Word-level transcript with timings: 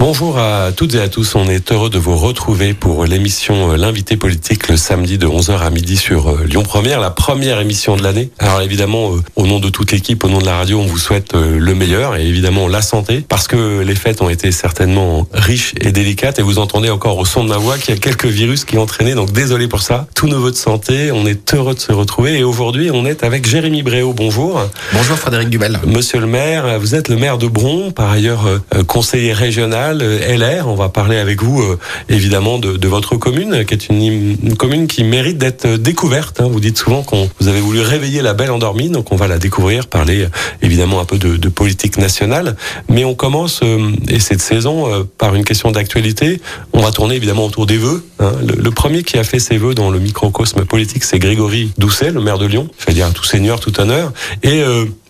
Bonjour 0.00 0.38
à 0.38 0.72
toutes 0.74 0.94
et 0.94 0.98
à 0.98 1.10
tous. 1.10 1.34
On 1.34 1.46
est 1.46 1.72
heureux 1.72 1.90
de 1.90 1.98
vous 1.98 2.16
retrouver 2.16 2.72
pour 2.72 3.04
l'émission 3.04 3.72
euh, 3.72 3.76
L'invité 3.76 4.16
politique 4.16 4.68
le 4.68 4.78
samedi 4.78 5.18
de 5.18 5.26
11h 5.26 5.58
à 5.58 5.68
midi 5.68 5.98
sur 5.98 6.30
euh, 6.30 6.44
Lyon 6.46 6.62
Première, 6.62 7.00
la 7.00 7.10
première 7.10 7.60
émission 7.60 7.98
de 7.98 8.02
l'année. 8.02 8.30
Alors 8.38 8.62
évidemment, 8.62 9.12
euh, 9.12 9.22
au 9.36 9.46
nom 9.46 9.60
de 9.60 9.68
toute 9.68 9.92
l'équipe, 9.92 10.24
au 10.24 10.30
nom 10.30 10.38
de 10.38 10.46
la 10.46 10.56
radio, 10.56 10.78
on 10.78 10.86
vous 10.86 10.96
souhaite 10.96 11.34
le 11.34 11.74
meilleur 11.74 12.16
et 12.16 12.26
évidemment 12.26 12.66
la 12.66 12.80
santé 12.80 13.22
parce 13.28 13.46
que 13.46 13.80
les 13.80 13.94
fêtes 13.94 14.22
ont 14.22 14.30
été 14.30 14.52
certainement 14.52 15.28
riches 15.34 15.74
et 15.78 15.92
délicates 15.92 16.38
et 16.38 16.42
vous 16.42 16.58
entendez 16.58 16.88
encore 16.88 17.18
au 17.18 17.26
son 17.26 17.44
de 17.44 17.50
ma 17.50 17.58
voix 17.58 17.76
qu'il 17.76 17.94
y 17.94 17.98
a 17.98 18.00
quelques 18.00 18.24
virus 18.24 18.64
qui 18.64 18.78
ont. 18.78 18.86
Donc 19.14 19.32
désolé 19.32 19.68
pour 19.68 19.82
ça. 19.82 20.06
Tous 20.14 20.28
nos 20.28 20.40
voeux 20.40 20.50
de 20.50 20.56
santé. 20.56 21.12
On 21.12 21.26
est 21.26 21.52
heureux 21.52 21.74
de 21.74 21.78
se 21.78 21.92
retrouver 21.92 22.38
et 22.38 22.42
aujourd'hui, 22.42 22.90
on 22.90 23.04
est 23.04 23.22
avec 23.22 23.46
Jérémy 23.46 23.82
Bréau. 23.82 24.14
Bonjour. 24.14 24.62
Bonjour 24.94 25.18
Frédéric 25.18 25.50
Dubel. 25.50 25.78
Monsieur 25.84 26.20
le 26.20 26.26
maire, 26.26 26.80
vous 26.80 26.94
êtes 26.94 27.08
le 27.08 27.16
maire 27.16 27.36
de 27.36 27.48
Bron, 27.48 27.90
par 27.90 28.10
ailleurs 28.10 28.48
conseiller 28.86 29.34
régional 29.34 29.89
euh, 30.00 30.36
LR. 30.36 30.68
On 30.68 30.74
va 30.74 30.88
parler 30.88 31.16
avec 31.16 31.42
vous 31.42 31.60
euh, 31.60 31.78
évidemment 32.08 32.58
de, 32.58 32.88
votre 32.88 33.16
commune, 33.16 33.64
qui 33.64 33.74
est 33.74 33.88
une, 33.88 34.56
commune 34.56 34.86
qui 34.86 35.04
mérite 35.04 35.38
d'être 35.38 35.66
découverte. 35.76 36.40
Hein. 36.40 36.48
Vous 36.50 36.60
dites 36.60 36.78
souvent 36.78 37.02
qu'on 37.02 37.28
vous 37.40 37.48
avez 37.48 37.60
voulu 37.60 37.80
réveiller 37.80 38.22
la 38.22 38.34
belle 38.34 38.50
endormie, 38.50 38.88
donc 38.88 39.12
on 39.12 39.16
va 39.16 39.28
la 39.28 39.38
découvrir, 39.38 39.86
parler 39.86 40.22
euh, 40.22 40.28
évidemment 40.62 41.00
un 41.00 41.04
peu 41.04 41.18
de, 41.18 41.48
politique 41.48 41.98
nationale. 41.98 42.56
Mais 42.88 43.04
on 43.04 43.14
commence, 43.14 43.60
et 44.08 44.20
cette 44.20 44.40
saison, 44.40 45.06
par 45.18 45.34
une 45.34 45.44
question 45.44 45.72
d'actualité. 45.72 46.40
On 46.72 46.80
va 46.80 46.92
tourner 46.92 47.16
évidemment 47.16 47.44
autour 47.44 47.66
des 47.66 47.76
vœux. 47.76 48.04
Hein. 48.20 48.32
Le, 48.46 48.70
premier 48.70 49.02
qui 49.02 49.18
a 49.18 49.24
fait 49.24 49.40
ses 49.40 49.58
vœux 49.58 49.74
dans 49.74 49.90
le 49.90 49.98
microcosme 49.98 50.64
politique, 50.64 51.02
c'est 51.02 51.18
Grégory 51.18 51.72
Doucet, 51.76 52.12
le 52.12 52.20
maire 52.20 52.38
de 52.38 52.46
Lyon. 52.46 52.68
Je 52.78 52.86
vais 52.86 52.92
dire 52.92 53.12
tout 53.12 53.24
seigneur, 53.24 53.58
tout 53.58 53.78
honneur. 53.80 54.12
Et 54.42 54.62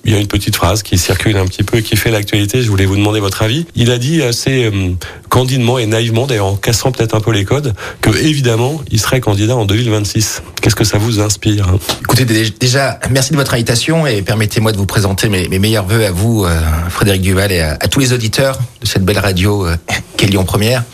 il 0.04 0.12
y 0.12 0.16
a 0.16 0.18
une 0.18 0.26
petite 0.26 0.56
phrase 0.56 0.82
qui 0.82 0.98
circule 0.98 1.36
un 1.36 1.46
petit 1.46 1.62
peu 1.62 1.78
et 1.78 1.82
qui 1.82 1.96
fait 1.96 2.10
l'actualité. 2.10 2.62
Je 2.62 2.68
voulais 2.68 2.86
vous 2.86 2.96
demander 2.96 3.20
votre 3.20 3.42
avis. 3.42 3.66
Il 3.74 3.90
a 3.90 3.98
dit 3.98 4.22
assez 4.22 4.64
euh, 4.64 4.90
candidement 5.28 5.78
et 5.78 5.86
naïvement, 5.86 6.26
d'ailleurs 6.26 6.46
en 6.46 6.56
cassant 6.56 6.90
peut-être 6.90 7.14
un 7.14 7.20
peu 7.20 7.32
les 7.32 7.44
codes, 7.44 7.74
que 8.00 8.10
évidemment, 8.10 8.80
il 8.90 9.00
serait 9.00 9.20
candidat 9.20 9.56
en 9.56 9.66
2026. 9.66 10.42
Qu'est-ce 10.60 10.74
que 10.74 10.84
ça 10.84 10.98
vous 10.98 11.20
inspire 11.20 11.68
hein? 11.68 11.78
Écoutez, 12.00 12.24
déjà, 12.24 12.98
merci 13.10 13.32
de 13.32 13.36
votre 13.36 13.54
invitation 13.54 14.06
et 14.06 14.22
permettez-moi 14.22 14.72
de 14.72 14.78
vous 14.78 14.86
présenter 14.86 15.28
mes, 15.28 15.48
meilleurs 15.58 15.86
voeux 15.86 16.04
à 16.04 16.10
vous, 16.10 16.44
euh, 16.44 16.60
Frédéric 16.88 17.22
Duval, 17.22 17.52
et 17.52 17.60
à, 17.60 17.76
tous 17.76 18.00
les 18.00 18.12
auditeurs 18.12 18.58
de 18.80 18.86
cette 18.86 19.04
belle 19.04 19.18
radio 19.18 19.66
euh, 19.66 19.76
qu'est 20.16 20.26
Lyon 20.26 20.44
Première. 20.44 20.84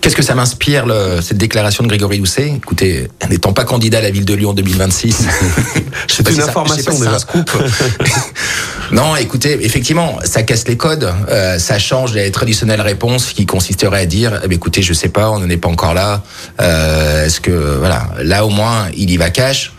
Qu'est-ce 0.00 0.16
que 0.16 0.22
ça 0.22 0.34
m'inspire, 0.34 0.84
cette 1.22 1.38
déclaration 1.38 1.84
de 1.84 1.88
Grégory 1.88 2.18
Doucet? 2.18 2.52
Écoutez, 2.56 3.08
n'étant 3.30 3.52
pas 3.52 3.64
candidat 3.64 3.98
à 3.98 4.02
la 4.02 4.10
ville 4.10 4.24
de 4.24 4.34
Lyon 4.34 4.50
en 4.50 4.54
2026, 4.54 5.26
c'est 6.08 6.30
une 6.30 6.40
information 6.40 6.98
déjà. 6.98 7.14
Un 7.14 7.18
scoop. 7.18 7.50
non, 8.92 9.16
écoutez, 9.16 9.58
effectivement, 9.64 10.18
ça 10.24 10.42
casse 10.42 10.66
les 10.66 10.76
codes, 10.76 11.12
euh, 11.28 11.58
ça 11.58 11.78
change 11.78 12.14
les 12.14 12.30
traditionnelles 12.30 12.80
réponses 12.80 13.32
qui 13.32 13.44
consisterait 13.44 14.00
à 14.00 14.06
dire, 14.06 14.40
eh 14.44 14.54
écoutez, 14.54 14.80
je 14.82 14.92
sais 14.92 15.10
pas, 15.10 15.30
on 15.30 15.40
n'en 15.40 15.48
est 15.48 15.58
pas 15.58 15.68
encore 15.68 15.94
là. 15.94 16.22
Euh, 16.60 17.26
Est-ce 17.26 17.40
que 17.40 17.78
voilà, 17.78 18.08
là 18.22 18.46
au 18.46 18.50
moins, 18.50 18.88
il 18.96 19.10
y 19.10 19.16
va 19.16 19.30
cash 19.30 19.72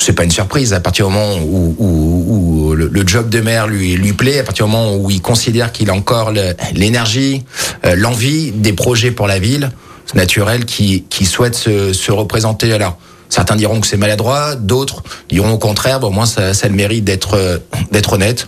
c'est 0.00 0.12
pas 0.12 0.22
une 0.22 0.30
surprise 0.30 0.72
à 0.74 0.80
partir 0.80 1.08
du 1.08 1.12
moment 1.12 1.34
où, 1.42 1.74
où, 1.76 2.68
où 2.68 2.74
le, 2.74 3.06
job 3.06 3.28
de 3.28 3.40
maire 3.40 3.66
lui 3.66 3.96
lui 3.96 4.12
plaît, 4.12 4.38
à 4.38 4.44
partir 4.44 4.66
du 4.66 4.72
moment 4.72 4.94
où 4.94 5.10
il 5.10 5.20
considère 5.20 5.72
qu'il 5.72 5.90
a 5.90 5.94
encore 5.94 6.32
l'énergie, 6.72 7.44
euh, 7.84 7.96
l'envie 7.96 8.52
des 8.52 8.72
projets 8.72 9.10
pour 9.10 9.26
la 9.26 9.40
ville, 9.40 9.72
c'est 10.06 10.14
naturel 10.14 10.64
qu'il 10.66 11.04
qui 11.08 11.24
souhaite 11.24 11.56
se, 11.56 11.92
se 11.92 12.12
représenter. 12.12 12.72
Alors 12.72 12.96
certains 13.28 13.56
diront 13.56 13.80
que 13.80 13.86
c'est 13.86 13.96
maladroit, 13.96 14.54
d'autres 14.54 15.02
diront 15.28 15.52
au 15.52 15.58
contraire, 15.58 16.00
bon, 16.00 16.08
au 16.08 16.10
moins 16.10 16.26
ça, 16.26 16.54
ça 16.54 16.66
a 16.66 16.68
le 16.68 16.76
mérite 16.76 17.04
d'être 17.04 17.34
euh, 17.34 17.58
d'être 17.90 18.12
honnête 18.14 18.46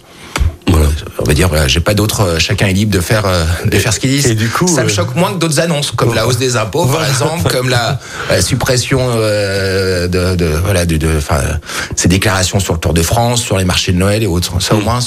on 1.18 1.24
va 1.24 1.34
dire, 1.34 1.50
j'ai 1.68 1.80
pas 1.80 1.94
d'autre. 1.94 2.20
Euh, 2.20 2.38
chacun 2.38 2.66
est 2.66 2.72
libre 2.72 2.92
de 2.92 3.00
faire, 3.00 3.26
euh, 3.26 3.44
de 3.64 3.78
faire 3.78 3.92
ce 3.92 4.00
qu'il 4.00 4.10
dit. 4.10 4.26
Et 4.26 4.34
du 4.34 4.48
coup, 4.48 4.68
ça 4.68 4.82
me 4.82 4.88
euh, 4.88 4.92
choque 4.92 5.14
moins 5.14 5.32
que 5.32 5.38
d'autres 5.38 5.60
annonces, 5.60 5.90
comme 5.90 6.14
la 6.14 6.26
hausse 6.26 6.38
des 6.38 6.56
impôts, 6.56 6.86
par 6.86 7.06
exemple, 7.06 7.50
comme 7.50 7.68
la, 7.68 7.98
suppression 8.40 9.14
de, 9.16 10.06
de, 10.08 10.46
voilà, 10.64 10.86
de, 10.86 10.96
de 10.96 11.20
ces 11.96 12.08
déclarations 12.08 12.60
sur 12.60 12.74
le 12.74 12.80
Tour 12.80 12.94
de 12.94 13.02
France, 13.02 13.42
sur 13.42 13.58
les 13.58 13.64
marchés 13.64 13.92
de 13.92 13.98
Noël 13.98 14.22
et 14.22 14.26
autres. 14.26 14.60
Ça, 14.60 14.74
au 14.74 14.80
mm. 14.80 14.84
moins, 14.84 15.00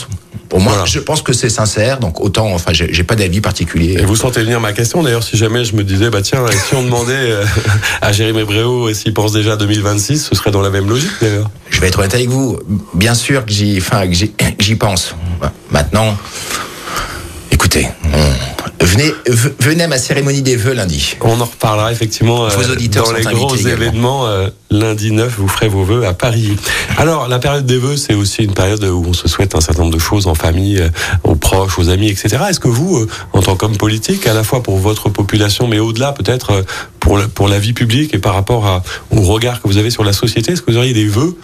pour 0.50 0.60
moi, 0.60 0.84
je 0.86 1.00
pense 1.00 1.22
que 1.22 1.34
c'est 1.34 1.50
sincère, 1.50 2.00
donc 2.00 2.20
autant, 2.22 2.54
enfin, 2.54 2.72
j'ai 2.74 3.04
pas 3.04 3.16
d'avis 3.16 3.42
particulier. 3.42 3.98
Et 4.00 4.06
vous 4.06 4.16
sentez 4.16 4.42
venir 4.42 4.60
ma 4.60 4.74
question, 4.74 5.04
d'ailleurs, 5.04 5.24
si 5.24 5.38
jamais 5.38 5.66
je 5.66 5.76
me 5.76 5.84
disais, 5.84 6.10
bah 6.10 6.22
tiens, 6.22 6.46
si 6.68 6.76
on 6.76 6.84
demandait 6.84 7.34
à 8.02 8.12
Jérémy 8.12 8.44
Bréau 8.44 8.94
s'il 8.94 9.14
pense 9.14 9.34
déjà 9.34 9.54
à 9.54 9.58
2026, 9.58 10.28
ce 10.30 10.36
serait 10.36 10.52
dans 10.52 10.62
la 10.62 10.70
même 10.70 10.88
logique, 10.88 11.12
d'ailleurs. 11.22 11.50
Je 11.70 11.82
vais 11.82 11.88
être 11.88 12.00
honnête 12.00 12.14
avec 12.14 12.30
vous. 12.30 12.60
Bien 12.94 13.16
sûr 13.16 13.46
que 13.46 13.52
j'y, 13.52 13.78
enfin, 13.78 14.08
que 14.08 14.14
j'y 14.60 14.76
pense. 14.76 15.16
Maintenant, 15.72 16.16
écoutez, 17.52 17.88
venez, 18.80 19.14
venez 19.60 19.84
à 19.84 19.88
ma 19.88 19.98
cérémonie 19.98 20.42
des 20.42 20.56
vœux 20.56 20.74
lundi. 20.74 21.16
On 21.22 21.40
en 21.42 21.46
reparlera 21.46 21.92
effectivement 21.92 22.48
Vos 22.48 22.70
euh, 22.70 22.74
auditeurs 22.74 23.06
dans 23.06 23.14
les 23.14 23.24
gros 23.24 23.56
événements. 23.56 24.28
Euh, 24.74 24.80
lundi 24.80 25.12
9, 25.12 25.36
vous 25.38 25.48
ferez 25.48 25.68
vos 25.68 25.84
vœux 25.84 26.06
à 26.06 26.14
Paris. 26.14 26.56
Alors, 26.98 27.28
la 27.28 27.40
période 27.40 27.66
des 27.66 27.78
vœux, 27.78 27.98
c'est 27.98 28.14
aussi 28.14 28.44
une 28.44 28.54
période 28.54 28.84
où 28.84 29.06
on 29.08 29.14
se 29.14 29.28
souhaite 29.28 29.56
un 29.56 29.62
certain 29.62 29.84
nombre 29.84 29.94
de 29.94 30.00
choses 30.00 30.28
en 30.28 30.36
famille, 30.36 30.80
euh, 30.80 30.90
aux 31.24 31.36
proches, 31.36 31.80
aux 31.80 31.90
amis, 31.90 32.10
etc. 32.10 32.38
Est-ce 32.50 32.60
que 32.60 32.68
vous, 32.68 33.06
en 33.34 33.42
tant 33.42 33.56
qu'homme 33.56 33.78
politique, 33.78 34.28
à 34.28 34.34
la 34.34 34.44
fois 34.44 34.64
pour 34.64 34.78
votre 34.78 35.10
population, 35.10 35.68
mais 35.68 35.80
au-delà 35.80 36.12
peut-être 36.12 36.64
pour 37.00 37.18
la, 37.18 37.28
pour 37.28 37.48
la 37.48 37.60
vie 37.60 37.74
publique 37.74 38.14
et 38.14 38.20
par 38.20 38.34
rapport 38.34 38.66
à, 38.68 38.84
au 39.12 39.22
regard 39.22 39.62
que 39.62 39.68
vous 39.68 39.78
avez 39.78 39.90
sur 39.90 40.04
la 40.04 40.14
société, 40.14 40.54
est-ce 40.54 40.62
que 40.62 40.72
vous 40.72 40.78
auriez 40.78 40.94
des 40.94 41.08
vœux 41.08 41.36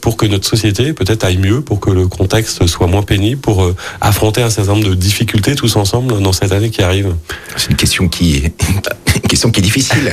pour 0.00 0.16
que 0.16 0.26
notre 0.26 0.46
société 0.46 0.92
peut-être 0.92 1.24
aille 1.24 1.38
mieux, 1.38 1.60
pour 1.60 1.80
que 1.80 1.90
le 1.90 2.06
contexte 2.06 2.66
soit 2.66 2.86
moins 2.86 3.02
pénible, 3.02 3.40
pour 3.40 3.74
affronter 4.00 4.42
un 4.42 4.50
certain 4.50 4.72
nombre 4.72 4.88
de 4.88 4.94
difficultés 4.94 5.54
tous 5.54 5.76
ensemble 5.76 6.20
dans 6.22 6.32
cette 6.32 6.52
année 6.52 6.70
qui 6.70 6.82
arrive? 6.82 7.14
C'est 7.56 7.70
une 7.70 7.76
question 7.76 8.08
qui 8.08 8.36
est 8.36 8.54
une 9.14 9.20
question 9.22 9.50
qui 9.50 9.60
est 9.60 9.62
difficile. 9.62 10.12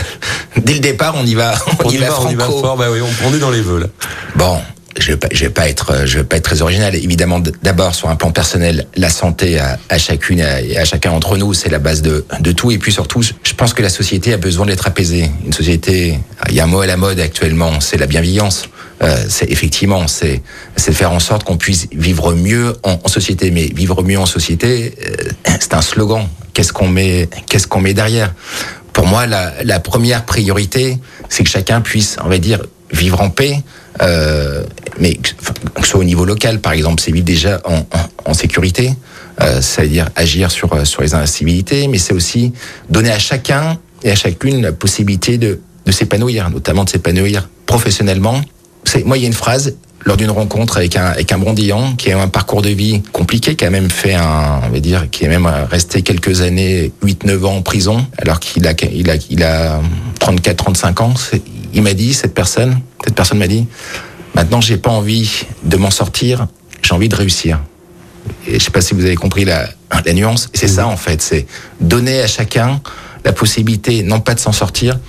Dès 0.58 0.74
le 0.74 0.80
départ, 0.80 1.16
on 1.18 1.26
y 1.26 1.36
va, 1.36 1.54
on, 1.84 1.90
y, 1.90 1.98
va, 1.98 2.22
on 2.22 2.30
y 2.30 2.36
va 2.36 2.51
fort. 2.60 2.78
Bah 2.78 2.88
oui, 2.92 3.00
on, 3.02 3.34
est 3.34 3.40
dans 3.40 3.50
les 3.50 3.62
vœux 3.62 3.90
Bon, 4.36 4.60
je 5.00 5.08
vais 5.08 5.18
pas, 5.18 5.28
je 5.32 5.46
vais 5.46 5.50
pas 5.50 5.70
être, 5.70 6.06
je 6.06 6.20
vais 6.20 6.24
pas 6.24 6.38
être 6.38 6.44
très 6.44 6.62
original. 6.62 6.96
Évidemment, 6.96 7.42
d'abord 7.64 7.96
sur 7.96 8.10
un 8.10 8.16
plan 8.16 8.32
personnel, 8.32 8.88
la 8.96 9.10
santé 9.10 9.60
à, 9.60 9.78
à 9.90 9.98
chacune 9.98 10.40
et 10.40 10.78
à, 10.78 10.86
chacun 10.86 11.12
d'entre 11.12 11.38
nous, 11.38 11.54
c'est 11.54 11.70
la 11.70 11.80
base 11.80 12.02
de, 12.02 12.26
de 12.40 12.52
tout. 12.52 12.72
Et 12.72 12.78
puis 12.78 12.92
surtout, 12.92 13.22
je 13.22 13.54
pense 13.54 13.74
que 13.74 13.82
la 13.82 13.90
société 13.90 14.34
a 14.34 14.38
besoin 14.38 14.66
d'être 14.66 14.88
apaisée. 14.88 15.30
Une 15.46 15.54
société, 15.54 16.20
il 16.50 16.56
y 16.56 16.60
a 16.60 16.64
un 16.64 16.68
mot 16.68 16.82
à 16.82 16.88
la 16.88 16.98
mode 16.98 17.20
actuellement, 17.20 17.80
c'est 17.80 17.98
la 17.98 18.08
bienveillance. 18.08 18.70
Euh, 19.02 19.16
c'est 19.30 19.50
effectivement, 19.50 20.08
c'est 20.08 20.44
c'est 20.76 20.94
faire 20.94 21.12
en 21.12 21.20
sorte 21.20 21.44
qu'on 21.44 21.58
puisse 21.58 21.88
vivre 21.92 22.36
mieux 22.36 22.76
en, 22.84 23.00
en, 23.04 23.08
société. 23.08 23.50
Mais 23.50 23.66
vivre 23.74 24.04
mieux 24.04 24.20
en 24.20 24.28
société, 24.28 24.94
euh, 25.08 25.30
c'est 25.60 25.74
un 25.74 25.82
slogan. 25.82 26.28
Qu'est-ce 26.54 26.74
qu'on 26.74 26.88
met, 26.88 27.30
qu'est-ce 27.50 27.66
qu'on 27.66 27.80
met 27.80 27.94
derrière? 27.94 28.34
Pour 28.94 29.08
moi, 29.08 29.26
la, 29.26 29.64
la 29.64 29.80
première 29.80 30.26
priorité, 30.26 31.00
c'est 31.30 31.44
que 31.44 31.50
chacun 31.50 31.82
puisse, 31.82 32.18
on 32.24 32.30
va 32.30 32.38
dire, 32.38 32.62
vivre 32.92 33.22
en 33.22 33.30
paix, 33.30 33.64
euh, 34.02 34.64
mais 35.00 35.16
que, 35.16 35.30
ce 35.82 35.88
soit 35.90 36.00
au 36.00 36.04
niveau 36.04 36.26
local, 36.26 36.60
par 36.60 36.74
exemple, 36.74 37.02
c'est 37.02 37.12
vivre 37.12 37.26
déjà 37.26 37.62
en, 37.66 37.86
en, 38.26 38.34
sécurité, 38.34 38.94
euh, 39.42 39.62
c'est-à-dire 39.62 40.10
agir 40.16 40.52
sur, 40.52 40.74
euh, 40.74 40.86
sur 40.86 41.02
les 41.02 41.14
incivilités, 41.14 41.88
mais 41.88 41.98
c'est 41.98 42.14
aussi 42.14 42.54
donner 42.90 43.12
à 43.12 43.20
chacun 43.20 43.78
et 44.04 44.12
à 44.12 44.16
chacune 44.16 44.62
la 44.62 44.72
possibilité 44.72 45.38
de, 45.38 45.60
de 45.86 45.92
s'épanouir, 45.92 46.50
notamment 46.50 46.84
de 46.84 46.90
s'épanouir 46.90 47.50
professionnellement. 47.66 48.42
Moi, 49.06 49.18
il 49.18 49.22
y 49.22 49.26
a 49.26 49.28
une 49.28 49.34
phrase 49.34 49.76
lors 50.06 50.18
d'une 50.18 50.32
rencontre 50.32 50.78
avec 50.78 50.96
un, 50.96 51.06
avec 51.06 51.32
un 51.32 51.38
Brondillant 51.38 51.94
qui 51.96 52.12
a 52.12 52.20
un 52.20 52.28
parcours 52.28 52.62
de 52.62 52.70
vie 52.70 53.02
compliqué, 53.12 53.56
qui 53.56 53.66
a 53.66 53.70
même 53.70 53.90
fait 53.90 54.16
un, 54.16 54.62
on 54.66 54.70
va 54.70 54.80
dire, 54.80 55.10
qui 55.10 55.26
est 55.26 55.28
même 55.28 55.48
resté 55.70 56.02
quelques 56.02 56.42
années, 56.42 56.92
8-9 57.04 57.46
ans 57.46 57.56
en 57.58 57.62
prison, 57.62 58.06
alors 58.18 58.40
qu'il 58.40 58.68
a, 58.68 58.74
il 58.94 59.10
a, 59.10 59.16
il 59.30 59.44
a 59.44 59.80
34-35 60.20 61.02
ans 61.02 61.14
il 61.74 61.82
m'a 61.82 61.94
dit, 61.94 62.14
cette 62.14 62.34
personne, 62.34 62.80
cette 63.04 63.16
personne 63.16 63.38
m'a 63.38 63.48
dit, 63.48 63.66
maintenant 64.36 64.62
j'ai 64.62 64.78
pas 64.78 64.92
envie 64.92 65.46
de 65.64 65.78
m'en 65.78 65.92
sortir, 65.92 66.48
j'ai 66.82 66.94
envie 66.94 67.10
de 67.10 67.16
réussir. 67.16 67.60
Et 68.48 68.60
je 68.60 68.64
sais 68.64 68.72
pas 68.72 68.82
si 68.82 68.94
vous 68.94 69.06
avez 69.06 69.16
compris 69.16 69.46
la, 69.46 69.68
la 70.06 70.14
nuance. 70.14 70.50
C'est 70.54 70.68
ça 70.68 70.88
en 70.88 70.98
fait, 70.98 71.22
c'est 71.22 71.46
donner 71.80 72.22
à 72.22 72.28
chacun 72.28 72.82
la 73.24 73.34
possibilité, 73.34 74.04
non 74.04 74.20
pas 74.20 74.34
de 74.34 74.40
s'en 74.40 74.52
sortir, 74.52 75.00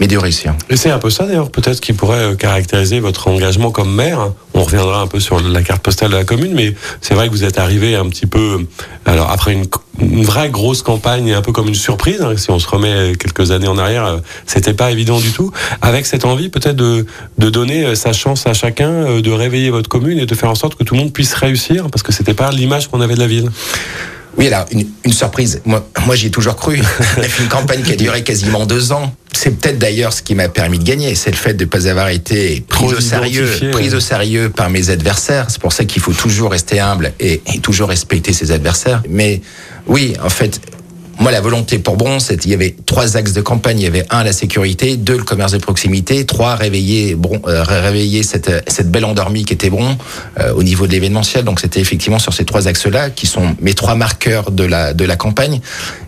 mais 0.00 0.06
de 0.06 0.16
réussir. 0.16 0.54
Et 0.70 0.76
c'est 0.76 0.90
un 0.90 0.98
peu 0.98 1.10
ça 1.10 1.26
d'ailleurs, 1.26 1.50
peut-être 1.50 1.80
qui 1.80 1.92
pourrait 1.92 2.32
euh, 2.32 2.34
caractériser 2.34 3.00
votre 3.00 3.28
engagement 3.28 3.70
comme 3.70 3.94
maire. 3.94 4.32
On 4.54 4.62
reviendra 4.62 5.02
un 5.02 5.06
peu 5.06 5.20
sur 5.20 5.40
la 5.40 5.62
carte 5.62 5.82
postale 5.82 6.10
de 6.10 6.16
la 6.16 6.24
commune, 6.24 6.54
mais 6.54 6.74
c'est 7.02 7.14
vrai 7.14 7.28
que 7.28 7.32
vous 7.32 7.44
êtes 7.44 7.58
arrivé 7.58 7.94
un 7.94 8.08
petit 8.08 8.26
peu, 8.26 8.66
alors 9.04 9.30
après 9.30 9.52
une, 9.52 9.66
vraie 10.22 10.48
grosse 10.48 10.80
campagne, 10.82 11.32
un 11.34 11.42
peu 11.42 11.52
comme 11.52 11.68
une 11.68 11.74
surprise. 11.74 12.22
Hein, 12.22 12.32
si 12.36 12.50
on 12.50 12.58
se 12.58 12.66
remet 12.66 13.12
quelques 13.16 13.50
années 13.50 13.68
en 13.68 13.76
arrière, 13.76 14.06
euh, 14.06 14.16
c'était 14.46 14.72
pas 14.72 14.90
évident 14.90 15.20
du 15.20 15.30
tout. 15.32 15.52
Avec 15.82 16.06
cette 16.06 16.24
envie 16.24 16.48
peut-être 16.48 16.76
de, 16.76 17.04
de 17.36 17.50
donner 17.50 17.84
euh, 17.84 17.94
sa 17.94 18.14
chance 18.14 18.46
à 18.46 18.54
chacun, 18.54 19.20
de 19.20 19.30
réveiller 19.30 19.68
votre 19.68 19.90
commune 19.90 20.18
et 20.18 20.24
de 20.24 20.34
faire 20.34 20.50
en 20.50 20.54
sorte 20.54 20.76
que 20.76 20.84
tout 20.84 20.94
le 20.94 21.00
monde 21.00 21.12
puisse 21.12 21.34
réussir, 21.34 21.88
parce 21.90 22.02
que 22.02 22.12
c'était 22.12 22.34
pas 22.34 22.50
l'image 22.50 22.88
qu'on 22.88 23.02
avait 23.02 23.14
de 23.14 23.20
la 23.20 23.26
ville. 23.26 23.50
Oui, 24.36 24.46
alors 24.46 24.66
une, 24.70 24.86
une 25.04 25.12
surprise. 25.12 25.60
Moi, 25.64 25.86
moi 26.06 26.14
j'y 26.14 26.28
ai 26.28 26.30
toujours 26.30 26.56
cru. 26.56 26.80
On 27.16 27.20
a 27.20 27.24
fait 27.24 27.42
une 27.42 27.48
campagne 27.48 27.82
qui 27.82 27.92
a 27.92 27.96
duré 27.96 28.22
quasiment 28.22 28.66
deux 28.66 28.92
ans. 28.92 29.12
C'est 29.32 29.58
peut-être 29.58 29.78
d'ailleurs 29.78 30.12
ce 30.12 30.22
qui 30.22 30.34
m'a 30.34 30.48
permis 30.48 30.78
de 30.78 30.84
gagner, 30.84 31.14
c'est 31.14 31.30
le 31.30 31.36
fait 31.36 31.54
de 31.54 31.64
ne 31.64 31.68
pas 31.68 31.86
avoir 31.88 32.08
été 32.08 32.64
pris 32.68 32.86
au 32.86 33.00
sérieux, 33.00 33.48
ouais. 33.74 33.94
au 33.94 34.00
sérieux 34.00 34.50
par 34.50 34.70
mes 34.70 34.90
adversaires. 34.90 35.46
C'est 35.48 35.60
pour 35.60 35.72
ça 35.72 35.84
qu'il 35.84 36.02
faut 36.02 36.12
toujours 36.12 36.50
rester 36.50 36.80
humble 36.80 37.12
et, 37.20 37.40
et 37.46 37.58
toujours 37.60 37.88
respecter 37.88 38.32
ses 38.32 38.50
adversaires. 38.50 39.02
Mais 39.08 39.40
oui, 39.86 40.14
en 40.22 40.28
fait, 40.30 40.60
moi, 41.20 41.30
la 41.30 41.42
volonté 41.42 41.78
pour 41.78 41.98
Bron, 41.98 42.18
c'est 42.18 42.46
il 42.46 42.50
y 42.50 42.54
avait 42.54 42.74
trois 42.86 43.18
axes 43.18 43.34
de 43.34 43.42
campagne. 43.42 43.78
Il 43.78 43.82
y 43.82 43.86
avait 43.86 44.06
un, 44.08 44.24
la 44.24 44.32
sécurité, 44.32 44.96
deux, 44.96 45.18
le 45.18 45.22
commerce 45.22 45.52
de 45.52 45.58
proximité, 45.58 46.24
trois, 46.24 46.54
réveiller 46.54 47.14
euh, 47.46 48.22
cette, 48.66 48.90
belle 48.90 49.04
endormie 49.04 49.44
qui 49.44 49.52
était 49.52 49.68
Bron 49.68 49.98
euh, 50.38 50.54
au 50.54 50.62
niveau 50.62 50.86
de 50.86 50.92
l'événementiel. 50.92 51.44
Donc, 51.44 51.60
c'était 51.60 51.80
effectivement 51.80 52.18
sur 52.18 52.32
ces 52.32 52.46
trois 52.46 52.68
axes-là 52.68 53.10
qui 53.10 53.26
sont 53.26 53.54
mes 53.60 53.74
trois 53.74 53.96
marqueurs 53.96 54.50
de 54.50 54.64
la, 54.64 55.16
campagne. 55.16 55.60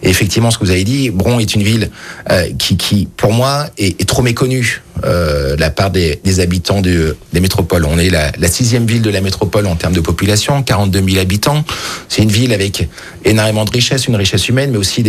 Et 0.02 0.08
effectivement, 0.08 0.50
ce 0.50 0.56
que 0.56 0.64
vous 0.64 0.70
avez 0.70 0.84
dit, 0.84 1.10
Bron 1.10 1.38
est 1.38 1.54
une 1.54 1.62
ville 1.62 1.90
euh, 2.30 2.48
qui, 2.58 3.06
pour 3.18 3.32
moi, 3.32 3.66
est, 3.76 4.08
trop 4.08 4.22
méconnue 4.22 4.82
euh, 5.04 5.56
la 5.58 5.70
part 5.70 5.90
des, 5.90 6.20
des 6.24 6.40
habitants 6.40 6.80
de, 6.80 7.16
des 7.32 7.40
métropoles. 7.40 7.84
On 7.84 7.98
est 7.98 8.08
la, 8.10 8.30
la 8.38 8.48
sixième 8.48 8.86
ville 8.86 9.02
de 9.02 9.10
la 9.10 9.20
métropole 9.20 9.66
en 9.66 9.74
termes 9.74 9.94
de 9.94 10.00
population, 10.00 10.62
42 10.62 11.02
000 11.02 11.20
habitants. 11.20 11.64
C'est 12.08 12.22
une 12.22 12.30
ville 12.30 12.52
avec 12.52 12.88
énormément 13.24 13.64
de 13.64 13.70
richesses, 13.70 14.06
une 14.06 14.16
richesse 14.16 14.48
humaine, 14.48 14.70
mais 14.70 14.78
aussi 14.78 15.01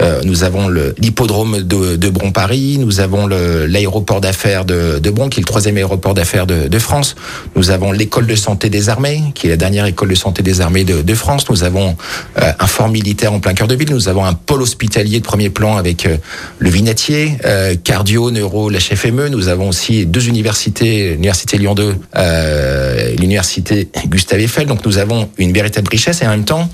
euh, 0.00 0.20
nous 0.24 0.44
avons 0.44 0.68
l'hippodrome 0.98 1.62
de, 1.62 1.96
de 1.96 2.08
Bron-Paris, 2.08 2.78
nous 2.78 3.00
avons 3.00 3.26
l'aéroport 3.26 4.20
d'affaires 4.20 4.64
de, 4.64 4.98
de 4.98 5.10
Bron, 5.10 5.28
qui 5.28 5.40
est 5.40 5.42
le 5.42 5.46
troisième 5.46 5.76
aéroport 5.76 6.14
d'affaires 6.14 6.46
de, 6.46 6.78
France. 6.78 7.14
Nous 7.56 7.70
avons 7.70 7.92
l'école 7.92 8.26
de 8.26 8.34
santé 8.34 8.68
des 8.68 8.88
armées, 8.88 9.22
qui 9.34 9.46
est 9.46 9.50
la 9.50 9.56
dernière 9.56 9.86
école 9.86 10.08
de 10.08 10.14
santé 10.14 10.42
des 10.42 10.60
armées 10.60 10.84
de, 10.84 11.14
France. 11.14 11.48
Nous 11.48 11.62
avons 11.62 11.96
euh, 12.38 12.52
un 12.58 12.66
fort 12.66 12.88
militaire 12.88 13.32
en 13.32 13.40
plein 13.40 13.54
cœur 13.54 13.68
de 13.68 13.74
ville. 13.74 13.90
Nous 13.90 14.08
avons 14.08 14.24
un 14.24 14.34
pôle 14.34 14.62
hospitalier 14.62 15.20
de 15.20 15.24
premier 15.24 15.50
plan 15.50 15.76
avec 15.76 16.06
euh, 16.06 16.16
le 16.58 16.70
Vinatier, 16.70 17.38
cardio, 17.84 18.30
neuro, 18.30 18.68
la 18.68 18.80
FME. 18.80 19.28
Nous 19.28 19.48
avons 19.48 19.68
aussi 19.68 20.06
deux 20.06 20.28
universités, 20.28 21.12
l'université 21.12 21.58
Lyon 21.58 21.74
2, 21.74 21.94
euh, 22.16 23.14
l'université 23.18 23.88
Gustave 24.06 24.40
Eiffel. 24.40 24.66
Donc 24.66 24.84
nous 24.84 24.98
avons 24.98 25.28
une 25.38 25.52
véritable 25.52 25.88
richesse 25.90 26.22
et 26.22 26.26
en 26.26 26.30
même 26.30 26.44
temps, 26.44 26.68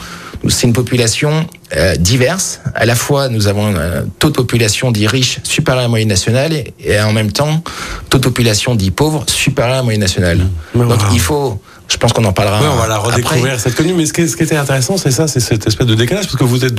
c'est 0.48 0.66
une 0.66 0.72
population 0.72 1.46
euh, 1.76 1.94
diverse. 1.96 2.60
À 2.74 2.86
la 2.86 2.94
fois, 2.94 3.28
nous 3.28 3.46
avons 3.46 3.76
un 3.76 4.04
taux 4.18 4.30
de 4.30 4.34
population 4.34 4.90
dit 4.90 5.06
riche 5.06 5.38
supérieur 5.42 5.80
à 5.80 5.82
la 5.82 5.88
moyenne 5.88 6.08
nationale 6.08 6.52
et, 6.52 6.74
et 6.80 7.00
en 7.00 7.12
même 7.12 7.30
temps, 7.32 7.62
taux 8.08 8.18
de 8.18 8.22
population 8.22 8.74
dit 8.74 8.90
pauvre 8.90 9.24
supérieur 9.28 9.74
à 9.74 9.76
la 9.78 9.82
moyenne 9.82 10.00
nationale. 10.00 10.40
Donc 10.74 11.00
il 11.12 11.20
faut, 11.20 11.60
je 11.90 11.96
pense 11.96 12.12
qu'on 12.12 12.24
en 12.24 12.32
parlera. 12.32 12.60
Ouais, 12.60 12.68
on 12.72 12.76
va 12.76 12.86
la 12.86 12.96
après. 12.96 13.12
redécouvrir 13.12 13.58
cette 13.58 13.74
connue. 13.74 13.94
Mais 13.94 14.06
ce 14.06 14.12
qui, 14.12 14.28
ce 14.28 14.36
qui 14.36 14.44
était 14.44 14.56
intéressant, 14.56 14.96
c'est 14.96 15.10
ça, 15.10 15.26
c'est 15.28 15.40
cette 15.40 15.66
espèce 15.66 15.86
de 15.86 15.94
décalage, 15.94 16.26
parce 16.26 16.36
que 16.36 16.44
vous 16.44 16.64
êtes 16.64 16.78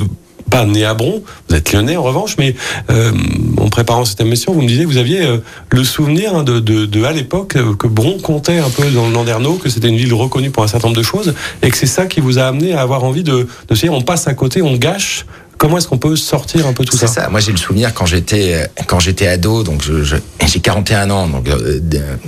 pas 0.50 0.66
né 0.66 0.84
à 0.84 0.94
Bron, 0.94 1.22
vous 1.48 1.56
êtes 1.56 1.72
lyonnais 1.72 1.96
en 1.96 2.04
revanche, 2.04 2.36
mais 2.38 2.56
euh, 2.90 3.12
en 3.58 3.70
préparant 3.70 4.06
cette 4.06 4.20
émission, 4.22 4.54
vous 4.54 4.62
me 4.62 4.68
disiez 4.68 4.84
que 4.84 4.90
vous 4.90 4.98
aviez 4.98 5.24
euh, 5.24 5.38
le 5.70 5.84
souvenir 5.84 6.36
hein, 6.36 6.44
de, 6.44 6.60
de, 6.60 6.86
de, 6.86 7.04
à 7.04 7.12
l'époque 7.14 7.56
euh, 7.56 7.74
que 7.76 7.88
Bron 7.88 8.18
comptait 8.20 8.58
un 8.58 8.70
peu 8.70 8.90
dans 8.92 9.08
le 9.08 9.14
Landerneau, 9.14 9.56
que 9.56 9.70
c'était 9.70 9.88
une 9.88 9.98
ville 9.98 10.14
reconnue 10.14 10.50
pour 10.50 10.64
un 10.64 10.68
certain 10.68 10.88
nombre 10.88 10.98
de 10.98 11.04
choses, 11.04 11.34
et 11.62 11.70
que 11.70 11.78
c'est 11.78 11.86
ça 11.86 12.06
qui 12.06 12.20
vous 12.20 12.40
a 12.40 12.44
amené 12.44 12.74
à 12.74 12.82
avoir 12.82 13.04
envie 13.04 13.24
de, 13.24 13.48
de 13.68 13.76
se 13.76 13.82
dire 13.82 13.94
on 13.94 14.02
passe 14.02 14.28
à 14.28 14.34
côté, 14.34 14.62
on 14.62 14.76
gâche. 14.76 15.26
Comment 15.62 15.78
est-ce 15.78 15.88
qu'on 15.88 16.00
peut 16.00 16.16
sortir 16.16 16.66
un 16.66 16.74
peu 16.74 16.84
tout 16.86 16.98
C'est 16.98 17.06
ça. 17.06 17.30
Moi, 17.30 17.40
j'ai 17.40 17.52
le 17.52 17.58
souvenir 17.60 17.94
quand 17.94 18.08
j'étais 18.08 18.68
quand 18.88 19.00
j'étais 19.00 19.28
ado, 19.28 19.62
donc 19.62 19.84
je, 19.84 20.02
je- 20.04 20.16
j'ai 20.48 20.60
41 20.60 21.12
ans, 21.12 21.28
donc 21.28 21.48
euh, 21.48 21.80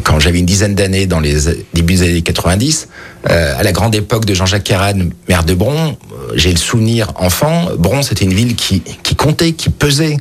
quand 0.04 0.20
j'avais 0.20 0.38
une 0.38 0.46
dizaine 0.46 0.76
d'années 0.76 1.08
dans 1.08 1.20
les 1.20 1.36
débuts 1.74 1.96
des 1.96 2.02
années 2.04 2.22
90, 2.22 2.90
euh, 3.30 3.58
à 3.60 3.64
la 3.64 3.72
grande 3.72 3.96
époque 3.96 4.26
de 4.26 4.34
Jean-Jacques 4.34 4.64
Caran, 4.66 4.94
maire 5.30 5.44
de 5.44 5.54
Bron, 5.54 5.90
euh, 5.92 6.34
j'ai 6.36 6.52
le 6.52 6.58
souvenir 6.58 7.12
enfant. 7.16 7.68
Bron, 7.78 8.02
c'était 8.02 8.26
une 8.26 8.34
ville 8.34 8.56
qui 8.56 8.82
qui 9.04 9.16
comptait, 9.16 9.54
qui 9.54 9.70
pesait 9.70 10.18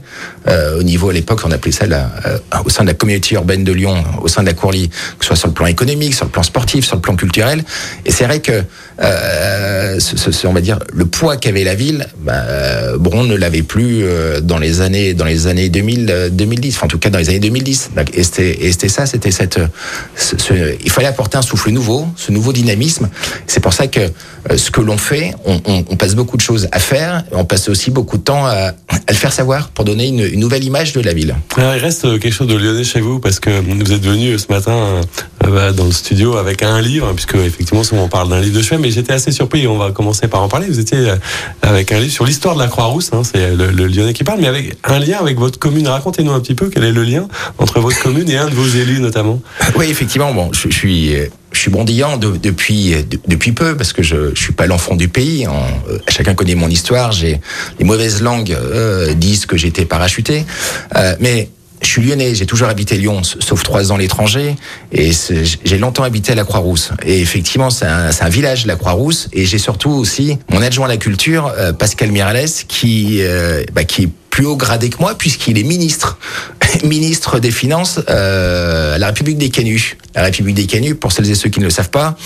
euh, 0.49 0.79
au 0.81 0.83
niveau 0.83 1.11
à 1.11 1.13
l'époque, 1.13 1.41
on 1.45 1.51
appelait 1.51 1.73
ça 1.73 1.87
la, 1.87 2.11
euh, 2.27 2.39
au 2.65 2.71
sein 2.71 2.83
de 2.83 2.89
la 2.89 2.95
communauté 2.95 3.35
urbaine 3.35 3.65
de 3.65 3.73
Lyon, 3.73 4.03
au 4.23 4.29
sein 4.29 4.43
de 4.43 4.47
la 4.47 4.53
Courlie, 4.55 4.89
que 4.89 5.25
ce 5.25 5.29
soit 5.29 5.37
sur 5.37 5.49
le 5.49 5.55
plan 5.55 5.67
économique, 5.67 6.15
sur 6.15 6.25
le 6.27 6.31
plan 6.31 6.43
sportif, 6.43 6.85
sur 6.85 6.97
le 6.97 7.03
plan 7.03 7.17
culturel. 7.17 7.65
Et 8.05 8.11
c'est 8.13 8.25
vrai 8.25 8.41
que 8.41 8.63
euh, 9.01 9.99
ce, 10.01 10.17
ce- 10.31 10.47
on 10.47 10.53
va 10.53 10.61
dire 10.61 10.79
le 10.93 11.07
poids 11.07 11.37
qu'avait 11.37 11.65
la 11.65 11.75
ville, 11.75 12.07
bah, 12.21 12.97
Bron 12.99 13.25
ne 13.25 13.35
l'avait 13.37 13.63
plus 13.63 14.03
euh, 14.05 14.41
dans 14.41 14.59
les 14.59 14.81
années 14.81 15.15
dans 15.15 15.25
les 15.25 15.47
années 15.47 15.69
2000 15.69 16.07
euh, 16.11 16.29
2010 16.31 16.77
enfin 16.77 16.87
en 16.87 16.89
tout 16.89 16.99
cas 16.99 17.11
dans 17.11 17.19
les 17.19 17.29
années 17.29 17.41
2010 17.41 17.91
Donc, 17.97 18.09
et 18.15 18.23
c'était 18.23 18.89
ça 18.89 19.07
c'était 19.07 19.31
cette 19.31 19.59
ce- 20.17 20.37
ce- 20.39 20.77
il 20.85 20.91
fallait 20.91 21.09
apporter 21.09 21.39
un 21.39 21.43
souffle 21.43 21.71
nouveau 21.71 22.07
ce 22.17 22.33
nouveau 22.33 22.53
dynamisme 22.53 22.92
c'est 23.47 23.61
pour 23.61 23.73
ça 23.73 23.87
que 23.87 24.01
euh, 24.01 24.57
ce 24.57 24.71
que 24.71 24.81
l'on 24.81 24.99
fait 24.99 25.35
on, 25.45 25.97
passe 25.97 26.15
beaucoup 26.15 26.37
de 26.37 26.43
choses 26.43 26.69
à 26.73 26.79
faire. 26.79 27.25
On 27.33 27.45
passe 27.45 27.69
aussi 27.69 27.91
beaucoup 27.91 28.19
de 28.19 28.23
temps 28.23 28.47
à, 28.47 28.73
le 29.09 29.15
faire 29.15 29.33
savoir 29.33 29.69
pour 29.69 29.85
donner 29.85 30.09
une, 30.09 30.41
nouvelle 30.41 30.65
image 30.65 30.93
de 30.93 31.01
la 31.01 31.13
ville. 31.13 31.37
Il 31.57 31.63
reste 31.63 32.05
euh, 32.05 32.19
quelque 32.19 32.33
chose 32.33 32.49
de 32.49 32.57
lyonnais 32.57 32.85
chez 32.85 33.01
vous 33.01 33.21
parce 33.21 33.39
que 33.39 33.51
vous 33.51 33.93
êtes 33.93 34.03
venu 34.05 34.39
ce 34.39 34.47
matin 34.51 34.73
euh, 34.73 35.03
dans 35.43 35.85
le 35.85 35.93
studio 35.93 36.37
avec 36.37 36.63
un 36.63 36.81
livre, 36.81 37.09
hein, 37.09 37.13
puisque 37.15 37.35
effectivement 37.35 37.83
souvent 37.83 38.05
on 38.05 38.09
parle 38.09 38.29
d'un 38.29 38.41
livre 38.41 38.57
de 38.57 38.63
chevet, 38.63 38.79
mais 38.81 38.91
j'étais 38.91 39.13
assez 39.13 39.33
surpris. 39.33 39.67
On 39.67 39.77
va 39.77 39.91
commencer 39.91 40.29
par 40.29 40.41
en 40.43 40.49
parler. 40.49 40.67
Vous 40.69 40.79
étiez 40.79 40.99
euh, 41.11 41.17
avec 41.63 41.91
un 41.93 41.99
livre 41.99 42.13
sur 42.13 42.25
l'histoire 42.25 42.55
de 42.55 42.61
la 42.61 42.69
Croix-Rousse, 42.69 43.11
hein, 43.13 43.23
c'est 43.25 43.55
le, 43.55 43.67
le 43.71 43.87
lyonnais 43.87 44.13
qui 44.13 44.25
parle, 44.25 44.41
mais 44.41 44.47
avec 44.47 44.77
un 44.85 44.99
lien 44.99 45.19
avec 45.19 45.39
votre 45.39 45.59
commune. 45.59 45.89
Racontez-nous 45.89 46.33
un 46.33 46.41
petit 46.41 46.55
peu 46.55 46.71
quel 46.71 46.85
est 46.85 46.93
le 46.93 47.03
lien 47.03 47.27
entre 47.59 47.81
votre 47.81 48.01
commune 48.01 48.31
et 48.31 48.37
un 48.37 48.49
de 48.49 48.55
vos 48.55 48.67
élus 48.67 49.01
notamment. 49.01 49.41
Oui, 49.77 49.87
effectivement. 49.91 50.33
Bon, 50.33 50.51
je, 50.53 50.69
suis, 50.71 51.17
euh, 51.17 51.27
je 51.53 51.59
suis 51.59 51.71
bondillant 51.71 52.17
de- 52.19 52.37
depuis 52.37 52.93
de- 52.93 53.19
depuis 53.27 53.53
peu 53.53 53.77
parce 53.77 53.93
que 53.93 54.03
je, 54.03 54.35
je 54.35 54.41
suis 54.41 54.53
pas 54.53 54.67
l'enfant 54.67 54.95
du 54.95 55.09
pays. 55.09 55.47
En- 55.49 55.53
euh, 55.91 55.99
chacun 56.09 56.35
connaît 56.35 56.55
mon 56.55 56.69
histoire. 56.69 57.11
J'ai 57.13 57.41
les 57.79 57.85
mauvaises 57.85 58.23
langues 58.23 58.53
euh, 58.53 59.13
disent 59.15 59.47
que 59.47 59.57
j'étais 59.57 59.85
parachuté, 59.87 60.45
Euh, 60.97 61.17
mais 61.21 61.49
je 61.83 61.89
suis 61.89 62.03
lyonnais, 62.03 62.35
j'ai 62.35 62.47
toujours 62.47 62.69
habité 62.69 62.97
Lyon, 62.97 63.23
sauf 63.23 63.63
trois 63.63 63.93
ans 63.93 63.97
à 63.97 63.99
l'étranger, 63.99 64.57
et 64.93 65.11
j'ai 65.65 65.79
longtemps 65.79 66.05
habité 66.05 66.33
à 66.33 66.35
la 66.35 66.45
Croix-Rousse. 66.45 66.93
Et 67.05 67.21
effectivement, 67.21 67.71
c'est 67.71 67.87
un, 67.87 68.11
un 68.19 68.29
village, 68.29 68.67
la 68.67 68.77
Croix-Rousse, 68.77 69.29
et 69.33 69.45
j'ai 69.45 69.59
surtout 69.59 69.91
aussi 69.91 70.39
mon 70.51 70.63
adjoint 70.63 70.87
à 70.87 70.89
la 70.89 70.97
culture, 70.97 71.53
euh, 71.59 71.73
Pascal 71.73 72.11
Mirales, 72.13 72.49
qui, 72.69 73.19
euh, 73.21 73.65
bah, 73.73 73.85
qui 73.85 74.09
plus 74.33 74.47
haut 74.47 74.57
gradé 74.57 74.89
que 74.89 74.97
moi, 74.99 75.15
puisqu'il 75.15 75.59
est 75.59 75.63
ministre, 75.63 76.19
ministre 76.85 77.39
des 77.39 77.51
Finances 77.51 78.01
euh, 78.09 78.95
à 78.95 78.99
la 78.99 79.09
République 79.09 79.37
des 79.37 79.51
Canuts. 79.51 79.99
La 80.15 80.23
République 80.23 80.57
des 80.57 80.67
Canuts, 80.67 80.95
pour 80.95 81.13
celles 81.13 81.31
et 81.31 81.35
ceux 81.35 81.51
qui 81.51 81.61
ne 81.61 81.65
le 81.65 81.71
savent 81.71 81.91
pas, 81.91 82.17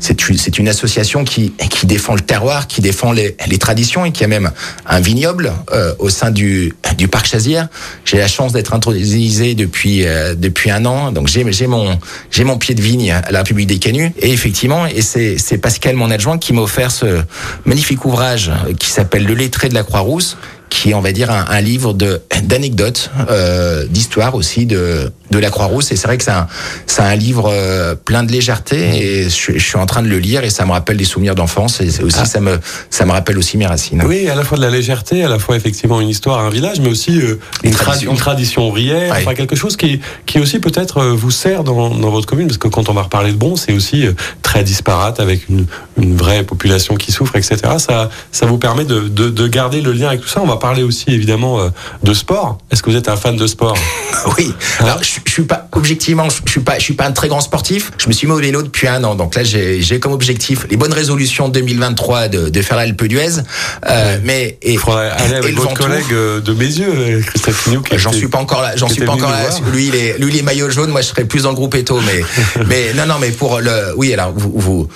c'est 0.00 0.58
une, 0.58 0.68
association 0.68 1.24
qui, 1.24 1.52
qui 1.70 1.86
défend 1.86 2.14
le 2.14 2.20
terroir, 2.20 2.66
qui 2.66 2.80
défend 2.80 3.12
les, 3.12 3.36
les 3.46 3.58
traditions 3.58 4.04
et 4.04 4.10
qui 4.10 4.24
a 4.24 4.26
même 4.26 4.50
un 4.86 5.00
vignoble 5.00 5.52
euh, 5.72 5.94
au 6.00 6.10
sein 6.10 6.32
du, 6.32 6.74
du 6.98 7.06
parc 7.06 7.26
Chazière. 7.26 7.68
J'ai 8.04 8.18
la 8.18 8.28
chance 8.28 8.52
d'être 8.52 8.74
intronisé 8.74 9.54
depuis 9.54 10.04
euh, 10.04 10.34
depuis 10.34 10.70
un 10.70 10.84
an, 10.84 11.12
donc 11.12 11.28
j'ai 11.28 11.50
j'ai 11.52 11.68
mon 11.68 11.98
j'ai 12.30 12.44
mon 12.44 12.58
pied 12.58 12.74
de 12.74 12.82
vigne 12.82 13.12
à 13.12 13.30
la 13.30 13.38
République 13.38 13.68
des 13.68 13.78
Canuts 13.78 14.12
et 14.18 14.32
effectivement 14.32 14.86
et 14.86 15.02
c'est 15.02 15.38
c'est 15.38 15.58
Pascal 15.58 15.94
mon 15.94 16.10
adjoint 16.10 16.38
qui 16.38 16.52
m'a 16.52 16.62
offert 16.62 16.90
ce 16.90 17.22
magnifique 17.64 18.04
ouvrage 18.04 18.50
qui 18.78 18.90
s'appelle 18.90 19.24
Le 19.24 19.34
lettré 19.34 19.68
de 19.68 19.74
la 19.74 19.84
Croix-Rousse 19.84 20.36
qui 20.72 20.90
est, 20.90 20.94
on 20.94 21.02
va 21.02 21.12
dire, 21.12 21.30
un, 21.30 21.44
un 21.50 21.60
livre 21.60 21.92
de 21.92 22.22
d'anecdotes, 22.44 23.10
euh, 23.30 23.86
d'histoires 23.88 24.34
aussi 24.34 24.64
de 24.64 25.12
de 25.30 25.38
la 25.38 25.50
Croix-Rousse. 25.50 25.92
Et 25.92 25.96
c'est 25.96 26.06
vrai 26.06 26.16
que 26.18 26.24
c'est 26.24 26.30
un 26.30 26.46
c'est 26.86 27.02
un 27.02 27.14
livre 27.14 27.50
euh, 27.52 27.94
plein 27.94 28.22
de 28.22 28.32
légèreté. 28.32 28.78
Et 29.02 29.24
je, 29.28 29.52
je 29.58 29.58
suis 29.64 29.76
en 29.76 29.84
train 29.86 30.02
de 30.02 30.08
le 30.08 30.18
lire 30.18 30.44
et 30.44 30.50
ça 30.50 30.64
me 30.64 30.72
rappelle 30.72 30.96
des 30.96 31.04
souvenirs 31.04 31.34
d'enfance. 31.34 31.80
Et 31.82 31.88
aussi 32.02 32.18
Ah. 32.20 32.24
ça 32.24 32.40
me 32.40 32.58
ça 32.90 33.04
me 33.04 33.12
rappelle 33.12 33.36
aussi 33.38 33.58
mes 33.58 33.66
racines. 33.66 34.02
Oui, 34.06 34.28
à 34.30 34.34
la 34.34 34.44
fois 34.44 34.56
de 34.56 34.62
la 34.62 34.70
légèreté, 34.70 35.22
à 35.24 35.28
la 35.28 35.38
fois 35.38 35.56
effectivement 35.56 36.00
une 36.00 36.08
histoire, 36.08 36.38
un 36.40 36.50
village, 36.50 36.80
mais 36.80 36.88
aussi 36.88 37.20
euh, 37.20 37.38
Une 37.62 37.70
une, 37.70 37.74
tradi- 37.76 37.82
tradition. 37.84 38.10
une 38.12 38.16
tradition 38.18 38.68
ouvrière, 38.68 39.14
enfin 39.16 39.34
quelque 39.34 39.56
chose 39.56 39.76
qui, 39.76 40.00
qui 40.26 40.38
aussi 40.40 40.58
peut-être 40.58 40.98
euh, 40.98 41.12
vous 41.14 41.30
sert 41.30 41.64
dans, 41.64 41.90
dans 41.90 42.10
votre 42.10 42.26
commune, 42.26 42.46
parce 42.46 42.58
que 42.58 42.68
quand 42.68 42.88
on 42.88 42.94
va 42.94 43.02
reparler 43.02 43.32
de 43.32 43.36
Bon, 43.36 43.56
c'est 43.56 43.72
aussi 43.72 44.06
très 44.42 44.62
disparate 44.64 45.20
avec 45.20 45.48
une, 45.48 45.66
une 46.00 46.16
vraie 46.16 46.44
population 46.44 46.94
qui 46.96 47.10
souffre, 47.12 47.36
etc. 47.36 47.56
Ça, 47.78 48.08
ça 48.30 48.46
vous 48.46 48.58
permet 48.58 48.84
de, 48.84 49.00
de, 49.08 49.28
de 49.30 49.46
garder 49.48 49.80
le 49.80 49.92
lien 49.92 50.08
avec 50.08 50.20
tout 50.20 50.28
ça. 50.28 50.40
On 50.42 50.46
va 50.46 50.58
parler 50.62 50.82
aussi 50.84 51.06
évidemment 51.08 51.60
euh, 51.60 51.68
de 52.04 52.14
sport. 52.14 52.58
Est-ce 52.70 52.82
que 52.82 52.90
vous 52.90 52.96
êtes 52.96 53.08
un 53.08 53.16
fan 53.16 53.36
de 53.36 53.46
sport 53.46 53.76
Oui. 54.38 54.54
Alors, 54.78 55.02
je, 55.02 55.18
je 55.26 55.32
suis 55.32 55.42
pas 55.42 55.68
objectivement, 55.72 56.28
je, 56.28 56.50
suis 56.50 56.60
pas, 56.60 56.78
je 56.78 56.84
suis 56.84 56.94
pas 56.94 57.06
un 57.06 57.12
très 57.12 57.28
grand 57.28 57.40
sportif. 57.40 57.90
Je 57.98 58.06
me 58.08 58.12
suis 58.12 58.26
mis 58.28 58.32
au 58.32 58.36
vélo 58.36 58.62
depuis 58.62 58.86
un 58.86 59.02
an, 59.04 59.14
donc 59.16 59.34
là 59.34 59.42
j'ai 59.42 59.98
comme 60.00 60.12
objectif 60.12 60.66
les 60.70 60.76
bonnes 60.76 60.92
résolutions 60.92 61.48
2023 61.48 62.28
de, 62.28 62.48
de 62.48 62.62
faire 62.62 62.76
l'Alpe 62.76 63.04
d'Huez. 63.04 63.40
Euh, 63.88 64.18
Mais 64.22 64.58
et, 64.62 64.72
Il 64.72 64.78
faudrait 64.78 65.10
aller 65.10 65.34
et 65.34 65.36
avec 65.36 65.54
le 65.54 65.60
votre 65.60 65.74
collègue 65.74 66.12
euh, 66.12 66.40
de 66.40 66.52
mes 66.52 66.66
yeux, 66.66 67.22
Christophe 67.26 67.64
Fignou, 67.64 67.82
qui 67.82 67.98
J'en 67.98 68.12
suis 68.12 68.28
pas 68.28 68.38
encore 68.38 68.62
là. 68.62 68.72
J'en 68.76 68.88
suis 68.88 69.04
pas 69.04 69.12
encore 69.12 69.30
là. 69.30 69.42
Lui, 69.72 69.88
il 69.88 69.94
est, 69.94 70.18
lui, 70.18 70.32
il 70.32 70.38
est 70.38 70.42
maillot 70.42 70.70
jaune. 70.70 70.90
Moi, 70.90 71.00
je 71.00 71.08
serais 71.08 71.24
plus 71.24 71.42
dans 71.42 71.50
le 71.50 71.56
groupe 71.56 71.74
Eto. 71.74 72.00
Mais, 72.00 72.20
mais 72.68 72.92
non, 72.94 73.06
non, 73.06 73.16
mais 73.20 73.30
pour 73.30 73.58
le, 73.60 73.94
oui, 73.96 74.12
alors 74.12 74.32
vous, 74.34 74.88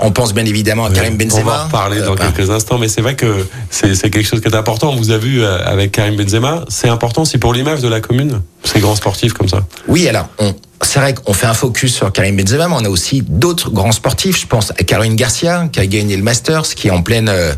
on 0.00 0.10
pense 0.12 0.32
bien 0.32 0.46
évidemment 0.46 0.86
à 0.86 0.90
Karim 0.90 1.14
On 1.14 1.18
va 1.18 1.24
Benzema. 1.24 1.60
en 1.60 1.64
reparler 1.64 1.98
Euh, 2.00 2.06
dans 2.06 2.14
ben, 2.14 2.32
quelques 2.32 2.50
instants, 2.50 2.78
mais 2.78 2.88
c'est 2.88 3.02
vrai 3.02 3.14
que 3.16 3.46
c'est 3.70 3.94
c'est 3.94 4.10
quelque 4.10 4.26
chose 4.26 4.40
qui 4.40 4.48
est 4.48 4.54
important. 4.54 4.94
Vous 4.94 5.09
vu 5.18 5.44
avec 5.44 5.92
Karim 5.92 6.16
Benzema. 6.16 6.64
C'est 6.68 6.88
important 6.88 7.22
aussi 7.22 7.38
pour 7.38 7.52
l'image 7.52 7.80
de 7.80 7.88
la 7.88 8.00
commune, 8.00 8.42
ces 8.64 8.80
grands 8.80 8.96
sportifs 8.96 9.32
comme 9.32 9.48
ça. 9.48 9.60
Oui, 9.88 10.08
alors 10.08 10.28
on, 10.38 10.54
c'est 10.82 10.98
vrai 10.98 11.14
qu'on 11.14 11.34
fait 11.34 11.46
un 11.46 11.54
focus 11.54 11.94
sur 11.94 12.10
Karim 12.10 12.36
Benzema, 12.36 12.68
mais 12.68 12.74
on 12.78 12.84
a 12.84 12.88
aussi 12.88 13.22
d'autres 13.26 13.70
grands 13.70 13.92
sportifs. 13.92 14.40
Je 14.40 14.46
pense 14.46 14.70
à 14.70 14.82
Caroline 14.82 15.14
Garcia, 15.14 15.68
qui 15.70 15.78
a 15.78 15.86
gagné 15.86 16.16
le 16.16 16.22
Masters, 16.22 16.62
qui 16.74 16.88
est 16.88 16.90
en 16.90 17.02
pleine, 17.02 17.28
euh, 17.28 17.52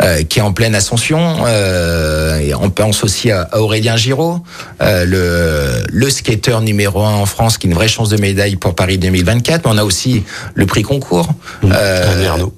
euh 0.00 0.22
qui 0.22 0.38
est 0.38 0.42
en 0.42 0.52
pleine 0.52 0.74
ascension. 0.74 1.38
Euh, 1.46 2.38
et 2.38 2.54
on 2.54 2.70
pense 2.70 3.02
aussi 3.02 3.32
à, 3.32 3.48
Aurélien 3.58 3.96
Giraud, 3.96 4.40
euh, 4.80 5.04
le, 5.04 5.84
le 5.90 6.10
skater 6.10 6.60
numéro 6.60 7.02
un 7.02 7.14
en 7.14 7.26
France, 7.26 7.58
qui 7.58 7.66
a 7.66 7.70
une 7.70 7.74
vraie 7.74 7.88
chance 7.88 8.10
de 8.10 8.16
médaille 8.16 8.56
pour 8.56 8.74
Paris 8.74 8.98
2024. 8.98 9.64
Mais 9.64 9.72
on 9.74 9.78
a 9.78 9.84
aussi 9.84 10.22
le 10.54 10.66
prix 10.66 10.82
concours. 10.82 11.28
Mmh. 11.62 11.72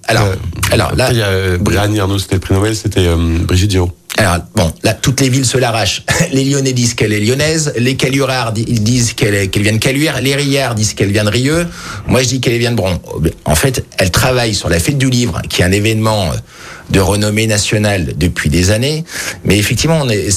Alors, 0.09 0.35
alors 0.71 0.95
là, 0.95 1.09
il 1.13 1.17
y 1.19 1.23
a 1.23 2.03
Arnaud, 2.03 2.19
c'était 2.19 2.35
le 2.35 2.41
prix 2.41 2.55
Nobel, 2.55 2.77
c'était 2.77 3.09
Brigitte 3.47 3.71
Giraud. 3.71 3.91
Alors 4.21 4.39
bon, 4.55 4.73
là 4.83 4.93
toutes 4.93 5.21
les 5.21 5.29
villes 5.29 5.47
se 5.47 5.57
l'arrachent. 5.57 6.03
Les 6.33 6.45
Lyonnais 6.45 6.73
disent 6.73 6.95
qu'elle 6.95 7.13
est 7.13 7.21
lyonnaise, 7.21 7.73
les 7.79 7.97
Calurards 7.97 8.53
ils 8.57 8.83
disent 8.83 9.15
qu'elle 9.15 9.49
qu'elle 9.49 9.63
vient 9.63 9.73
de 9.73 9.79
Caluire, 9.79 10.10
les 10.21 10.35
Riards 10.35 10.75
disent 10.75 10.95
qu'elle 10.95 11.13
vient 11.13 11.25
de 11.25 11.31
Rieux. 11.31 11.67
Moi 12.07 12.23
je 12.23 12.29
dis 12.29 12.41
qu'elle 12.41 12.59
vient 12.59 12.73
de 12.73 12.77
Bron. 12.77 13.01
En 13.45 13.55
fait, 13.55 13.85
elle 13.99 14.11
travaille 14.11 14.55
sur 14.55 14.69
la 14.69 14.81
fête 14.81 14.99
du 14.99 15.09
livre, 15.09 15.41
qui 15.49 15.63
est 15.63 15.65
un 15.65 15.73
événement 15.73 16.33
de 16.91 17.01
renommée 17.01 17.47
nationale 17.47 18.15
depuis 18.17 18.51
des 18.51 18.71
années. 18.71 19.05
Mais 19.45 19.59
effectivement, 19.59 20.01
on 20.03 20.09
est, 20.09 20.29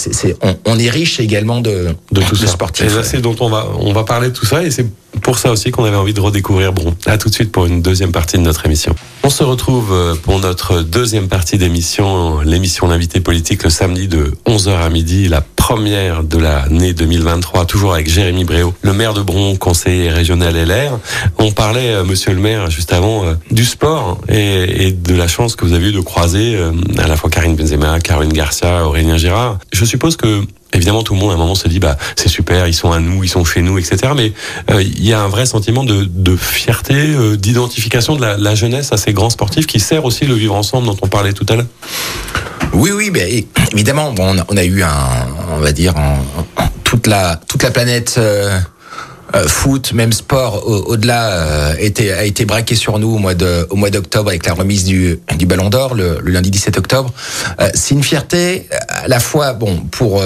on, 0.66 0.80
est 0.80 0.90
riche 0.90 1.20
également 1.20 1.62
de, 1.62 1.96
de, 2.12 2.22
tout 2.22 2.36
ça. 2.36 2.48
sportifs. 2.48 3.02
C'est 3.04 3.22
dont 3.22 3.36
on 3.40 3.50
va, 3.50 3.68
on 3.80 3.92
va 3.94 4.04
parler 4.04 4.30
de 4.30 4.34
tout 4.34 4.46
ça 4.46 4.64
et 4.64 4.72
c'est 4.72 4.86
pour 5.22 5.38
ça 5.38 5.52
aussi 5.52 5.72
qu'on 5.72 5.84
avait 5.84 5.98
envie 5.98 6.14
de 6.14 6.20
redécouvrir 6.20 6.74
Bron. 6.74 6.96
À 7.06 7.18
tout 7.18 7.30
de 7.30 7.34
suite 7.34 7.52
pour 7.52 7.66
une 7.66 7.82
deuxième 7.82 8.12
partie 8.12 8.38
de 8.38 8.44
notre 8.44 8.66
émission. 8.66 8.96
On 9.24 9.30
se 9.30 9.44
retrouve 9.44 9.94
euh, 9.94 10.16
pour 10.16 10.40
notre 10.40 10.82
deuxième 10.82 11.28
partie 11.28 11.58
d'émission, 11.58 12.42
l'émission 12.42 12.88
L'invité 12.88 13.22
politique 13.22 13.64
le 13.64 13.70
samedi 13.70 14.08
de 14.08 14.34
11h 14.46 14.70
à 14.70 14.90
midi, 14.90 15.28
la 15.28 15.42
première 15.64 16.26
de 16.26 16.38
l'année 16.38 16.92
2023, 16.92 17.64
toujours 17.64 17.94
avec 17.94 18.10
Jérémy 18.10 18.44
Bréau, 18.44 18.74
le 18.82 18.92
maire 18.92 19.14
de 19.14 19.22
Bron, 19.22 19.56
conseiller 19.56 20.10
régional 20.10 20.58
LR. 20.58 21.00
On 21.38 21.54
parlait, 21.54 21.94
euh, 21.94 22.04
monsieur 22.04 22.34
le 22.34 22.42
maire, 22.42 22.70
juste 22.70 22.92
avant, 22.92 23.24
euh, 23.24 23.36
du 23.50 23.64
sport 23.64 24.20
et, 24.28 24.92
de 24.92 25.16
la 25.16 25.30
chance 25.30 25.56
que 25.56 25.64
vous 25.64 25.72
avez 25.72 25.88
eu 25.88 25.92
de 25.94 26.02
croiser 26.02 26.58
euh, 26.58 26.74
à 26.98 27.08
la 27.08 27.16
fois 27.16 27.30
Karine 27.30 27.56
Benzema, 27.56 28.02
Caroline 28.02 28.34
Garcia, 28.34 28.86
Aurélien 28.86 29.16
Girard. 29.16 29.58
Je 29.72 29.86
suppose 29.86 30.18
que 30.18 30.42
évidemment 30.74 31.04
tout 31.04 31.14
le 31.14 31.20
monde 31.20 31.32
à 31.32 31.34
un 31.36 31.38
moment 31.38 31.56
se 31.56 31.68
dit 31.68 31.80
bah 31.80 31.98
c'est 32.16 32.30
super 32.30 32.68
ils 32.68 32.74
sont 32.74 32.92
à 32.92 33.00
nous 33.00 33.24
ils 33.24 33.30
sont 33.30 33.46
chez 33.46 33.62
nous 33.62 33.78
etc 33.78 34.14
mais 34.16 34.34
euh, 34.72 34.82
il 34.82 35.06
y 35.06 35.14
a 35.14 35.22
un 35.22 35.28
vrai 35.28 35.46
sentiment 35.46 35.84
de, 35.84 36.06
de 36.10 36.36
fierté 36.36 36.94
euh, 36.96 37.36
d'identification 37.38 38.16
de 38.16 38.22
la, 38.22 38.38
la, 38.38 38.56
jeunesse 38.56 38.92
à 38.92 38.98
ces 38.98 39.14
grands 39.14 39.30
sportifs 39.30 39.68
qui 39.68 39.80
sert 39.80 40.06
aussi 40.06 40.26
le 40.26 40.36
vivre 40.36 40.56
ensemble 40.56 40.88
dont 40.88 40.98
on 41.02 41.08
parlait 41.08 41.34
tout 41.34 41.46
à 41.50 41.56
l'heure. 41.56 41.66
Oui 42.74 42.92
oui 42.92 43.10
mais 43.12 43.46
évidemment 43.72 44.14
bon, 44.14 44.36
on, 44.48 44.58
a, 44.58 44.64
eu 44.64 44.84
un 44.84 45.28
on 45.56 45.60
va 45.60 45.72
dire 45.72 45.94
toute 46.84 47.08
la 47.08 47.40
toute 47.48 47.64
la 47.64 47.72
planète 47.72 48.16
euh, 48.18 48.60
foot, 49.48 49.94
même 49.94 50.14
sport 50.14 50.68
au-delà 50.68 51.32
euh, 51.32 51.74
a 51.74 52.24
été 52.24 52.46
braqué 52.46 52.76
sur 52.76 53.00
nous 53.00 53.16
au 53.16 53.18
mois 53.18 53.34
de 53.34 53.68
au 53.70 53.76
mois 53.76 53.90
d'octobre 53.90 54.30
avec 54.30 54.46
la 54.46 54.54
remise 54.54 54.86
du 54.86 55.20
du 55.38 55.46
Ballon 55.46 55.70
d'Or 55.70 55.96
le, 55.96 56.20
lundi 56.24 56.52
17 56.52 56.78
octobre. 56.78 57.12
Euh, 57.60 57.70
c'est 57.74 57.96
une 57.96 58.04
fierté 58.04 58.68
à 58.88 59.08
la 59.08 59.20
fois 59.20 59.54
bon 59.54 59.78
pour 59.92 60.22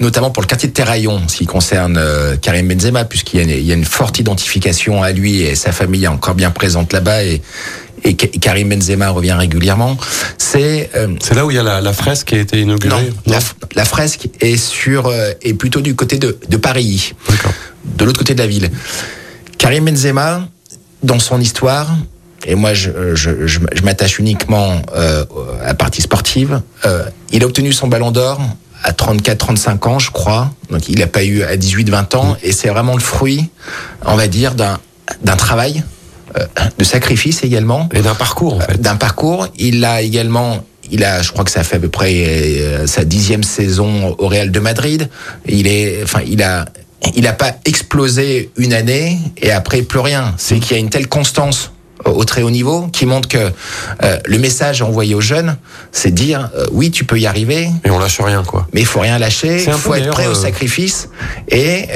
notamment 0.00 0.30
pour 0.30 0.42
le 0.42 0.48
quartier 0.48 0.68
de 0.68 0.74
Terraillon, 0.74 1.22
ce 1.28 1.36
qui 1.36 1.46
concerne 1.46 2.00
Karim 2.42 2.68
Benzema 2.68 3.04
puisqu'il 3.04 3.38
y 3.38 3.40
a, 3.40 3.44
une, 3.44 3.50
il 3.50 3.66
y 3.66 3.72
a 3.72 3.74
une 3.74 3.84
forte 3.84 4.18
identification 4.18 5.02
à 5.02 5.12
lui 5.12 5.42
et 5.42 5.54
sa 5.54 5.72
famille 5.72 6.06
encore 6.08 6.34
bien 6.34 6.50
présente 6.50 6.92
là-bas 6.92 7.24
et 7.24 7.42
et 8.04 8.14
Karim 8.14 8.70
Benzema 8.70 9.10
revient 9.10 9.32
régulièrement. 9.32 9.96
C'est 10.38 10.90
c'est 11.20 11.34
là 11.34 11.46
où 11.46 11.50
il 11.50 11.56
y 11.56 11.58
a 11.58 11.62
la, 11.62 11.80
la, 11.80 11.92
fresque 11.92 12.28
qui 12.28 12.34
a 12.34 12.38
été 12.38 12.60
inaugurée. 12.60 13.10
Non, 13.26 13.38
La, 13.76 13.84
fresque 13.84 14.28
est 14.40 14.56
sur 14.56 15.12
est 15.12 15.54
plutôt 15.54 15.80
du 15.80 15.94
côté 15.94 16.18
de, 16.18 16.38
de 16.48 16.56
Paris. 16.56 17.14
De 17.84 18.04
l'autre 18.04 18.18
côté 18.18 18.34
de 18.34 18.40
la 18.40 18.46
ville. 18.46 18.70
Karim 19.58 19.84
Benzema, 19.84 20.48
dans 21.02 21.18
son 21.18 21.40
histoire, 21.40 21.94
et 22.46 22.54
moi 22.54 22.72
je, 22.74 23.14
je, 23.14 23.46
je, 23.46 23.82
m'attache 23.82 24.18
uniquement 24.18 24.80
euh, 24.94 25.24
à 25.62 25.66
la 25.66 25.74
partie 25.74 26.02
sportive, 26.02 26.62
euh, 26.86 27.04
il 27.32 27.42
a 27.42 27.46
obtenu 27.46 27.72
son 27.72 27.88
ballon 27.88 28.10
d'or 28.10 28.40
à 28.82 28.92
34-35 28.92 29.88
ans, 29.88 29.98
je 29.98 30.10
crois. 30.10 30.50
Donc 30.70 30.88
il 30.88 30.98
n'a 30.98 31.06
pas 31.06 31.24
eu 31.24 31.42
à 31.42 31.56
18-20 31.56 32.16
ans. 32.16 32.36
Et 32.42 32.52
c'est 32.52 32.68
vraiment 32.68 32.94
le 32.94 33.00
fruit, 33.00 33.50
on 34.06 34.16
va 34.16 34.26
dire, 34.26 34.54
d'un 34.54 35.36
travail, 35.36 35.82
euh, 35.82 35.82
de 36.78 36.84
sacrifice 36.84 37.44
également. 37.44 37.88
Et 37.92 38.00
d'un 38.00 38.14
parcours, 38.14 38.54
en 38.54 38.60
fait. 38.60 38.80
D'un 38.80 38.96
parcours. 38.96 39.48
Il 39.56 39.84
a 39.84 40.02
également 40.02 40.64
il 40.92 41.04
a, 41.04 41.22
je 41.22 41.30
crois 41.30 41.44
que 41.44 41.50
ça 41.50 41.62
fait 41.62 41.76
à 41.76 41.78
peu 41.78 41.88
près 41.88 42.86
sa 42.86 43.04
dixième 43.04 43.44
saison 43.44 44.16
au 44.18 44.26
Real 44.26 44.50
de 44.50 44.60
Madrid. 44.60 45.08
Il 45.46 45.68
est, 45.68 46.02
enfin, 46.02 46.20
il 46.26 46.42
a, 46.42 46.64
il 47.14 47.22
n'a 47.22 47.32
pas 47.32 47.52
explosé 47.64 48.50
une 48.56 48.72
année 48.72 49.18
et 49.40 49.52
après 49.52 49.82
plus 49.82 50.00
rien. 50.00 50.34
C'est 50.36 50.58
qu'il 50.58 50.72
y 50.72 50.76
a 50.76 50.80
une 50.80 50.90
telle 50.90 51.08
constance 51.08 51.72
au 52.04 52.24
très 52.24 52.42
haut 52.42 52.50
niveau 52.50 52.88
qui 52.92 53.06
montre 53.06 53.28
que 53.28 53.38
euh, 54.02 54.18
le 54.24 54.38
message 54.38 54.82
envoyé 54.82 55.14
aux 55.14 55.20
jeunes, 55.20 55.56
c'est 55.92 56.10
dire 56.10 56.50
euh, 56.56 56.66
oui, 56.72 56.90
tu 56.90 57.04
peux 57.04 57.18
y 57.18 57.26
arriver. 57.26 57.68
Et 57.84 57.90
on 57.90 57.98
lâche 57.98 58.20
rien, 58.20 58.42
quoi. 58.44 58.66
Mais 58.72 58.80
il 58.80 58.86
faut 58.86 59.00
rien 59.00 59.18
lâcher. 59.18 59.64
Il 59.66 59.72
faut 59.72 59.94
être 59.94 60.10
prêt 60.10 60.26
au 60.26 60.30
euh, 60.30 60.34
sacrifice. 60.34 61.08
Et, 61.48 61.86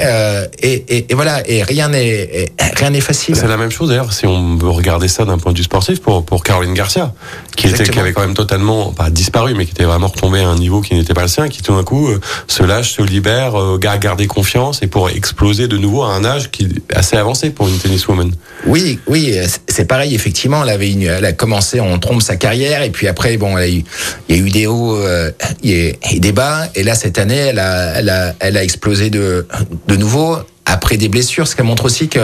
et, 0.61 1.05
et, 1.09 1.13
voilà. 1.13 1.47
Et 1.49 1.63
rien 1.63 1.89
n'est 1.89 2.51
rien 2.75 2.89
n'est 2.89 3.01
facile. 3.01 3.35
C'est 3.35 3.47
la 3.47 3.57
même 3.57 3.71
chose 3.71 3.89
d'ailleurs 3.89 4.13
si 4.13 4.25
on 4.25 4.57
veut 4.57 4.69
regarder 4.69 5.07
ça 5.07 5.25
d'un 5.25 5.37
point 5.37 5.51
de 5.51 5.57
vue 5.57 5.63
sportif 5.63 6.01
pour 6.01 6.25
pour 6.25 6.43
Caroline 6.43 6.73
Garcia, 6.73 7.13
qui 7.55 7.67
était 7.67 7.83
qui 7.83 7.99
avait 7.99 8.13
quand 8.13 8.21
même 8.21 8.33
totalement 8.33 8.91
pas 8.91 9.09
disparu, 9.09 9.53
mais 9.55 9.65
qui 9.65 9.71
était 9.71 9.85
vraiment 9.85 10.07
retombé 10.07 10.41
à 10.41 10.49
un 10.49 10.55
niveau 10.55 10.81
qui 10.81 10.95
n'était 10.95 11.13
pas 11.13 11.23
le 11.23 11.27
sien, 11.27 11.47
qui 11.47 11.61
tout 11.61 11.75
d'un 11.75 11.83
coup 11.83 12.09
se 12.47 12.63
lâche, 12.63 12.93
se 12.93 13.01
libère, 13.01 13.55
a 13.55 13.97
garder 13.97 14.27
confiance 14.27 14.81
et 14.81 14.87
pour 14.87 15.09
exploser 15.09 15.67
de 15.67 15.77
nouveau 15.77 16.03
à 16.03 16.13
un 16.13 16.25
âge 16.25 16.51
qui 16.51 16.63
est 16.63 16.95
assez 16.95 17.15
avancé 17.15 17.49
pour 17.49 17.67
une 17.67 17.77
tenniswoman. 17.77 18.31
Oui, 18.65 18.99
oui, 19.07 19.35
c'est 19.67 19.85
pas 19.85 19.94
pareil, 19.95 20.13
effectivement, 20.13 20.61
elle 20.61 20.71
avait 20.71 20.91
une, 20.91 21.03
elle 21.03 21.23
a 21.23 21.31
commencé, 21.31 21.79
on 21.79 21.97
trompe 21.99 22.21
sa 22.21 22.35
carrière, 22.35 22.81
et 22.81 22.89
puis 22.89 23.07
après, 23.07 23.37
bon, 23.37 23.57
il 23.57 23.85
y 24.27 24.33
a 24.33 24.35
eu 24.35 24.49
des 24.49 24.67
hauts 24.67 24.97
euh, 24.97 25.31
et, 25.63 25.97
des 26.19 26.33
bas, 26.33 26.67
et 26.75 26.83
là 26.83 26.95
cette 26.95 27.17
année, 27.17 27.37
elle 27.37 27.59
a, 27.59 27.93
elle 27.99 28.09
a, 28.09 28.35
elle 28.41 28.57
a 28.57 28.63
explosé 28.63 29.09
de, 29.09 29.47
de 29.87 29.95
nouveau 29.95 30.35
après 30.65 30.97
des 30.97 31.09
blessures, 31.09 31.47
ce 31.47 31.55
qui 31.55 31.61
montre 31.61 31.85
aussi 31.85 32.09
que 32.09 32.19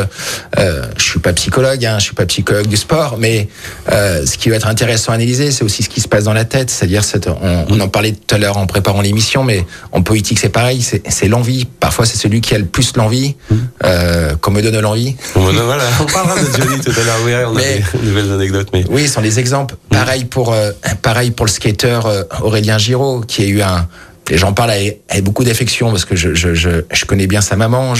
euh, 0.57 0.85
je 0.97 1.03
suis 1.03 1.19
pas 1.19 1.33
psychologue, 1.33 1.85
hein, 1.85 1.99
je 1.99 2.05
suis 2.05 2.15
pas 2.15 2.25
psychologue 2.25 2.67
du 2.67 2.77
sport, 2.77 3.17
mais 3.19 3.47
euh, 3.91 4.25
ce 4.25 4.37
qui 4.37 4.49
va 4.49 4.55
être 4.55 4.67
intéressant 4.67 5.11
à 5.11 5.15
analyser, 5.15 5.51
c'est 5.51 5.63
aussi 5.63 5.83
ce 5.83 5.89
qui 5.89 6.01
se 6.01 6.07
passe 6.07 6.23
dans 6.23 6.33
la 6.33 6.45
tête. 6.45 6.69
C'est-à-dire, 6.69 7.03
on, 7.41 7.65
on, 7.69 7.79
en 7.79 7.87
parlait 7.87 8.13
tout 8.13 8.35
à 8.35 8.37
l'heure 8.37 8.57
en 8.57 8.65
préparant 8.65 9.01
l'émission, 9.01 9.43
mais 9.43 9.65
en 9.91 10.01
politique 10.01 10.39
c'est 10.39 10.49
pareil, 10.49 10.81
c'est 10.81 11.27
l'envie. 11.27 11.65
Parfois 11.65 12.05
c'est 12.05 12.17
celui 12.17 12.41
qui 12.41 12.55
a 12.55 12.57
le 12.57 12.65
plus 12.65 12.95
l'envie, 12.97 13.35
euh, 13.83 14.35
qu'on 14.37 14.51
me 14.51 14.61
donne 14.61 14.79
l'envie. 14.79 15.15
Voilà, 15.71 15.83
on 15.99 16.05
parlera 16.05 16.35
de 16.39 16.45
Johnny 16.57 16.81
tout 16.81 16.91
à 16.91 17.03
l'heure. 17.03 17.19
Oui, 17.23 17.33
on 17.45 17.55
a 17.55 17.61
des 17.61 17.83
nouvelles 18.07 18.31
anecdotes, 18.31 18.69
mais 18.73 18.83
oui, 18.89 19.07
ce 19.07 19.13
sont 19.13 19.21
des 19.21 19.39
exemples. 19.39 19.75
Pareil 19.89 20.25
pour 20.25 20.53
euh, 20.53 20.71
pareil 21.01 21.31
pour 21.31 21.45
le 21.45 21.51
skater 21.51 21.99
euh, 22.05 22.23
Aurélien 22.41 22.77
Giraud, 22.77 23.21
qui 23.21 23.43
a 23.43 23.47
eu 23.47 23.61
un 23.61 23.87
j'en 24.37 24.53
parle 24.53 24.71
avec, 24.71 25.23
beaucoup 25.23 25.43
d'affection 25.43 25.91
parce 25.91 26.05
que 26.05 26.15
je, 26.15 26.33
je, 26.33 26.53
je, 26.53 26.69
je, 26.91 27.05
connais 27.05 27.27
bien 27.27 27.41
sa 27.41 27.55
maman. 27.55 27.93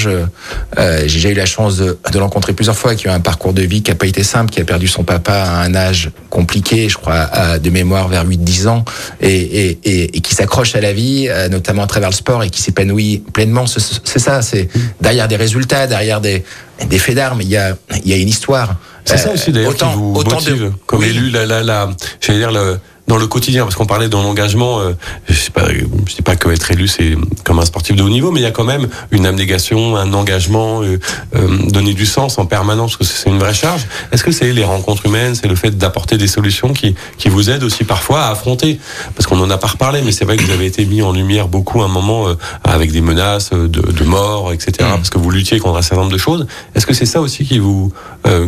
Euh, 0.77 1.03
j'ai 1.05 1.15
déjà 1.15 1.29
eu 1.29 1.33
la 1.33 1.45
chance 1.45 1.77
de, 1.77 1.97
de 2.11 2.19
l'encontrer 2.19 2.53
plusieurs 2.53 2.77
fois, 2.77 2.95
qui 2.95 3.07
a 3.07 3.11
eu 3.11 3.13
un 3.13 3.19
parcours 3.19 3.53
de 3.53 3.61
vie 3.61 3.81
qui 3.81 3.91
a 3.91 3.95
pas 3.95 4.05
été 4.05 4.23
simple, 4.23 4.51
qui 4.51 4.61
a 4.61 4.63
perdu 4.63 4.87
son 4.87 5.03
papa 5.03 5.33
à 5.33 5.61
un 5.61 5.75
âge 5.75 6.11
compliqué, 6.29 6.89
je 6.89 6.97
crois, 6.97 7.15
à, 7.15 7.59
de 7.59 7.69
mémoire 7.69 8.07
vers 8.07 8.25
8-10 8.25 8.67
ans, 8.67 8.85
et, 9.19 9.29
et, 9.29 9.79
et, 9.83 10.17
et 10.17 10.21
qui 10.21 10.35
s'accroche 10.35 10.75
à 10.75 10.81
la 10.81 10.93
vie, 10.93 11.27
euh, 11.29 11.49
notamment 11.49 11.83
à 11.83 11.87
travers 11.87 12.09
le 12.09 12.15
sport, 12.15 12.43
et 12.43 12.49
qui 12.49 12.61
s'épanouit 12.61 13.23
pleinement. 13.33 13.65
C'est 13.67 14.19
ça, 14.19 14.41
c'est 14.41 14.69
derrière 15.01 15.27
des 15.27 15.35
résultats, 15.35 15.87
derrière 15.87 16.21
des, 16.21 16.43
des 16.87 16.99
faits 16.99 17.15
d'armes, 17.15 17.41
il 17.41 17.49
y 17.49 17.57
a, 17.57 17.75
il 18.03 18.09
y 18.09 18.13
a 18.13 18.17
une 18.17 18.29
histoire. 18.29 18.75
C'est 19.05 19.17
ça 19.17 19.31
aussi 19.33 19.51
d'ailleurs 19.51 19.75
qui 19.75 19.85
vous 19.95 20.13
motive, 20.13 20.63
de... 20.65 20.71
comme 20.85 21.03
élu, 21.03 21.29
la, 21.31 21.45
la, 21.45 21.63
la, 21.63 21.89
dire 22.29 22.51
le 22.51 22.77
dans 23.07 23.17
le 23.17 23.27
quotidien, 23.27 23.63
parce 23.63 23.75
qu'on 23.75 23.85
parlait 23.85 24.09
dans 24.09 24.23
l'engagement, 24.23 24.79
euh, 24.79 24.93
je 25.27 25.33
sais 25.33 25.51
pas, 25.51 25.67
je 25.69 26.15
dis 26.15 26.21
pas 26.21 26.35
que 26.35 26.49
être 26.49 26.71
élu 26.71 26.87
c'est 26.87 27.15
comme 27.43 27.59
un 27.59 27.65
sportif 27.65 27.95
de 27.95 28.03
haut 28.03 28.09
niveau, 28.09 28.31
mais 28.31 28.39
il 28.39 28.43
y 28.43 28.47
a 28.47 28.51
quand 28.51 28.63
même 28.63 28.87
une 29.11 29.25
abnégation, 29.25 29.97
un 29.97 30.13
engagement, 30.13 30.81
euh, 30.81 30.99
euh, 31.35 31.57
donner 31.69 31.93
du 31.93 32.05
sens 32.05 32.37
en 32.37 32.45
permanence, 32.45 32.95
parce 32.95 33.11
que 33.11 33.17
c'est 33.17 33.29
une 33.29 33.39
vraie 33.39 33.53
charge. 33.53 33.85
Est-ce 34.11 34.23
que 34.23 34.31
c'est 34.31 34.51
les 34.53 34.63
rencontres 34.63 35.05
humaines, 35.05 35.35
c'est 35.35 35.47
le 35.47 35.55
fait 35.55 35.77
d'apporter 35.77 36.17
des 36.17 36.27
solutions 36.27 36.73
qui 36.73 36.95
qui 37.17 37.29
vous 37.29 37.49
aident 37.49 37.63
aussi 37.63 37.83
parfois 37.83 38.23
à 38.23 38.31
affronter, 38.31 38.79
parce 39.15 39.27
qu'on 39.27 39.39
en 39.39 39.49
a 39.49 39.57
pas 39.57 39.67
reparlé, 39.67 40.01
mais 40.03 40.11
c'est 40.11 40.25
vrai 40.25 40.37
que 40.37 40.43
vous 40.43 40.51
avez 40.51 40.65
été 40.65 40.85
mis 40.85 41.01
en 41.01 41.11
lumière 41.11 41.47
beaucoup 41.47 41.81
à 41.81 41.85
un 41.85 41.89
moment 41.89 42.27
avec 42.63 42.91
des 42.91 43.01
menaces 43.01 43.51
de, 43.51 43.67
de 43.67 44.03
mort, 44.03 44.53
etc. 44.53 44.71
Mm. 44.79 44.95
Parce 44.95 45.09
que 45.09 45.17
vous 45.17 45.31
luttiez 45.31 45.59
contre 45.59 45.77
un 45.77 45.81
certain 45.81 46.03
nombre 46.03 46.13
de 46.13 46.17
choses. 46.17 46.47
Est-ce 46.75 46.85
que 46.85 46.93
c'est 46.93 47.05
ça 47.05 47.21
aussi 47.21 47.45
qui 47.45 47.59
vous 47.59 47.91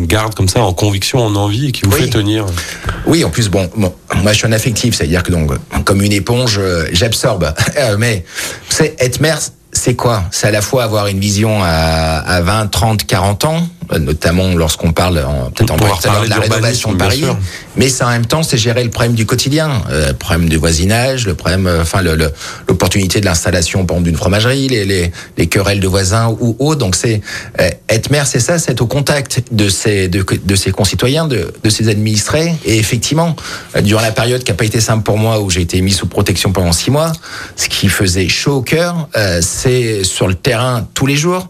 garde 0.02 0.34
comme 0.34 0.48
ça 0.48 0.62
en 0.62 0.72
conviction, 0.72 1.24
en 1.24 1.34
envie 1.36 1.68
et 1.68 1.72
qui 1.72 1.82
vous 1.82 1.92
fait 1.92 2.08
tenir? 2.08 2.46
Oui, 3.06 3.24
en 3.24 3.30
plus 3.30 3.48
bon, 3.48 3.68
bon 3.76 3.92
moi 4.22 4.32
je 4.32 4.43
un 4.44 4.52
affectif, 4.52 4.94
c'est-à-dire 4.94 5.22
que 5.22 5.32
donc 5.32 5.52
comme 5.84 6.02
une 6.02 6.12
éponge, 6.12 6.58
euh, 6.58 6.88
j'absorbe. 6.92 7.52
Euh, 7.76 7.96
mais 7.98 8.24
c'est 8.68 8.94
être 9.00 9.20
maire, 9.20 9.38
c'est 9.72 9.94
quoi? 9.94 10.22
C'est 10.30 10.46
à 10.46 10.50
la 10.52 10.62
fois 10.62 10.84
avoir 10.84 11.08
une 11.08 11.18
vision 11.18 11.60
à, 11.62 12.18
à 12.18 12.40
20, 12.40 12.68
30, 12.68 13.04
40 13.04 13.44
ans, 13.46 13.68
notamment 13.98 14.54
lorsqu'on 14.54 14.92
parle 14.92 15.24
peut-être 15.54 15.72
en 15.72 15.76
parler 15.76 16.28
de 16.28 16.30
la 16.30 16.38
rénovation 16.38 16.92
de 16.92 16.96
Paris, 16.96 17.24
mais 17.76 17.88
ça 17.88 18.06
en 18.06 18.10
même 18.10 18.26
temps, 18.26 18.42
c'est 18.42 18.56
gérer 18.56 18.84
le 18.84 18.90
problème 18.90 19.14
du 19.14 19.26
quotidien, 19.26 19.82
euh, 19.90 20.08
le 20.08 20.14
problème 20.14 20.48
du 20.48 20.56
voisinage, 20.56 21.26
le 21.26 21.34
problème, 21.34 21.66
euh, 21.66 21.82
enfin, 21.82 22.02
l'opportunité 22.02 23.20
de 23.20 23.24
l'installation, 23.24 23.84
par 23.86 24.00
d'une 24.00 24.16
fromagerie, 24.16 24.68
les, 24.68 24.84
les, 24.84 25.12
les, 25.36 25.46
querelles 25.46 25.80
de 25.80 25.86
voisins 25.86 26.36
ou 26.40 26.56
autres. 26.58 26.80
Donc, 26.80 26.96
c'est 26.96 27.20
euh, 27.60 27.70
être 27.88 28.10
maire, 28.10 28.26
c'est 28.26 28.40
ça, 28.40 28.58
c'est 28.58 28.72
être 28.72 28.80
au 28.80 28.86
contact 28.86 29.42
de 29.50 29.68
ses, 29.68 30.08
de, 30.08 30.24
de 30.44 30.54
ses 30.54 30.72
concitoyens, 30.72 31.26
de, 31.26 31.52
de 31.62 31.70
ses 31.70 31.88
administrés. 31.88 32.54
Et 32.64 32.78
effectivement, 32.78 33.36
durant 33.82 34.02
la 34.02 34.12
période 34.12 34.42
qui 34.42 34.50
n'a 34.50 34.56
pas 34.56 34.64
été 34.64 34.80
simple 34.80 35.02
pour 35.02 35.18
moi, 35.18 35.40
où 35.40 35.50
j'ai 35.50 35.62
été 35.62 35.80
mis 35.80 35.92
sous 35.92 36.06
protection 36.06 36.52
pendant 36.52 36.72
six 36.72 36.90
mois, 36.90 37.12
ce 37.56 37.68
qui 37.68 37.88
faisait 37.88 38.28
chaud 38.28 38.56
au 38.56 38.62
cœur, 38.62 39.08
c'est 39.40 40.04
sur 40.04 40.28
le 40.28 40.34
terrain 40.34 40.86
tous 40.94 41.06
les 41.06 41.16
jours, 41.16 41.48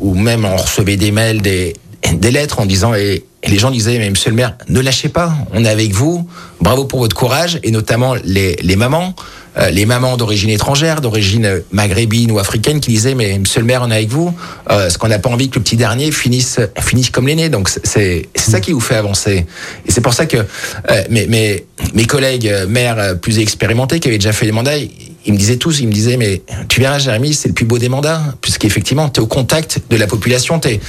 ou 0.00 0.14
même 0.14 0.44
on 0.44 0.56
recevait 0.56 0.96
des 0.96 1.12
mails, 1.12 1.40
des, 1.40 1.74
des 2.12 2.30
lettres 2.30 2.60
en 2.60 2.66
disant 2.66 2.94
et, 2.94 3.24
les 3.46 3.58
gens 3.58 3.70
disaient 3.70 3.98
mais 3.98 4.10
monsieur 4.10 4.28
le 4.28 4.36
maire 4.36 4.54
ne 4.68 4.80
lâchez 4.80 5.08
pas 5.08 5.32
on 5.54 5.64
est 5.64 5.68
avec 5.68 5.92
vous. 5.92 6.28
Bravo 6.60 6.84
pour 6.84 6.98
votre 6.98 7.16
courage 7.16 7.58
et 7.62 7.70
notamment 7.70 8.14
les, 8.22 8.56
les 8.56 8.76
mamans 8.76 9.14
euh, 9.58 9.70
les 9.70 9.86
mamans 9.86 10.18
d'origine 10.18 10.50
étrangère 10.50 11.00
d'origine 11.00 11.62
maghrébine 11.72 12.30
ou 12.32 12.38
africaine 12.38 12.80
qui 12.80 12.90
disaient 12.90 13.14
mais 13.14 13.38
monsieur 13.38 13.60
le 13.60 13.66
maire 13.66 13.82
on 13.82 13.90
est 13.90 13.94
avec 13.94 14.10
vous. 14.10 14.34
Euh, 14.70 14.90
ce 14.90 14.98
qu'on 14.98 15.08
n'a 15.08 15.18
pas 15.18 15.30
envie 15.30 15.48
que 15.48 15.58
le 15.58 15.62
petit 15.62 15.76
dernier 15.76 16.12
finisse 16.12 16.60
finisse 16.78 17.08
comme 17.08 17.26
l'aîné. 17.26 17.48
Donc 17.48 17.70
c'est 17.70 18.28
c'est 18.34 18.50
ça 18.50 18.60
qui 18.60 18.72
vous 18.72 18.80
fait 18.80 18.96
avancer. 18.96 19.46
Et 19.86 19.90
c'est 19.90 20.02
pour 20.02 20.12
ça 20.12 20.26
que 20.26 20.36
euh, 20.36 21.04
mes, 21.08 21.26
mes 21.26 21.64
mes 21.94 22.04
collègues 22.04 22.52
maires 22.68 23.18
plus 23.20 23.38
expérimentés 23.38 24.00
qui 24.00 24.08
avaient 24.08 24.18
déjà 24.18 24.32
fait 24.32 24.46
des 24.46 24.52
mandats 24.52 24.76
ils 25.26 25.32
me 25.32 25.38
disaient 25.38 25.56
tous, 25.56 25.80
ils 25.80 25.86
me 25.86 25.92
disaient, 25.92 26.16
mais 26.16 26.42
tu 26.68 26.80
verras, 26.80 26.98
Jérémy, 26.98 27.34
c'est 27.34 27.48
le 27.48 27.54
plus 27.54 27.66
beau 27.66 27.78
des 27.78 27.88
mandats, 27.88 28.22
puisqu'effectivement, 28.40 29.08
tu 29.08 29.20
es 29.20 29.22
au 29.22 29.26
contact 29.26 29.80
de 29.90 29.96
la 29.96 30.06
population, 30.06 30.58
tu 30.60 30.68
es, 30.68 30.80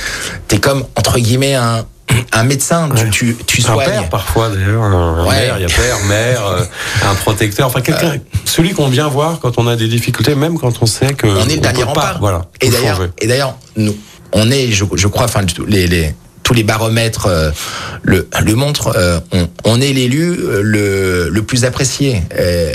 es, 0.52 0.58
comme, 0.58 0.86
entre 0.96 1.20
guillemets, 1.20 1.56
un, 1.56 1.86
un 2.32 2.44
médecin, 2.44 2.90
tu, 3.12 3.36
tu, 3.46 3.62
soignes. 3.62 3.82
Un 3.82 3.92
père 3.92 4.10
parfois 4.10 4.50
d'ailleurs, 4.50 4.84
un 4.84 5.24
mère, 5.30 5.58
il 5.58 5.62
y 5.62 5.66
a 5.66 5.68
père, 5.68 6.00
mère, 6.08 6.46
euh, 6.46 6.64
un 7.10 7.16
protecteur, 7.16 7.68
enfin 7.68 7.82
quelqu'un, 7.82 8.12
euh. 8.12 8.18
celui 8.46 8.74
qu'on 8.74 8.88
vient 8.88 9.08
voir 9.08 9.40
quand 9.40 9.58
on 9.58 9.68
a 9.68 9.76
des 9.76 9.88
difficultés, 9.88 10.36
même 10.36 10.58
quand 10.58 10.82
on 10.82 10.86
sait 10.86 11.14
que 11.14 11.28
on 11.28 11.48
est 11.48 11.56
le 11.56 11.62
dernier 11.62 11.84
rempart. 11.84 12.20
Voilà. 12.20 12.46
Et 12.62 12.70
d'ailleurs, 12.70 13.08
et 13.20 13.28
d'ailleurs, 13.28 13.58
nous, 13.76 13.96
on 14.34 14.50
est, 14.50 14.72
je, 14.72 14.86
je 14.96 15.08
crois, 15.08 15.26
enfin 15.26 15.42
les, 15.68 15.88
les 15.88 16.14
tous 16.52 16.56
les 16.56 16.64
baromètres 16.64 17.28
euh, 17.28 17.50
le, 18.04 18.28
le 18.44 18.56
montrent, 18.56 18.94
euh, 18.98 19.22
on, 19.32 19.48
on, 19.64 19.80
est 19.80 19.94
l'élu 19.94 20.36
le, 20.36 21.30
le 21.30 21.42
plus 21.44 21.64
apprécié, 21.64 22.24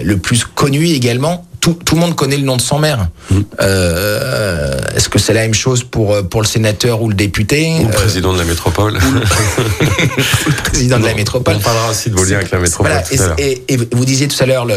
le 0.03 0.17
plus 0.17 0.47
connu 0.47 0.87
également 0.87 1.47
tout, 1.75 1.95
le 1.95 2.01
monde 2.01 2.15
connaît 2.15 2.37
le 2.37 2.45
nom 2.45 2.57
de 2.57 2.61
son 2.63 2.79
maire. 2.79 3.09
Mmh. 3.31 3.41
Euh, 3.61 4.79
est-ce 4.95 5.09
que 5.09 5.19
c'est 5.19 5.33
la 5.33 5.43
même 5.43 5.55
chose 5.55 5.85
pour, 5.85 6.17
pour 6.29 6.41
le 6.41 6.47
sénateur 6.47 7.03
ou 7.03 7.09
le 7.09 7.15
député 7.15 7.79
Ou 7.81 7.87
le 7.87 7.93
président 7.93 8.33
de 8.33 8.39
la 8.39 8.45
métropole. 8.45 8.97
Ou 8.97 9.15
le, 9.15 10.63
président 10.65 10.99
de 10.99 11.05
la 11.05 11.15
métropole. 11.15 11.57
On 11.57 11.61
parlera 11.61 11.91
aussi 11.91 12.11
de 12.11 12.17
vos 12.17 12.25
liens 12.25 12.37
avec 12.37 12.51
la 12.51 12.59
métropole. 12.59 12.93
et, 13.39 13.65
et, 13.69 13.77
vous 13.77 14.05
disiez 14.05 14.29
tout 14.29 14.43
à 14.43 14.47
l'heure 14.47 14.65
le, 14.65 14.75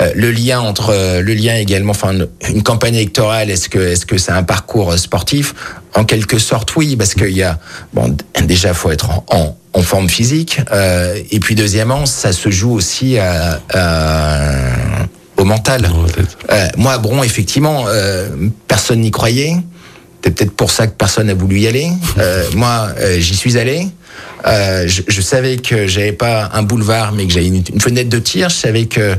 euh, 0.00 0.12
le 0.14 0.30
lien 0.30 0.60
entre 0.60 1.20
le 1.20 1.34
lien 1.34 1.56
également, 1.56 1.90
enfin 1.90 2.12
une 2.48 2.62
campagne 2.62 2.94
électorale. 2.94 3.50
Est-ce 3.50 3.68
que 3.68 3.78
est-ce 3.78 4.06
que 4.06 4.18
c'est 4.18 4.32
un 4.32 4.42
parcours 4.42 4.96
sportif? 4.98 5.54
En 5.94 6.04
quelque 6.04 6.38
sorte, 6.38 6.76
oui, 6.76 6.96
parce 6.96 7.14
qu'il 7.14 7.36
y 7.36 7.42
a 7.42 7.58
bon 7.92 8.16
déjà 8.44 8.74
faut 8.74 8.90
être 8.90 9.10
en, 9.28 9.56
en 9.72 9.82
forme 9.82 10.08
physique. 10.08 10.60
Euh, 10.72 11.20
et 11.30 11.40
puis 11.40 11.54
deuxièmement, 11.54 12.06
ça 12.06 12.32
se 12.32 12.50
joue 12.50 12.72
aussi 12.72 13.18
à, 13.18 13.60
à 13.72 15.06
au 15.40 15.44
mental. 15.44 15.88
Euh, 16.50 16.68
moi, 16.76 16.98
Bron, 16.98 17.22
effectivement, 17.22 17.84
euh, 17.88 18.28
personne 18.68 19.00
n'y 19.00 19.10
croyait. 19.10 19.56
C'est 20.22 20.34
peut-être 20.34 20.52
pour 20.52 20.70
ça 20.70 20.86
que 20.86 20.92
personne 20.92 21.28
n'a 21.28 21.34
voulu 21.34 21.60
y 21.60 21.66
aller. 21.66 21.88
Euh, 22.18 22.44
moi, 22.54 22.90
euh, 22.98 23.18
j'y 23.18 23.34
suis 23.34 23.56
allé. 23.56 23.86
Euh, 24.46 24.86
je, 24.86 25.02
je, 25.08 25.20
savais 25.22 25.56
que 25.56 25.86
j'avais 25.86 26.12
pas 26.12 26.50
un 26.52 26.62
boulevard, 26.62 27.12
mais 27.12 27.26
que 27.26 27.32
j'avais 27.32 27.46
une, 27.46 27.62
une, 27.72 27.80
fenêtre 27.80 28.10
de 28.10 28.18
tir. 28.18 28.50
Je 28.50 28.56
savais 28.56 28.84
que 28.84 29.14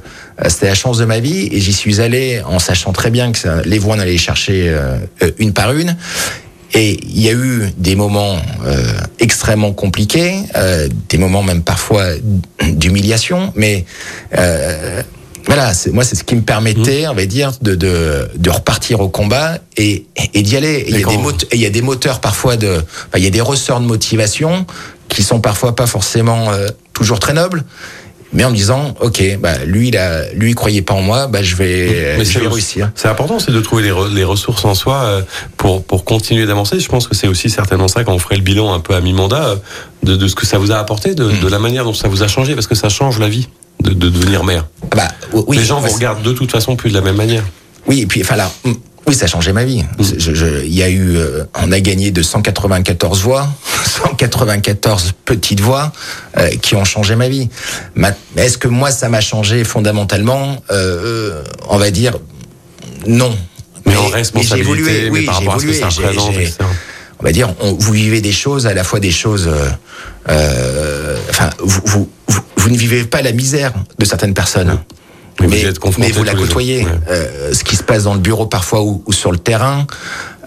c'était 0.48 0.68
la 0.68 0.76
chance 0.76 1.00
de 1.00 1.06
ma 1.06 1.20
vie, 1.20 1.50
et 1.52 1.60
j'y 1.60 1.74
suis 1.74 2.02
allé 2.02 2.42
en 2.46 2.60
sachant 2.60 2.92
très 2.92 3.10
bien 3.10 3.32
que 3.32 3.40
ça, 3.40 3.62
les 3.64 3.80
voix 3.80 3.96
on 3.96 4.00
allait 4.00 4.12
les 4.12 4.18
chercher 4.18 4.76
une 5.40 5.54
par 5.54 5.74
une. 5.74 5.96
Et 6.74 7.00
il 7.04 7.22
y 7.22 7.30
a 7.30 7.34
eu 7.34 7.70
des 7.78 7.96
moments 7.96 8.38
euh, 8.66 8.84
extrêmement 9.20 9.74
compliqués, 9.74 10.36
euh, 10.56 10.88
des 11.10 11.18
moments 11.18 11.44
même 11.44 11.64
parfois 11.64 12.06
d'humiliation, 12.62 13.52
mais 13.56 13.86
euh, 14.38 15.02
voilà, 15.46 15.72
moi 15.92 16.04
c'est 16.04 16.16
ce 16.16 16.24
qui 16.24 16.36
me 16.36 16.42
permettait, 16.42 17.06
mmh. 17.06 17.12
on 17.12 17.14
va 17.14 17.26
dire, 17.26 17.52
de, 17.62 17.76
de, 17.76 18.30
de 18.36 18.50
repartir 18.50 19.00
au 19.02 19.10
combat 19.10 19.58
et, 19.78 20.06
et 20.34 20.42
d'y 20.42 20.56
aller. 20.58 20.86
Il 20.88 21.00
y, 21.00 21.04
a 21.04 21.08
des 21.08 21.18
moteurs, 21.18 21.50
il 21.52 21.60
y 21.60 21.66
a 21.66 21.70
des 21.70 21.82
moteurs 21.82 22.22
parfois 22.22 22.58
de, 22.58 22.78
enfin, 22.78 23.18
il 23.18 23.24
y 23.24 23.28
a 23.28 23.32
des 23.32 23.42
ressorts 23.42 23.80
de 23.80 23.86
motivation 23.86 24.66
qui 25.10 25.24
sont 25.24 25.42
parfois 25.42 25.76
pas 25.76 25.88
forcément 25.88 26.52
euh, 26.52 26.68
toujours 26.94 27.20
très 27.20 27.34
nobles. 27.34 27.64
Mais 28.34 28.46
en 28.46 28.50
me 28.50 28.56
disant, 28.56 28.96
ok, 29.02 29.40
bah 29.42 29.66
lui, 29.66 29.90
il 29.90 29.98
a, 29.98 30.32
lui, 30.32 30.52
il 30.52 30.56
croyait 30.56 30.82
pas 30.82 30.94
en 30.94 31.02
moi, 31.02 31.28
bah 31.28 31.44
je 31.44 31.58
vais, 31.58 32.16
Mais 32.18 32.24
je 32.24 32.40
vais 32.40 32.48
réussir. 32.48 32.90
C'est 32.96 33.10
important, 33.10 33.40
c'est 33.40 33.52
de 33.52 33.60
trouver 33.60 33.84
les, 33.84 33.92
re, 33.92 34.08
les, 34.08 34.24
ressources 34.24 34.64
en 34.64 34.74
soi 34.74 35.04
euh, 35.04 35.22
pour 35.58 35.84
pour 35.84 36.06
continuer 36.06 36.46
d'avancer. 36.46 36.80
Je 36.80 36.88
pense 36.88 37.10
que 37.10 37.16
c'est 37.16 37.28
aussi 37.28 37.50
certainement 37.50 37.90
ça 37.90 38.06
quand 38.06 38.14
on 38.14 38.20
ferait 38.20 38.38
le 38.38 38.42
bilan 38.42 38.74
un 38.74 38.80
peu 38.80 38.96
à 38.96 39.02
mi-mandat 39.02 39.44
euh, 39.44 39.56
de, 40.04 40.16
de 40.16 40.28
ce 40.30 40.36
que 40.36 40.46
ça 40.46 40.58
vous 40.60 40.72
a 40.72 40.78
apporté, 40.78 41.14
de, 41.14 41.26
mmh. 41.26 41.40
de 41.42 41.48
la 41.50 41.60
manière 41.60 41.84
dont 41.84 41.94
ça 41.94 42.08
vous 42.08 42.24
a 42.24 42.30
changé, 42.30 42.56
parce 42.56 42.68
que 42.68 42.76
ça 42.76 42.88
change 42.88 43.20
la 43.20 43.28
vie 43.28 43.50
de, 43.82 43.94
de 43.94 44.10
devenir 44.10 44.44
maire 44.44 44.68
ah 44.92 44.96
bah, 44.96 45.08
oui, 45.48 45.58
Les 45.58 45.64
gens 45.64 45.80
vous 45.80 45.94
regardent 45.94 46.24
de 46.24 46.34
toute 46.34 46.52
façon 46.52 46.76
plus 46.76 46.90
de 46.90 46.96
la 46.96 47.02
même 47.02 47.16
manière. 47.16 47.44
Oui, 47.88 48.02
et 48.02 48.06
puis 48.06 48.22
enfin 48.22 48.36
là, 48.36 48.52
mm, 48.64 48.74
oui, 49.08 49.16
ça 49.16 49.26
a 49.26 49.28
changé 49.28 49.54
ma 49.54 49.64
vie. 49.64 49.84
Mm. 49.84 50.04
Je, 50.18 50.34
je, 50.34 50.64
il 50.64 50.74
y 50.74 50.84
a 50.84 50.90
eu, 50.90 51.18
euh, 51.18 51.44
on 51.56 51.72
a 51.72 51.80
gagné 51.80 52.12
de 52.12 52.22
194 52.22 53.22
voix, 53.22 53.48
194 53.86 55.14
petites 55.26 55.62
voix 55.62 55.92
euh, 56.38 56.50
qui 56.62 56.76
ont 56.76 56.86
changé 56.86 57.16
ma 57.16 57.30
vie. 57.30 57.50
Est-ce 58.38 58.58
que 58.58 58.68
moi 58.68 58.92
ça 58.92 59.10
m'a 59.10 59.22
changé 59.22 59.64
fondamentalement 59.64 60.62
euh, 60.72 61.44
On 61.70 61.78
va 61.78 61.92
dire 61.92 62.18
non. 63.08 63.36
Mais, 63.86 63.94
mais 63.94 63.98
en 63.98 64.08
responsabilité, 64.08 64.84
mais, 64.84 64.92
évolué, 64.92 65.10
oui, 65.10 65.26
par 65.26 65.36
rapport 65.36 65.56
évolué, 65.56 65.82
à 65.82 65.90
ce 65.90 65.98
que 65.98 66.04
ça 66.04 66.08
représente, 66.08 66.36
on 67.22 67.24
va 67.24 67.32
dire, 67.32 67.54
on, 67.60 67.74
vous 67.74 67.92
vivez 67.94 68.20
des 68.20 68.32
choses, 68.32 68.66
à 68.66 68.74
la 68.74 68.84
fois 68.84 69.00
des 69.00 69.12
choses. 69.12 69.48
Euh, 69.48 69.70
euh 70.30 71.18
enfin, 71.30 71.52
vous, 71.60 71.82
vous, 71.86 72.10
vous, 72.28 72.42
vous, 72.62 72.70
ne 72.70 72.78
vivez 72.78 73.04
pas 73.04 73.22
la 73.22 73.32
misère 73.32 73.74
de 73.98 74.06
certaines 74.06 74.34
personnes. 74.34 74.80
Mais, 75.40 75.48
mais, 75.48 75.64
vous, 75.82 75.94
mais 75.98 76.12
vous 76.12 76.24
la 76.24 76.36
côtoyez. 76.36 76.84
Ouais. 76.84 76.92
Euh, 77.10 77.54
ce 77.54 77.64
qui 77.64 77.76
se 77.76 77.84
passe 77.84 78.04
dans 78.04 78.14
le 78.14 78.20
bureau 78.20 78.46
parfois 78.46 78.84
ou, 78.84 79.02
ou 79.06 79.14
sur 79.14 79.32
le 79.32 79.38
terrain, 79.38 79.88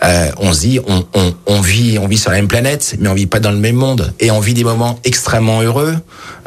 euh, 0.02 0.30
on 0.38 0.52
se 0.52 0.60
dit, 0.60 0.80
on, 0.86 1.04
on, 1.14 1.34
on, 1.46 1.60
vit, 1.60 1.98
on 1.98 2.06
vit 2.06 2.18
sur 2.18 2.30
la 2.30 2.36
même 2.36 2.48
planète, 2.48 2.96
mais 2.98 3.08
on 3.08 3.14
vit 3.14 3.26
pas 3.26 3.40
dans 3.40 3.50
le 3.50 3.58
même 3.58 3.76
monde. 3.76 4.12
Et 4.20 4.30
on 4.30 4.40
vit 4.40 4.54
des 4.54 4.64
moments 4.64 4.98
extrêmement 5.04 5.62
heureux, 5.62 5.96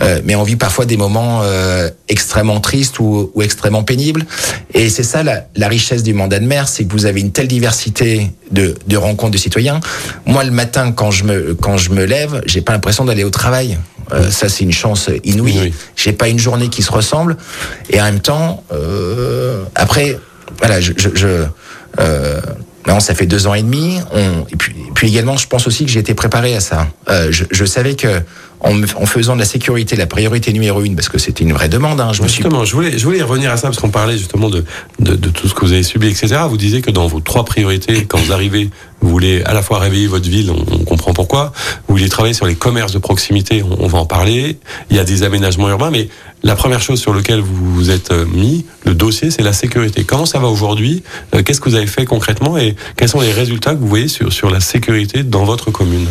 euh, 0.02 0.22
mais 0.26 0.36
on 0.36 0.44
vit 0.44 0.58
parfois 0.58 0.86
des 0.86 0.98
moments 0.98 1.42
euh, 1.44 1.90
extrêmement 2.10 2.60
tristes 2.60 3.00
ou, 3.00 3.32
ou, 3.34 3.42
extrêmement 3.42 3.84
pénibles. 3.84 4.26
Et 4.74 4.90
c'est 4.90 5.04
ça 5.04 5.24
la, 5.24 5.46
la, 5.56 5.68
richesse 5.68 6.04
du 6.04 6.14
mandat 6.14 6.40
de 6.40 6.46
maire, 6.46 6.68
c'est 6.68 6.86
que 6.86 6.92
vous 6.92 7.06
avez 7.06 7.22
une 7.22 7.32
telle 7.32 7.48
diversité 7.48 8.32
de, 8.52 8.76
de 8.86 8.98
rencontres 8.98 9.32
de 9.32 9.38
citoyens. 9.38 9.80
Moi, 10.26 10.44
le 10.44 10.52
matin, 10.52 10.92
quand 10.92 11.12
je 11.12 11.24
me, 11.24 11.56
quand 11.56 11.78
je 11.78 11.92
me 11.92 12.06
lève, 12.06 12.42
j'ai 12.46 12.62
pas 12.62 12.74
l'impression 12.74 13.06
d'aller 13.06 13.24
au 13.24 13.30
travail. 13.30 13.78
Euh, 14.14 14.30
ça, 14.32 14.50
c'est 14.50 14.64
une 14.64 14.72
chance 14.72 15.10
inouïe. 15.24 15.74
J'ai 15.96 16.14
pas 16.14 16.28
une 16.30 16.40
journée 16.40 16.70
qui 16.70 16.82
se 16.82 16.92
ressemble. 16.92 17.38
Et 17.90 18.00
en 18.00 18.06
même 18.06 18.20
temps, 18.20 18.64
euh, 18.72 19.64
après, 19.76 20.20
voilà, 20.60 20.80
je, 20.80 20.94
je, 20.98 21.10
je 21.14 21.46
euh, 22.00 22.42
non, 22.88 23.02
ça 23.02 23.14
fait 23.14 23.26
deux 23.26 23.48
ans 23.48 23.54
et 23.54 23.64
demi. 23.64 24.00
On, 24.14 24.46
et 24.50 24.56
puis, 24.56 24.74
et 24.88 24.92
puis 24.94 25.10
également, 25.10 25.36
je 25.36 25.48
pense 25.48 25.68
aussi 25.68 25.86
que 25.86 25.92
j'ai 25.92 26.00
été 26.00 26.14
préparé 26.14 26.56
à 26.56 26.62
ça. 26.62 26.88
Euh, 27.10 27.28
je, 27.32 27.44
je, 27.52 27.66
savais 27.66 27.96
que 27.96 28.22
en, 28.62 29.06
faisant 29.06 29.36
de 29.36 29.40
la 29.40 29.46
sécurité 29.46 29.96
la 29.96 30.08
priorité 30.08 30.52
numéro 30.52 30.82
une, 30.84 30.96
parce 30.96 31.10
que 31.10 31.18
c'était 31.18 31.44
une 31.44 31.54
vraie 31.54 31.70
demande. 31.70 32.02
Hein, 32.02 32.12
je 32.14 32.24
justement, 32.24 32.66
je 32.66 32.74
voulais, 32.74 33.22
revenir 33.22 33.52
à 33.52 33.58
ça 33.58 33.68
parce 33.68 33.80
qu'on 33.80 33.90
parlait 33.90 34.18
justement 34.18 34.50
de, 34.50 34.64
de, 35.00 35.30
tout 35.30 35.48
ce 35.48 35.54
que 35.54 35.62
vous 35.62 35.74
avez 35.74 35.84
subi, 35.84 36.08
etc. 36.08 36.42
Vous 36.50 36.58
disiez 36.58 36.82
que 36.82 36.92
dans 36.92 37.08
vos 37.08 37.20
trois 37.20 37.46
priorités, 37.46 38.06
quand 38.06 38.18
vous 38.18 38.32
arrivez, 38.32 38.70
vous 39.02 39.10
voulez 39.10 39.44
à 39.44 39.54
la 39.54 39.62
fois 39.62 39.80
réveiller 39.80 40.08
votre 40.08 40.28
ville, 40.28 40.52
on, 40.52 40.84
comprend 40.84 41.14
pourquoi. 41.14 41.52
Vous 41.88 41.96
voulez 41.96 42.10
travailler 42.10 42.34
sur 42.34 42.46
les 42.46 42.56
commerces 42.56 42.94
de 42.94 43.00
proximité, 43.00 43.64
on, 43.80 43.88
va 43.88 44.00
en 44.00 44.06
parler. 44.06 44.58
Il 44.90 44.96
y 44.96 45.00
a 45.00 45.04
des 45.04 45.24
aménagements 45.24 45.70
urbains, 45.70 45.92
mais 45.92 46.10
la 46.44 46.56
première 46.56 46.82
chose 46.82 47.00
sur 47.00 47.14
laquelle 47.14 47.42
vous 47.42 47.74
vous 47.74 47.90
êtes 47.90 48.12
euh, 48.12 48.26
mis, 48.26 48.66
le 48.86 48.94
dossier, 48.94 49.32
c'est 49.32 49.42
la 49.42 49.54
sécurité. 49.54 50.04
Comment 50.04 50.26
ça 50.26 50.40
va 50.40 50.48
aujourd'hui? 50.48 51.04
Euh, 51.36 51.44
Qu'est-ce 51.44 51.62
que 51.62 51.70
vous 51.70 51.76
avez 51.76 51.88
fait 51.88 52.06
concrètement 52.06 52.58
et 52.58 52.76
quels 52.96 53.10
sont 53.10 53.22
les 53.22 53.32
résultats 53.32 53.74
que 53.74 53.80
vous 53.80 53.88
voyez 53.88 54.08
sur 54.08 54.50
la 54.50 54.60
sécurité 54.60 55.24
dans 55.24 55.44
votre 55.44 55.72
commune? 55.72 56.08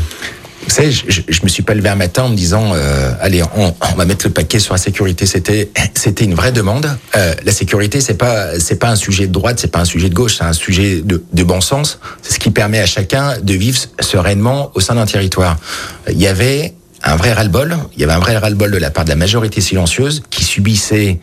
Vous 0.67 0.75
savez, 0.75 0.91
je, 0.91 1.05
je, 1.09 1.23
je, 1.29 1.43
me 1.43 1.49
suis 1.49 1.63
pas 1.63 1.75
levé 1.75 1.89
un 1.89 1.97
matin 1.97 2.25
en 2.25 2.29
me 2.29 2.37
disant 2.37 2.73
euh, 2.75 3.13
allez, 3.21 3.43
on, 3.57 3.75
on, 3.81 3.95
va 3.95 4.05
mettre 4.05 4.27
le 4.27 4.33
paquet 4.33 4.59
sur 4.59 4.75
la 4.75 4.79
sécurité. 4.79 5.27
C'était 5.27 5.71
c'était 5.95 6.25
une 6.25 6.35
vraie 6.35 6.53
demande. 6.53 6.89
Euh, 7.15 7.35
la 7.45 7.53
sécurité, 7.53 8.01
c'est 8.01 8.15
pas 8.15 8.59
c'est 8.59 8.79
pas 8.79 8.91
un 8.91 8.97
sujet 8.97 9.27
de 9.27 9.33
droite, 9.33 9.59
c'est 9.61 9.71
pas 9.71 9.81
un 9.81 9.85
sujet 9.85 10.09
de 10.09 10.15
gauche, 10.15 10.37
c'est 10.39 10.45
un 10.45 10.53
sujet 10.53 11.03
de, 11.03 11.23
de 11.33 11.43
bon 11.45 11.61
sens. 11.61 11.99
C'est 12.23 12.35
ce 12.35 12.39
qui 12.39 12.51
permet 12.51 12.81
à 12.81 12.87
chacun 12.87 13.39
de 13.41 13.55
vivre 13.55 13.79
sereinement 14.01 14.71
au 14.75 14.81
sein 14.81 14.97
d'un 14.97 15.07
territoire. 15.07 15.57
Il 16.11 16.21
y 16.21 16.27
avait 16.27 16.75
un 17.07 17.17
vrai 17.17 17.33
ras-le-bol. 17.33 17.77
Il 17.95 18.01
y 18.01 18.05
avait 18.05 18.13
un 18.13 18.19
vrai 18.19 18.37
ras-le-bol 18.37 18.71
de 18.71 18.79
la 18.79 18.91
part 18.91 19.05
de 19.05 19.11
la 19.11 19.17
majorité 19.17 19.61
silencieuse 19.61 20.23
qui 20.31 20.45
subissait, 20.45 21.21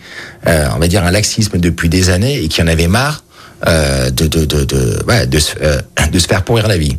euh, 0.47 0.67
on 0.75 0.79
va 0.79 0.87
dire, 0.87 1.03
un 1.03 1.11
laxisme 1.11 1.57
depuis 1.59 1.89
des 1.89 2.09
années 2.09 2.41
et 2.41 2.47
qui 2.47 2.61
en 2.61 2.67
avait 2.67 2.87
marre 2.87 3.22
euh, 3.67 4.09
de, 4.09 4.27
de, 4.27 4.45
de, 4.45 4.65
de, 4.65 5.03
ouais, 5.07 5.25
de, 5.25 5.39
euh, 5.61 5.79
de 6.11 6.19
se 6.19 6.27
faire 6.27 6.43
pourrir 6.43 6.67
la 6.67 6.77
vie. 6.77 6.97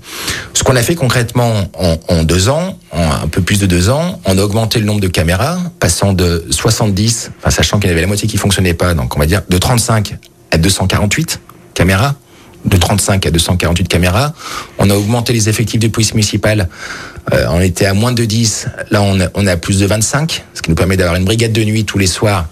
Ce 0.55 0.62
qu'on 0.62 0.77
a 0.77 0.83
fait 0.83 0.94
concrètement 0.94 1.68
en, 1.79 1.96
en 2.09 2.22
deux 2.22 2.48
ans, 2.48 2.79
en 2.90 3.11
un 3.11 3.29
peu 3.29 3.42
plus 3.42 3.59
de 3.59 3.66
deux 3.66 3.90
ans, 3.90 4.20
on 4.24 4.38
a 4.38 4.42
augmenté 4.42 4.79
le 4.79 4.87
nombre 4.87 5.00
de 5.00 5.09
caméras, 5.09 5.59
passant 5.79 6.12
de 6.12 6.46
70, 6.50 7.33
enfin, 7.38 7.50
sachant 7.50 7.79
qu'il 7.79 7.90
y 7.90 7.92
avait 7.92 8.00
la 8.00 8.07
moitié 8.07 8.29
qui 8.29 8.38
fonctionnait 8.38 8.74
pas, 8.74 8.94
donc 8.94 9.14
on 9.16 9.18
va 9.18 9.27
dire 9.27 9.42
de 9.48 9.59
35 9.59 10.16
à 10.53 10.59
248 10.59 11.40
caméras 11.74 12.14
de 12.64 12.77
35 12.77 13.27
à 13.27 13.31
248 13.31 13.88
caméras. 13.88 14.33
On 14.79 14.88
a 14.90 14.94
augmenté 14.94 15.33
les 15.33 15.48
effectifs 15.48 15.81
de 15.81 15.88
police 15.88 16.14
municipale 16.14 16.68
euh, 17.32 17.46
on 17.50 17.60
était 17.60 17.87
à 17.87 17.94
moins 17.94 18.12
de 18.12 18.24
10, 18.24 18.66
là 18.90 19.02
on, 19.02 19.18
a, 19.20 19.28
on 19.34 19.46
a 19.46 19.56
plus 19.56 19.78
de 19.78 19.87
25, 19.87 20.44
ce 20.52 20.62
qui 20.62 20.70
nous 20.70 20.76
permet 20.76 20.96
d'avoir 20.96 21.16
une 21.16 21.24
brigade 21.24 21.52
de 21.52 21.64
nuit 21.64 21.84
tous 21.84 21.98
les 21.98 22.06
soirs, 22.06 22.46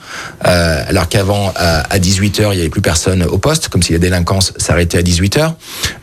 euh, 0.46 0.82
alors 0.88 1.08
qu'avant 1.08 1.52
à, 1.56 1.98
18h 1.98 2.52
il 2.52 2.56
y 2.56 2.60
avait 2.60 2.70
plus 2.70 2.80
personne 2.80 3.22
au 3.22 3.38
poste, 3.38 3.68
comme 3.68 3.82
si 3.82 3.92
la 3.92 3.98
délinquance 3.98 4.52
s'arrêtait 4.56 4.98
à 4.98 5.02
18h. 5.02 5.52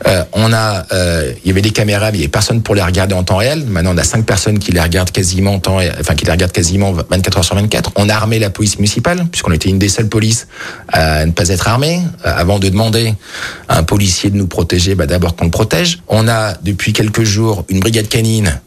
Euh, 0.06 0.24
on 0.32 0.52
a, 0.52 0.86
euh, 0.92 1.32
il 1.44 1.48
y 1.48 1.50
avait 1.50 1.62
des 1.62 1.70
caméras, 1.70 2.10
mais 2.10 2.18
il 2.18 2.20
n'y 2.20 2.24
avait 2.24 2.30
personne 2.30 2.62
pour 2.62 2.74
les 2.74 2.82
regarder 2.82 3.14
en 3.14 3.24
temps 3.24 3.36
réel. 3.36 3.64
Maintenant 3.66 3.92
on 3.94 3.98
a 3.98 4.04
cinq 4.04 4.24
personnes 4.24 4.58
qui 4.58 4.72
les 4.72 4.80
regardent 4.80 5.10
quasiment 5.10 5.54
en 5.54 5.58
temps, 5.58 5.78
enfin 5.98 6.14
qui 6.14 6.24
les 6.24 6.32
regardent 6.32 6.52
quasiment 6.52 6.92
24 6.92 7.38
heures 7.38 7.44
sur 7.44 7.56
24. 7.56 7.92
On 7.96 8.08
a 8.08 8.14
armé 8.14 8.38
la 8.38 8.50
police 8.50 8.78
municipale, 8.78 9.26
puisqu'on 9.30 9.52
était 9.52 9.68
une 9.68 9.78
des 9.78 9.88
seules 9.88 10.08
polices 10.08 10.46
à 10.88 11.26
ne 11.26 11.32
pas 11.32 11.48
être 11.48 11.66
armée, 11.66 12.00
avant 12.22 12.58
de 12.58 12.68
demander 12.68 13.14
à 13.68 13.78
un 13.78 13.82
policier 13.82 14.30
de 14.30 14.36
nous 14.36 14.46
protéger, 14.46 14.94
bah, 14.94 15.06
d'abord 15.06 15.36
qu'on 15.36 15.44
le 15.44 15.50
protège. 15.50 15.98
On 16.08 16.28
a 16.28 16.54
depuis 16.62 16.92
quelques 16.92 17.24
jours 17.24 17.64
une 17.68 17.80
brigade 17.80 18.08
canine 18.08 18.59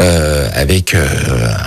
euh, 0.00 0.48
avec 0.52 0.94
euh, 0.94 1.06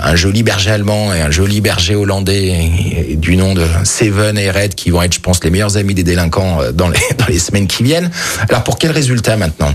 un 0.02 0.14
joli 0.14 0.42
berger 0.42 0.70
allemand 0.70 1.12
et 1.12 1.20
un 1.20 1.30
joli 1.30 1.60
berger 1.60 1.94
hollandais 1.96 3.16
du 3.16 3.36
nom 3.36 3.52
de 3.52 3.64
Seven 3.84 4.38
et 4.38 4.50
Red 4.50 4.74
qui 4.74 4.90
vont 4.90 5.02
être, 5.02 5.14
je 5.14 5.20
pense, 5.20 5.42
les 5.42 5.50
meilleurs 5.50 5.76
amis 5.76 5.94
des 5.94 6.04
délinquants 6.04 6.62
euh, 6.62 6.72
dans 6.72 6.88
les, 6.88 7.00
dans 7.18 7.26
les 7.26 7.38
semaines 7.38 7.66
qui 7.66 7.82
viennent. 7.82 8.10
Alors 8.48 8.62
pour 8.64 8.78
quel 8.78 8.92
résultat 8.92 9.36
maintenant? 9.36 9.74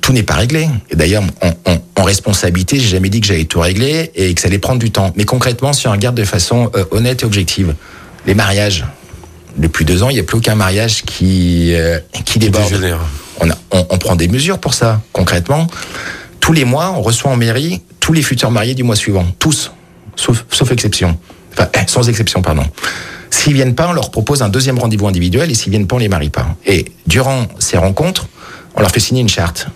Tout 0.00 0.12
n'est 0.12 0.22
pas 0.22 0.34
réglé. 0.34 0.68
Et 0.90 0.96
d'ailleurs, 0.96 1.22
en, 1.40 1.78
en, 1.96 2.02
responsabilité, 2.02 2.78
j'ai 2.78 2.88
jamais 2.88 3.08
dit 3.08 3.22
que 3.22 3.26
j'allais 3.26 3.46
tout 3.46 3.60
régler 3.60 4.10
et 4.14 4.34
que 4.34 4.40
ça 4.40 4.48
allait 4.48 4.58
prendre 4.58 4.78
du 4.78 4.90
temps. 4.90 5.14
Mais 5.16 5.24
concrètement, 5.24 5.72
si 5.72 5.88
on 5.88 5.92
regarde 5.92 6.14
de 6.14 6.24
façon 6.24 6.70
honnête 6.90 7.22
et 7.22 7.24
objective, 7.24 7.74
les 8.26 8.34
mariages, 8.34 8.84
depuis 9.56 9.86
deux 9.86 10.02
ans, 10.02 10.10
il 10.10 10.14
n'y 10.14 10.20
a 10.20 10.22
plus 10.22 10.36
aucun 10.36 10.56
mariage 10.56 11.04
qui 11.04 11.74
qui 12.26 12.38
déborde. 12.38 12.98
On, 13.40 13.48
on, 13.48 13.86
on, 13.88 13.98
prend 13.98 14.14
des 14.14 14.28
mesures 14.28 14.58
pour 14.58 14.74
ça. 14.74 15.00
Concrètement, 15.12 15.66
tous 16.44 16.52
les 16.52 16.66
mois, 16.66 16.92
on 16.94 17.00
reçoit 17.00 17.30
en 17.30 17.36
mairie 17.36 17.80
tous 18.00 18.12
les 18.12 18.20
futurs 18.20 18.50
mariés 18.50 18.74
du 18.74 18.82
mois 18.82 18.96
suivant. 18.96 19.24
Tous. 19.38 19.72
Sauf, 20.14 20.44
sauf 20.50 20.70
exception. 20.72 21.16
Enfin, 21.54 21.70
eh, 21.72 21.86
sans 21.86 22.06
exception, 22.10 22.42
pardon. 22.42 22.64
S'ils 23.30 23.54
viennent 23.54 23.74
pas, 23.74 23.88
on 23.88 23.94
leur 23.94 24.10
propose 24.10 24.42
un 24.42 24.50
deuxième 24.50 24.78
rendez-vous 24.78 25.08
individuel 25.08 25.50
et 25.50 25.54
s'ils 25.54 25.70
viennent 25.70 25.86
pas, 25.86 25.96
on 25.96 26.00
les 26.00 26.10
marie 26.10 26.28
pas. 26.28 26.46
Et 26.66 26.84
durant 27.06 27.46
ces 27.60 27.78
rencontres, 27.78 28.28
on 28.74 28.82
leur 28.82 28.90
fait 28.90 29.00
signer 29.00 29.22
une 29.22 29.28
charte. 29.30 29.68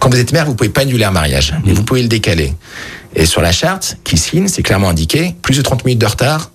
Quand 0.00 0.10
vous 0.10 0.20
êtes 0.20 0.34
maire, 0.34 0.44
vous 0.44 0.54
pouvez 0.54 0.68
pas 0.68 0.82
annuler 0.82 1.04
un 1.04 1.12
mariage, 1.12 1.54
mais 1.64 1.72
vous 1.72 1.82
pouvez 1.82 2.02
le 2.02 2.08
décaler. 2.08 2.52
Et 3.16 3.24
sur 3.24 3.40
la 3.40 3.50
charte 3.50 3.96
qui 4.04 4.18
signe, 4.18 4.48
c'est 4.48 4.62
clairement 4.62 4.90
indiqué, 4.90 5.34
plus 5.40 5.56
de 5.56 5.62
30 5.62 5.86
minutes 5.86 6.00
de 6.00 6.06
retard, 6.06 6.50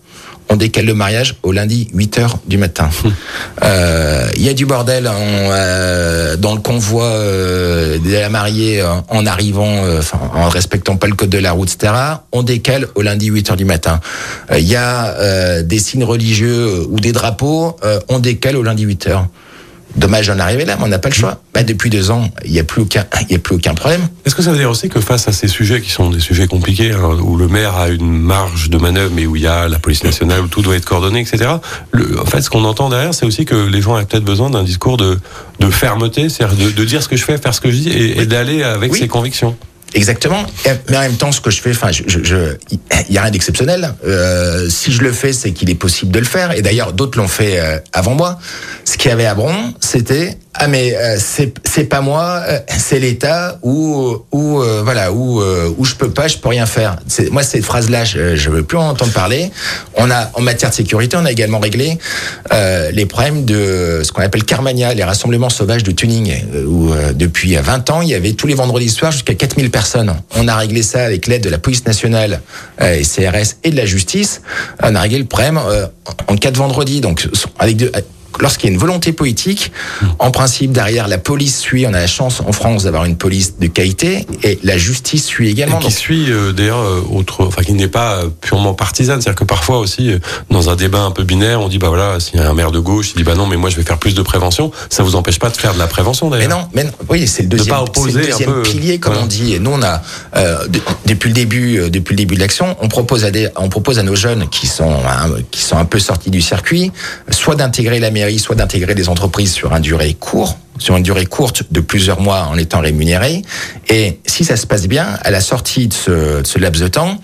on 0.49 0.55
décale 0.55 0.85
le 0.85 0.93
mariage 0.93 1.35
au 1.43 1.51
lundi 1.51 1.89
8 1.93 2.19
heures 2.19 2.39
du 2.47 2.57
matin. 2.57 2.89
Euh, 3.63 4.29
il 4.35 4.43
y 4.43 4.49
a 4.49 4.53
du 4.53 4.65
bordel 4.65 5.09
euh, 5.09 6.35
dans 6.35 6.53
le 6.53 6.61
convoi 6.61 7.05
euh, 7.05 7.97
de 7.99 8.11
la 8.11 8.29
mariée 8.29 8.83
en 9.09 9.25
arrivant, 9.25 9.83
en 10.33 10.49
respectant 10.49 10.97
pas 10.97 11.07
le 11.07 11.15
code 11.15 11.29
de 11.29 11.37
la 11.37 11.51
route, 11.51 11.73
etc. 11.73 11.93
On 12.31 12.43
décale 12.43 12.87
au 12.95 13.01
lundi 13.01 13.27
8 13.27 13.51
heures 13.51 13.57
du 13.57 13.65
matin. 13.65 13.99
Il 14.55 14.67
y 14.67 14.75
a 14.75 15.61
des 15.63 15.79
signes 15.79 16.03
religieux 16.03 16.85
ou 16.89 16.99
des 16.99 17.11
drapeaux, 17.11 17.77
on 18.09 18.19
décale 18.19 18.57
au 18.57 18.63
lundi 18.63 18.83
8 18.83 19.07
heures. 19.07 19.27
Dommage 19.95 20.27
d'en 20.27 20.39
arriver 20.39 20.65
là, 20.65 20.75
mais 20.77 20.83
on 20.83 20.87
n'a 20.87 20.99
pas 20.99 21.09
le 21.09 21.13
choix. 21.13 21.39
Bah, 21.53 21.63
depuis 21.63 21.89
deux 21.89 22.11
ans, 22.11 22.29
il 22.43 22.51
n'y 22.51 22.59
a 22.59 22.63
plus 22.63 22.81
aucun, 22.81 23.05
il 23.21 23.31
y 23.31 23.35
a 23.35 23.39
plus 23.39 23.55
aucun 23.55 23.73
problème. 23.73 24.07
Est-ce 24.25 24.35
que 24.35 24.41
ça 24.41 24.51
veut 24.51 24.57
dire 24.57 24.69
aussi 24.69 24.89
que 24.89 24.99
face 24.99 25.27
à 25.27 25.31
ces 25.31 25.47
sujets 25.47 25.81
qui 25.81 25.89
sont 25.89 26.09
des 26.09 26.19
sujets 26.19 26.47
compliqués, 26.47 26.91
hein, 26.91 27.17
où 27.21 27.37
le 27.37 27.47
maire 27.47 27.75
a 27.75 27.89
une 27.89 28.19
marge 28.19 28.69
de 28.69 28.77
manœuvre, 28.77 29.11
mais 29.15 29.25
où 29.25 29.35
il 29.35 29.43
y 29.43 29.47
a 29.47 29.67
la 29.67 29.79
police 29.79 30.03
nationale, 30.03 30.41
où 30.41 30.47
tout 30.47 30.61
doit 30.61 30.75
être 30.75 30.85
coordonné, 30.85 31.21
etc. 31.21 31.49
Le, 31.91 32.19
en 32.19 32.25
fait, 32.25 32.41
ce 32.41 32.49
qu'on 32.49 32.65
entend 32.65 32.89
derrière, 32.89 33.13
c'est 33.13 33.25
aussi 33.25 33.45
que 33.45 33.55
les 33.55 33.81
gens 33.81 33.97
ont 33.97 34.03
peut-être 34.03 34.25
besoin 34.25 34.49
d'un 34.49 34.63
discours 34.63 34.97
de, 34.97 35.17
de 35.59 35.69
fermeté, 35.69 36.29
c'est-à-dire 36.29 36.57
de, 36.57 36.71
de, 36.71 36.85
dire 36.85 37.01
ce 37.01 37.07
que 37.07 37.15
je 37.15 37.23
fais, 37.23 37.37
faire 37.37 37.53
ce 37.53 37.61
que 37.61 37.71
je 37.71 37.77
dis, 37.77 37.89
et, 37.89 38.21
et 38.21 38.25
d'aller 38.25 38.63
avec 38.63 38.95
ses 38.95 39.07
convictions. 39.07 39.55
Exactement. 39.95 40.45
Mais 40.89 40.97
en 40.97 41.01
même 41.01 41.15
temps, 41.15 41.31
ce 41.31 41.39
que 41.39 41.49
je 41.49 41.61
fais, 41.61 41.71
enfin, 41.71 41.89
je, 41.91 42.03
je, 42.05 42.57
il 42.69 43.13
y 43.13 43.17
a 43.17 43.21
rien 43.21 43.31
d'exceptionnel. 43.31 43.93
Euh, 44.05 44.69
si 44.69 44.91
je 44.91 45.01
le 45.01 45.11
fais, 45.13 45.31
c'est 45.31 45.53
qu'il 45.53 45.69
est 45.69 45.75
possible 45.75 46.11
de 46.11 46.19
le 46.19 46.25
faire. 46.25 46.51
Et 46.51 46.61
d'ailleurs, 46.61 46.91
d'autres 46.91 47.17
l'ont 47.17 47.29
fait 47.29 47.59
euh, 47.59 47.79
avant 47.93 48.13
moi. 48.13 48.37
Ce 48.85 48.97
qu'il 48.97 49.09
y 49.09 49.13
avait 49.13 49.25
à 49.25 49.33
Bron, 49.33 49.73
c'était 49.79 50.37
ah 50.57 50.67
mais 50.67 50.95
euh, 50.95 51.17
c'est 51.19 51.83
pas 51.83 51.99
moi, 51.99 52.41
euh, 52.47 52.59
c'est 52.77 52.99
l'État 52.99 53.59
ou 53.61 54.15
ou 54.31 54.61
euh, 54.61 54.81
voilà 54.83 55.11
ou 55.11 55.41
où 55.77 55.85
je 55.85 55.95
peux 55.95 56.11
pas, 56.11 56.27
je 56.27 56.37
peux 56.37 56.47
rien 56.47 56.65
faire. 56.65 56.97
Moi 57.31 57.43
cette 57.43 57.65
phrase 57.65 57.89
là, 57.89 58.05
je, 58.05 58.35
je 58.35 58.49
veux 58.49 58.63
plus 58.63 58.77
en 58.77 58.89
entendre 58.89 59.11
parler. 59.11 59.51
On 59.95 60.09
a 60.09 60.31
en 60.33 60.41
matière 60.41 60.69
de 60.69 60.75
sécurité, 60.75 61.17
on 61.17 61.25
a 61.25 61.31
également 61.31 61.59
réglé 61.59 61.97
les 62.93 63.05
problèmes 63.05 63.43
de 63.43 64.01
ce 64.03 64.11
qu'on 64.11 64.21
appelle 64.21 64.45
Carmania, 64.45 64.93
les 64.93 65.03
rassemblements 65.03 65.49
sauvages 65.49 65.83
de 65.83 65.91
tuning 65.91 66.33
où 66.65 66.91
depuis 67.13 67.55
20 67.55 67.89
ans, 67.89 68.01
il 68.01 68.09
y 68.09 68.13
avait 68.13 68.33
tous 68.33 68.47
les 68.47 68.53
vendredis 68.53 68.89
soirs 68.89 69.11
jusqu'à 69.11 69.33
4000 69.33 69.69
personnes. 69.71 70.15
On 70.35 70.47
a 70.47 70.55
réglé 70.55 70.83
ça 70.83 71.03
avec 71.03 71.27
l'aide 71.27 71.43
de 71.43 71.49
la 71.49 71.57
police 71.57 71.85
nationale 71.85 72.41
et 72.81 73.03
CRS 73.03 73.57
et 73.63 73.71
de 73.71 73.75
la 73.75 73.85
justice. 73.85 74.41
On 74.81 74.95
a 74.95 75.01
réglé 75.01 75.19
le 75.19 75.25
problème 75.25 75.59
en 76.27 76.35
cas 76.37 76.51
de 76.51 76.57
vendredi 76.57 77.01
donc 77.01 77.27
avec 77.59 77.77
de, 77.77 77.91
lorsqu'il 78.39 78.69
y 78.69 78.71
a 78.71 78.73
une 78.73 78.79
volonté 78.79 79.11
politique, 79.11 79.71
en 80.19 80.31
principe, 80.31 80.71
derrière, 80.71 81.07
la 81.07 81.17
police 81.17 81.59
suit. 81.59 81.85
On 81.87 81.93
a 81.93 81.99
la 81.99 82.07
chance 82.07 82.41
en 82.45 82.51
France 82.51 82.83
d'avoir 82.83 83.05
une 83.05 83.17
police 83.17 83.57
de 83.59 83.67
qualité 83.67 84.25
et 84.43 84.59
la 84.63 84.77
justice 84.77 85.25
suit 85.25 85.49
également. 85.49 85.79
Et 85.79 85.83
qui 85.85 85.91
suit 85.91 86.31
euh, 86.31 86.51
d'ailleurs 86.51 86.79
euh, 86.79 87.01
autre, 87.11 87.45
enfin 87.45 87.63
qui 87.63 87.73
n'est 87.73 87.87
pas 87.87 88.15
euh, 88.15 88.29
purement 88.41 88.73
partisane. 88.73 89.21
C'est-à-dire 89.21 89.39
que 89.39 89.45
parfois 89.45 89.79
aussi, 89.79 90.11
dans 90.49 90.69
un 90.69 90.75
débat 90.75 91.01
un 91.01 91.11
peu 91.11 91.23
binaire, 91.23 91.61
on 91.61 91.67
dit 91.67 91.77
bah 91.77 91.89
voilà, 91.89 92.19
s'il 92.19 92.39
y 92.39 92.43
a 92.43 92.49
un 92.49 92.53
maire 92.53 92.71
de 92.71 92.79
gauche, 92.79 93.11
il 93.15 93.17
dit 93.17 93.23
bah 93.23 93.35
non, 93.35 93.47
mais 93.47 93.57
moi 93.57 93.69
je 93.69 93.75
vais 93.75 93.83
faire 93.83 93.97
plus 93.97 94.15
de 94.15 94.21
prévention. 94.21 94.71
Ça 94.89 95.03
vous 95.03 95.15
empêche 95.15 95.39
pas 95.39 95.49
de 95.49 95.57
faire 95.57 95.73
de 95.73 95.79
la 95.79 95.87
prévention 95.87 96.29
d'ailleurs. 96.29 96.49
Mais 96.49 96.55
non, 96.55 96.67
mais 96.73 96.83
non, 96.83 96.91
oui, 97.09 97.27
c'est 97.27 97.43
le 97.43 97.49
deuxième, 97.49 97.75
le 98.05 98.11
deuxième 98.11 98.61
pilier, 98.63 98.99
comme 98.99 99.17
on 99.17 99.25
dit. 99.25 99.53
Et 99.53 99.59
nous, 99.59 99.71
on 99.71 99.81
a 99.81 100.01
euh, 100.35 100.67
depuis 101.05 101.29
le 101.29 101.35
début, 101.35 101.89
depuis 101.89 102.13
le 102.13 102.17
début 102.17 102.35
de 102.35 102.39
l'action, 102.39 102.75
on 102.81 102.87
propose 102.87 103.25
à 103.25 103.31
des, 103.31 103.49
on 103.55 103.69
propose 103.69 103.99
à 103.99 104.03
nos 104.03 104.15
jeunes 104.15 104.47
qui 104.49 104.67
sont 104.67 104.97
hein, 105.07 105.29
qui 105.51 105.61
sont 105.61 105.77
un 105.77 105.85
peu 105.85 105.99
sortis 105.99 106.31
du 106.31 106.41
circuit, 106.41 106.91
soit 107.29 107.55
d'intégrer 107.55 107.99
la 107.99 108.11
mairie 108.11 108.24
soit 108.37 108.55
d'intégrer 108.55 108.95
des 108.95 109.09
entreprises 109.09 109.53
sur 109.53 109.73
un 109.73 109.79
durée 109.79 110.13
court, 110.13 110.57
sur 110.77 110.95
une 110.95 111.03
durée 111.03 111.25
courte 111.25 111.63
de 111.71 111.79
plusieurs 111.79 112.21
mois 112.21 112.47
en 112.51 112.57
étant 112.57 112.79
rémunérés. 112.79 113.41
Et 113.89 114.19
si 114.25 114.43
ça 114.43 114.57
se 114.57 114.67
passe 114.67 114.87
bien, 114.87 115.17
à 115.21 115.31
la 115.31 115.41
sortie 115.41 115.87
de 115.87 115.93
ce, 115.93 116.59
laps 116.59 116.81
de 116.81 116.87
temps, 116.87 117.17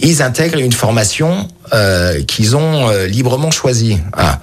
ils 0.00 0.22
intègrent 0.22 0.58
une 0.58 0.72
formation 0.72 1.48
euh, 1.72 2.22
qu'ils 2.24 2.56
ont 2.56 2.88
euh, 2.88 3.06
librement 3.06 3.50
choisie. 3.50 3.98
Ah. 4.12 4.40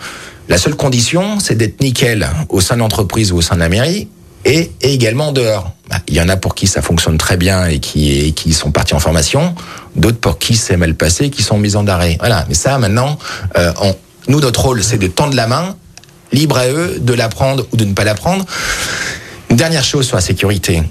La 0.50 0.58
seule 0.58 0.76
condition, 0.76 1.40
c'est 1.40 1.56
d'être 1.56 1.82
nickel 1.82 2.28
au 2.50 2.62
sein 2.62 2.76
de 2.76 2.80
l'entreprise 2.80 3.32
ou 3.34 3.38
au 3.38 3.42
sein 3.42 3.56
de 3.56 3.60
la 3.60 3.70
mairie 3.70 4.08
et, 4.46 4.72
également 4.82 5.32
dehors. 5.34 5.74
Bah, 5.90 5.98
il 6.08 6.16
y 6.16 6.22
en 6.22 6.30
a 6.30 6.38
pour 6.38 6.56
qui 6.56 6.68
ça 6.68 6.82
fonctionne 6.82 7.18
très 7.18 7.38
bien 7.38 7.66
et 7.66 7.80
qui, 7.80 8.12
et 8.12 8.32
qui 8.32 8.54
sont 8.54 8.72
partis 8.72 8.94
en 8.94 9.00
formation, 9.00 9.56
d'autres 9.96 10.20
pour 10.20 10.40
qui 10.40 10.56
c'est 10.56 10.78
mal 10.78 10.96
passé, 10.96 11.30
qui 11.30 11.44
sont 11.44 11.58
mis 11.58 11.76
en 11.76 11.86
arrêt. 11.88 12.18
Voilà. 12.20 12.46
Mais 12.48 12.56
ça, 12.56 12.78
maintenant, 12.78 13.18
euh, 13.58 13.72
nous, 14.28 14.40
notre 14.40 14.62
rôle, 14.62 14.84
c'est 14.84 14.98
de 14.98 15.08
tendre 15.08 15.36
la 15.36 15.48
main 15.48 15.76
libre 16.32 16.58
à 16.58 16.68
eux 16.68 16.98
de 17.00 17.14
l'apprendre 17.14 17.66
ou 17.72 17.78
de 17.78 17.86
ne 17.86 17.94
pas 17.94 18.04
l'apprendre. 18.04 18.46
Une 19.50 19.56
dernière 19.56 19.84
chose 19.84 20.08
sur 20.08 20.16
la 20.16 20.22
sécurité. 20.22 20.84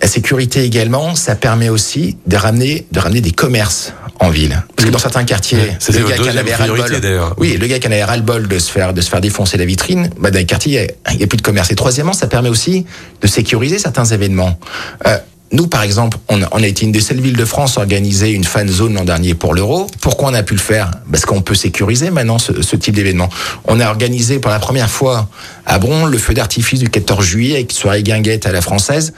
La 0.00 0.08
sécurité 0.08 0.64
également, 0.64 1.14
ça 1.14 1.34
permet 1.34 1.68
aussi 1.68 2.16
de 2.26 2.36
ramener, 2.36 2.86
de 2.92 3.00
ramener 3.00 3.20
des 3.20 3.30
commerces 3.30 3.92
en 4.20 4.30
ville. 4.30 4.62
Parce 4.76 4.86
que 4.86 4.92
dans 4.92 4.98
certains 4.98 5.24
quartiers, 5.24 5.76
le 5.88 6.08
gars 6.08 6.16
qui 6.16 6.30
en 6.30 6.36
avait 6.36 6.54
ras-le-bol, 6.54 7.20
oui, 7.38 7.56
le 7.56 7.66
gars 7.66 7.78
qui 7.78 7.88
en 7.88 7.90
avait 7.90 8.04
ras-le-bol 8.04 8.46
de 8.46 8.58
se 8.58 8.70
faire, 8.70 8.92
de 8.92 9.00
se 9.00 9.08
faire 9.08 9.20
défoncer 9.20 9.56
la 9.56 9.64
vitrine, 9.64 10.10
bah, 10.18 10.30
dans 10.30 10.38
les 10.38 10.46
quartiers, 10.46 10.90
il 11.10 11.16
n'y 11.16 11.24
a, 11.24 11.26
plus 11.26 11.36
de 11.36 11.42
commerce. 11.42 11.70
Et 11.70 11.74
troisièmement, 11.74 12.12
ça 12.12 12.26
permet 12.26 12.48
aussi 12.48 12.86
de 13.20 13.26
sécuriser 13.26 13.78
certains 13.78 14.04
événements. 14.04 14.58
Euh, 15.06 15.18
nous, 15.52 15.68
par 15.68 15.82
exemple, 15.82 16.18
on, 16.28 16.42
a 16.42 16.66
été 16.66 16.84
une 16.84 16.90
des 16.90 17.00
seules 17.00 17.20
villes 17.20 17.36
de 17.36 17.44
France 17.44 17.78
à 17.78 17.80
organiser 17.80 18.30
une 18.30 18.42
fan 18.42 18.68
zone 18.68 18.94
l'an 18.94 19.04
dernier 19.04 19.34
pour 19.34 19.54
l'euro. 19.54 19.86
Pourquoi 20.00 20.30
on 20.30 20.34
a 20.34 20.42
pu 20.42 20.54
le 20.54 20.60
faire? 20.60 20.90
Parce 21.10 21.24
qu'on 21.26 21.42
peut 21.42 21.54
sécuriser 21.54 22.10
maintenant 22.10 22.38
ce, 22.38 22.76
type 22.76 22.94
d'événement. 22.94 23.28
On 23.66 23.78
a 23.78 23.86
organisé 23.88 24.40
pour 24.40 24.50
la 24.50 24.58
première 24.58 24.90
fois 24.90 25.28
à 25.64 25.78
Bron 25.78 26.06
le 26.06 26.18
feu 26.18 26.34
d'artifice 26.34 26.80
du 26.80 26.88
14 26.88 27.24
juillet 27.24 27.54
avec 27.54 27.72
soirée 27.72 28.02
guinguette 28.02 28.46
à 28.46 28.52
la 28.52 28.62
française. 28.62 29.12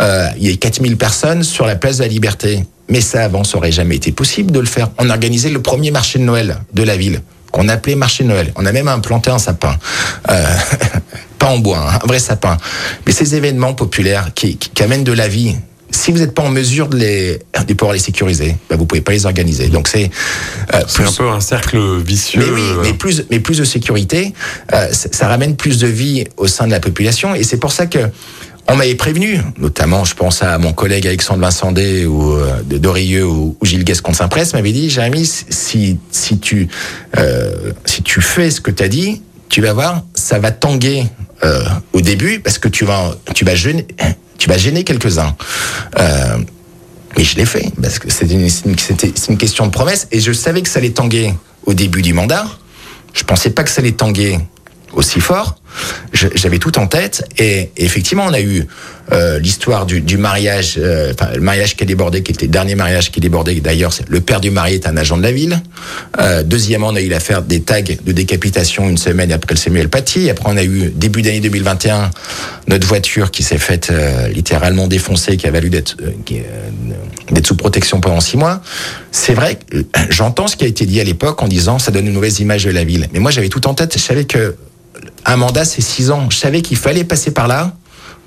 Euh, 0.00 0.28
il 0.38 0.50
y 0.50 0.52
a 0.52 0.56
4000 0.56 0.96
personnes 0.96 1.42
sur 1.42 1.66
la 1.66 1.76
place 1.76 1.98
de 1.98 2.04
la 2.04 2.08
Liberté. 2.08 2.64
Mais 2.88 3.02
ça, 3.02 3.24
avant, 3.24 3.44
ça 3.44 3.58
aurait 3.58 3.72
jamais 3.72 3.96
été 3.96 4.12
possible 4.12 4.50
de 4.50 4.60
le 4.60 4.66
faire. 4.66 4.88
On 4.98 5.10
a 5.10 5.12
organisé 5.12 5.50
le 5.50 5.60
premier 5.60 5.90
marché 5.90 6.18
de 6.18 6.24
Noël 6.24 6.58
de 6.72 6.82
la 6.82 6.96
ville 6.96 7.20
qu'on 7.50 7.68
appelait 7.68 7.96
marché 7.96 8.24
de 8.24 8.28
Noël. 8.28 8.50
On 8.56 8.64
a 8.64 8.72
même 8.72 8.88
implanté 8.88 9.30
un 9.30 9.38
sapin. 9.38 9.76
Euh, 10.30 10.42
pas 11.38 11.48
en 11.48 11.58
bois, 11.58 11.78
hein, 11.78 11.98
un 12.02 12.06
vrai 12.06 12.18
sapin. 12.18 12.56
Mais 13.06 13.12
ces 13.12 13.34
événements 13.34 13.74
populaires 13.74 14.30
qui, 14.34 14.56
qui 14.56 14.82
amènent 14.82 15.04
de 15.04 15.12
la 15.12 15.28
vie 15.28 15.54
si 15.92 16.10
vous 16.10 16.18
n'êtes 16.18 16.34
pas 16.34 16.42
en 16.42 16.50
mesure 16.50 16.88
de 16.88 16.96
les 16.96 17.38
de 17.66 17.74
pouvoir 17.74 17.92
les 17.92 18.00
sécuriser, 18.00 18.56
bah 18.68 18.76
vous 18.76 18.86
pouvez 18.86 19.02
pas 19.02 19.12
les 19.12 19.26
organiser. 19.26 19.68
Donc 19.68 19.88
c'est 19.88 20.10
euh, 20.74 20.80
c'est 20.88 21.04
un 21.04 21.12
peu 21.12 21.28
un 21.28 21.40
cercle 21.40 21.78
vicieux. 21.98 22.42
Mais 22.44 22.50
oui, 22.50 22.62
mais 22.82 22.92
plus 22.94 23.24
mais 23.30 23.40
plus 23.40 23.58
de 23.58 23.64
sécurité, 23.64 24.32
euh, 24.72 24.88
ça 24.90 25.28
ramène 25.28 25.54
plus 25.56 25.78
de 25.78 25.86
vie 25.86 26.24
au 26.36 26.46
sein 26.46 26.66
de 26.66 26.72
la 26.72 26.80
population 26.80 27.34
et 27.34 27.44
c'est 27.44 27.58
pour 27.58 27.72
ça 27.72 27.86
que 27.86 27.98
On 28.68 28.76
m'avait 28.76 28.94
prévenu, 28.94 29.40
notamment, 29.58 30.04
je 30.04 30.14
pense 30.14 30.40
à 30.42 30.56
mon 30.56 30.72
collègue 30.72 31.06
Alexandre 31.06 31.40
Vincendé 31.40 32.06
ou 32.06 32.36
euh, 32.36 32.62
de 32.62 32.78
Dorieux 32.78 33.26
ou, 33.26 33.56
ou 33.60 33.66
Gilles 33.66 33.84
Gascon-Saint-Presse 33.84 34.54
m'avait 34.54 34.72
dit, 34.72 34.88
Jérémy, 34.88 35.26
si 35.26 35.98
si 36.10 36.38
tu 36.38 36.68
euh, 37.18 37.72
si 37.84 38.02
tu 38.02 38.20
fais 38.20 38.50
ce 38.50 38.60
que 38.60 38.70
tu 38.70 38.82
as 38.82 38.88
dit, 38.88 39.20
tu 39.48 39.60
vas 39.62 39.72
voir, 39.72 40.02
ça 40.14 40.38
va 40.38 40.52
tanguer 40.52 41.04
euh, 41.42 41.64
au 41.92 42.00
début 42.00 42.38
parce 42.38 42.58
que 42.58 42.68
tu 42.68 42.84
vas 42.84 43.16
tu 43.34 43.44
vas 43.44 43.56
gêner 43.56 43.86
tu 44.42 44.48
vas 44.48 44.58
gêner 44.58 44.82
quelques-uns. 44.82 45.36
Euh, 46.00 46.38
mais 47.16 47.22
je 47.22 47.36
l'ai 47.36 47.46
fait 47.46 47.72
parce 47.80 48.00
que 48.00 48.10
c'était 48.10 48.34
une, 48.34 48.48
une 49.28 49.38
question 49.38 49.66
de 49.66 49.70
promesse 49.70 50.08
et 50.10 50.18
je 50.18 50.32
savais 50.32 50.62
que 50.62 50.68
ça 50.68 50.80
allait 50.80 50.90
tanguer 50.90 51.32
au 51.64 51.74
début 51.74 52.02
du 52.02 52.12
mandat. 52.12 52.46
Je 53.14 53.22
pensais 53.22 53.50
pas 53.50 53.62
que 53.62 53.70
ça 53.70 53.82
allait 53.82 53.92
tanguer 53.92 54.40
aussi 54.94 55.20
fort. 55.20 55.54
J'avais 56.12 56.58
tout 56.58 56.78
en 56.78 56.86
tête 56.86 57.24
et, 57.38 57.70
effectivement 57.76 58.24
on 58.28 58.32
a 58.32 58.40
eu 58.40 58.66
euh, 59.12 59.38
l'histoire 59.38 59.84
du, 59.84 60.16
mariage, 60.16 60.76
euh, 60.78 61.12
enfin, 61.12 61.32
le 61.34 61.40
mariage 61.40 61.76
qui 61.76 61.82
a 61.82 61.86
débordé, 61.86 62.22
qui 62.22 62.32
était 62.32 62.46
le 62.46 62.52
dernier 62.52 62.74
mariage 62.76 63.10
qui 63.10 63.18
a 63.18 63.22
débordé. 63.22 63.60
D'ailleurs, 63.60 63.92
le 64.08 64.20
père 64.20 64.40
du 64.40 64.50
marié 64.50 64.76
est 64.76 64.86
un 64.86 64.96
agent 64.96 65.16
de 65.16 65.22
la 65.22 65.32
ville. 65.32 65.60
Euh, 66.20 66.42
deuxièmement, 66.42 66.88
on 66.88 66.94
a 66.94 67.00
eu 67.00 67.08
l'affaire 67.08 67.42
des 67.42 67.60
tags 67.60 67.82
de 67.82 68.12
décapitation 68.12 68.88
une 68.88 68.96
semaine 68.96 69.32
après 69.32 69.54
le 69.54 69.58
Samuel 69.58 69.88
Paty. 69.88 70.30
Après, 70.30 70.48
on 70.48 70.56
a 70.56 70.64
eu 70.64 70.92
début 70.94 71.20
d'année 71.22 71.40
2021 71.40 72.10
notre 72.68 72.86
voiture 72.86 73.30
qui 73.32 73.42
s'est 73.42 73.58
faite 73.58 73.92
littéralement 74.32 74.86
défoncer, 74.86 75.36
qui 75.36 75.46
a 75.46 75.50
valu 75.50 75.68
d'être 75.68 75.96
d'être 77.30 77.46
sous 77.46 77.56
protection 77.56 78.00
pendant 78.00 78.20
six 78.20 78.36
mois. 78.36 78.62
C'est 79.10 79.34
vrai, 79.34 79.58
j'entends 80.10 80.46
ce 80.46 80.56
qui 80.56 80.64
a 80.64 80.68
été 80.68 80.86
dit 80.86 81.00
à 81.00 81.04
l'époque 81.04 81.42
en 81.42 81.48
disant 81.48 81.78
ça 81.78 81.90
donne 81.90 82.06
une 82.06 82.14
mauvaise 82.14 82.38
image 82.40 82.64
de 82.64 82.70
la 82.70 82.84
ville. 82.84 83.08
Mais 83.12 83.18
moi, 83.18 83.30
j'avais 83.30 83.48
tout 83.48 83.66
en 83.66 83.74
tête. 83.74 83.94
Je 83.94 84.02
savais 84.02 84.24
que 84.24 84.54
un 85.24 85.36
mandat, 85.36 85.64
c'est 85.64 85.82
six 85.82 86.10
ans. 86.10 86.28
Je 86.30 86.36
savais 86.36 86.62
qu'il 86.62 86.76
fallait 86.76 87.04
passer 87.04 87.30
par 87.30 87.48
là 87.48 87.72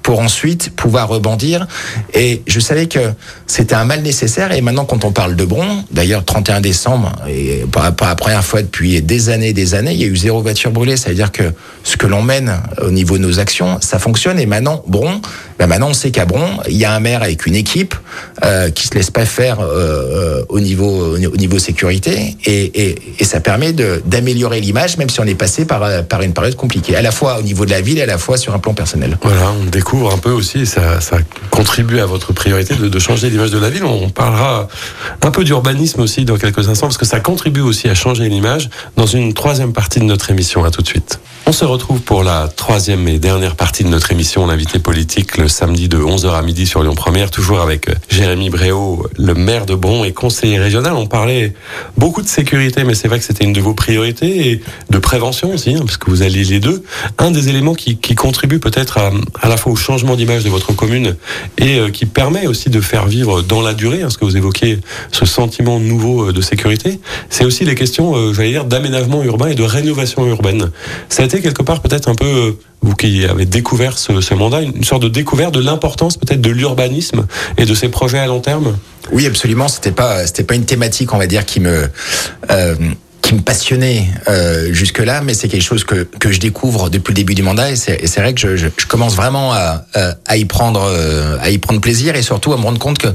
pour 0.06 0.20
ensuite 0.20 0.70
pouvoir 0.76 1.08
rebondir. 1.08 1.66
Et 2.14 2.44
je 2.46 2.60
savais 2.60 2.86
que 2.86 3.00
c'était 3.48 3.74
un 3.74 3.86
mal 3.86 4.04
nécessaire. 4.04 4.52
Et 4.52 4.62
maintenant, 4.62 4.86
quand 4.86 5.04
on 5.04 5.12
parle 5.12 5.36
de 5.36 5.46
Bron, 5.46 5.84
d'ailleurs, 5.90 6.24
31 6.24 6.62
décembre, 6.62 7.12
et 7.28 7.66
pour 7.72 7.82
la 7.82 7.92
première 7.92 8.46
fois 8.46 8.62
depuis 8.62 9.02
des 9.02 9.30
années 9.30 9.50
et 9.50 9.54
des 9.54 9.74
années, 9.74 9.94
il 9.94 10.02
y 10.02 10.04
a 10.04 10.08
eu 10.08 10.16
zéro 10.16 10.44
voiture 10.44 10.70
brûlée. 10.70 10.96
Ça 10.96 11.10
veut 11.10 11.16
dire 11.16 11.32
que 11.32 11.52
ce 11.84 11.98
que 11.98 12.06
l'on 12.06 12.22
mène 12.22 12.54
au 12.84 12.92
niveau 12.92 13.18
de 13.18 13.24
nos 13.24 13.40
actions, 13.40 13.80
ça 13.82 13.98
fonctionne. 13.98 14.40
Et 14.40 14.46
maintenant, 14.46 14.84
Bron, 14.86 15.22
ben 15.58 15.68
maintenant, 15.68 15.90
on 15.90 15.94
sait 15.94 16.12
qu'à 16.12 16.26
Bron, 16.26 16.60
il 16.68 16.76
y 16.76 16.86
a 16.86 16.94
un 16.94 17.00
maire 17.00 17.24
avec 17.24 17.46
une 17.46 17.56
équipe 17.56 17.96
euh, 18.44 18.70
qui 18.70 18.88
se 18.88 18.94
laisse 18.94 19.12
pas 19.12 19.26
faire 19.26 19.60
euh, 19.62 19.66
euh 19.70 20.46
au 20.50 20.60
niveau 20.60 21.16
au 21.16 21.38
niveau 21.38 21.60
sécurité, 21.60 22.36
et, 22.46 22.92
et, 23.20 23.24
ça 23.24 23.40
permet 23.40 23.74
d'améliorer 23.74 24.60
l'image, 24.60 24.98
même 24.98 25.10
si 25.10 25.20
on 25.20 25.26
est 25.26 25.36
passé 25.36 25.66
par 25.66 26.04
par 26.06 26.22
une 26.22 26.34
période 26.34 26.56
compliquée, 26.56 26.96
à 26.96 27.02
la 27.02 27.12
fois 27.12 27.40
au 27.40 27.42
niveau 27.42 27.66
de 27.66 27.72
la 27.72 27.82
ville, 27.82 27.98
et 27.98 28.04
à 28.04 28.06
la 28.06 28.18
fois 28.18 28.38
sur 28.38 28.54
un 28.54 28.60
plan 28.60 28.74
personnel. 28.74 29.18
Voilà, 29.24 29.52
on 29.62 29.66
découvre 29.66 30.14
un 30.14 30.18
peu 30.18 30.32
aussi, 30.32 30.66
ça, 30.66 31.02
ça 31.02 31.18
contribue 31.50 32.00
à 32.00 32.06
votre 32.06 32.34
priorité 32.34 32.76
de, 32.76 32.88
de 32.88 33.00
changer 33.00 33.30
l'image 33.30 33.52
de 33.52 33.58
la 33.58 33.70
ville. 33.70 33.84
On 33.84 34.10
parlera 34.10 34.68
un 35.22 35.32
peu 35.32 35.44
d'urbanisme 35.44 36.02
aussi 36.02 36.26
dans 36.26 36.38
quelques 36.38 36.70
instants, 36.70 36.88
parce 36.88 36.98
que 36.98 37.06
ça 37.06 37.20
contribue 37.20 37.62
aussi 37.62 37.88
à 37.90 37.96
changer 37.96 38.30
l'image 38.30 38.70
dans 38.98 39.08
une 39.08 39.34
troisième 39.34 39.74
partie 39.74 40.00
de 40.00 40.06
notre 40.06 40.30
émission. 40.30 40.64
À 40.64 40.72
tout 40.72 40.82
de 40.82 40.88
suite. 40.88 41.20
On 41.48 41.52
se 41.52 41.64
retrouve 41.64 42.02
pour 42.02 42.24
la 42.24 42.48
troisième 42.48 43.08
et 43.08 43.20
dernière 43.20 43.56
partie 43.56 43.84
de 43.84 43.90
notre 43.90 44.12
émission, 44.12 44.48
l'invité 44.48 44.80
politique, 44.80 45.38
le 45.38 45.48
samedi 45.48 45.88
de 45.88 46.00
11h 46.00 46.34
à 46.34 46.42
midi 46.42 46.66
sur 46.66 46.82
Lyon 46.82 46.96
Première, 46.96 47.30
toujours 47.30 47.62
avec 47.62 47.88
Jérémy 48.10 48.50
Bréau, 48.50 49.06
le 49.20 49.36
maire 49.36 49.68
de 49.68 49.76
Bron 49.76 50.04
et 50.04 50.12
conseiller 50.12 50.58
régional. 50.58 50.94
On 50.94 51.06
parlait 51.06 51.54
beaucoup 51.98 52.24
de 52.24 52.28
sécurité, 52.28 52.84
mais 52.84 52.96
c'est 52.96 53.08
vrai 53.08 53.20
que 53.20 53.26
c'était 53.26 53.44
une 53.44 53.54
de 53.54 53.62
vos 53.62 53.76
priorités 53.76 54.50
et 54.50 54.62
de 54.90 54.98
prévention 54.98 55.54
aussi, 55.54 55.76
hein, 55.76 55.82
parce 55.86 55.98
que 55.98 56.10
vous 56.10 56.24
alliez 56.24 56.44
les 56.46 56.60
deux. 56.60 56.84
Un 57.20 57.30
des 57.30 57.48
éléments 57.48 57.76
qui, 57.76 57.98
qui 57.98 58.16
contribue 58.16 58.58
peut-être 58.58 58.98
à, 58.98 59.12
à, 59.40 59.48
la 59.48 59.56
fois 59.56 59.72
au 59.72 59.76
changement 59.76 60.16
d'image 60.16 60.44
de 60.44 60.50
votre 60.50 60.74
commune 60.74 61.16
et 61.60 61.78
euh, 61.78 61.92
qui 61.92 62.08
permet 62.08 62.48
aussi 62.48 62.72
de 62.72 62.82
faire 62.82 63.06
vivre 63.06 63.44
dans 63.44 63.62
la 63.62 63.76
durée, 63.76 64.02
hein, 64.02 64.10
ce 64.10 64.18
que 64.18 64.26
vous 64.26 64.36
évoquez, 64.36 64.80
ce 65.12 65.26
sentiment 65.28 65.80
nouveau 65.80 66.30
euh, 66.30 66.34
de 66.34 66.42
sécurité, 66.42 67.00
c'est 67.30 67.46
aussi 67.46 67.66
les 67.66 67.76
questions, 67.76 68.16
euh, 68.16 68.34
j'allais 68.34 68.50
dire, 68.50 68.66
d'aménagement 68.66 69.24
urbain 69.24 69.50
et 69.50 69.56
de 69.56 69.64
rénovation 69.64 70.26
urbaine. 70.26 70.72
Quelque 71.42 71.64
part 71.64 71.82
peut-être 71.82 72.10
un 72.10 72.16
peu 72.16 72.26
euh, 72.26 72.52
vous 72.82 72.96
qui 72.96 73.26
avez 73.26 73.46
découvert 73.46 73.98
ce, 73.98 74.22
ce, 74.22 74.34
mandat, 74.34 74.62
une 74.62 74.84
sorte 74.84 75.04
de 75.04 75.10
découverte 75.10 75.54
de 75.54 75.60
l'importance 75.60 76.18
peut-être 76.18 76.42
de 76.42 76.50
l'urbanisme 76.52 77.26
et 77.58 77.66
de 77.66 77.74
ses 77.74 77.90
projets 77.90 78.20
à 78.20 78.28
long 78.28 78.40
terme? 78.40 78.78
Oui, 79.12 79.26
absolument. 79.26 79.68
C'était 79.68 79.92
pas, 79.92 80.26
c'était 80.26 80.44
pas 80.44 80.56
une 80.56 80.66
thématique, 80.66 81.14
on 81.14 81.18
va 81.18 81.28
dire, 81.28 81.46
qui 81.46 81.60
me 81.60 81.90
euh, 82.52 82.76
qui 83.22 83.34
me 83.34 83.42
passionnait 83.42 84.08
euh, 84.28 84.72
jusque-là, 84.72 85.22
mais 85.22 85.34
c'est 85.34 85.48
quelque 85.48 85.64
chose 85.64 85.84
que, 85.84 86.08
que 86.20 86.32
je 86.32 86.40
découvre 86.40 86.92
depuis 86.92 87.12
le 87.12 87.16
début 87.16 87.34
du 87.34 87.42
mandat 87.42 87.72
et 87.72 87.76
c'est 87.76 88.18
vrai 88.18 88.36
que 88.36 88.40
je, 88.40 88.56
je, 88.56 88.68
je, 88.78 88.86
commence 88.86 89.16
vraiment 89.16 89.52
à, 89.52 89.84
à 90.28 90.38
y 90.38 90.46
prendre 90.46 90.80
à 91.42 91.50
y 91.50 91.58
prendre 91.58 91.82
plaisir 91.82 92.16
et 92.16 92.22
surtout 92.22 92.54
à 92.54 92.58
me 92.58 92.62
rendre 92.62 92.78
compte 92.78 93.00
que 93.00 93.08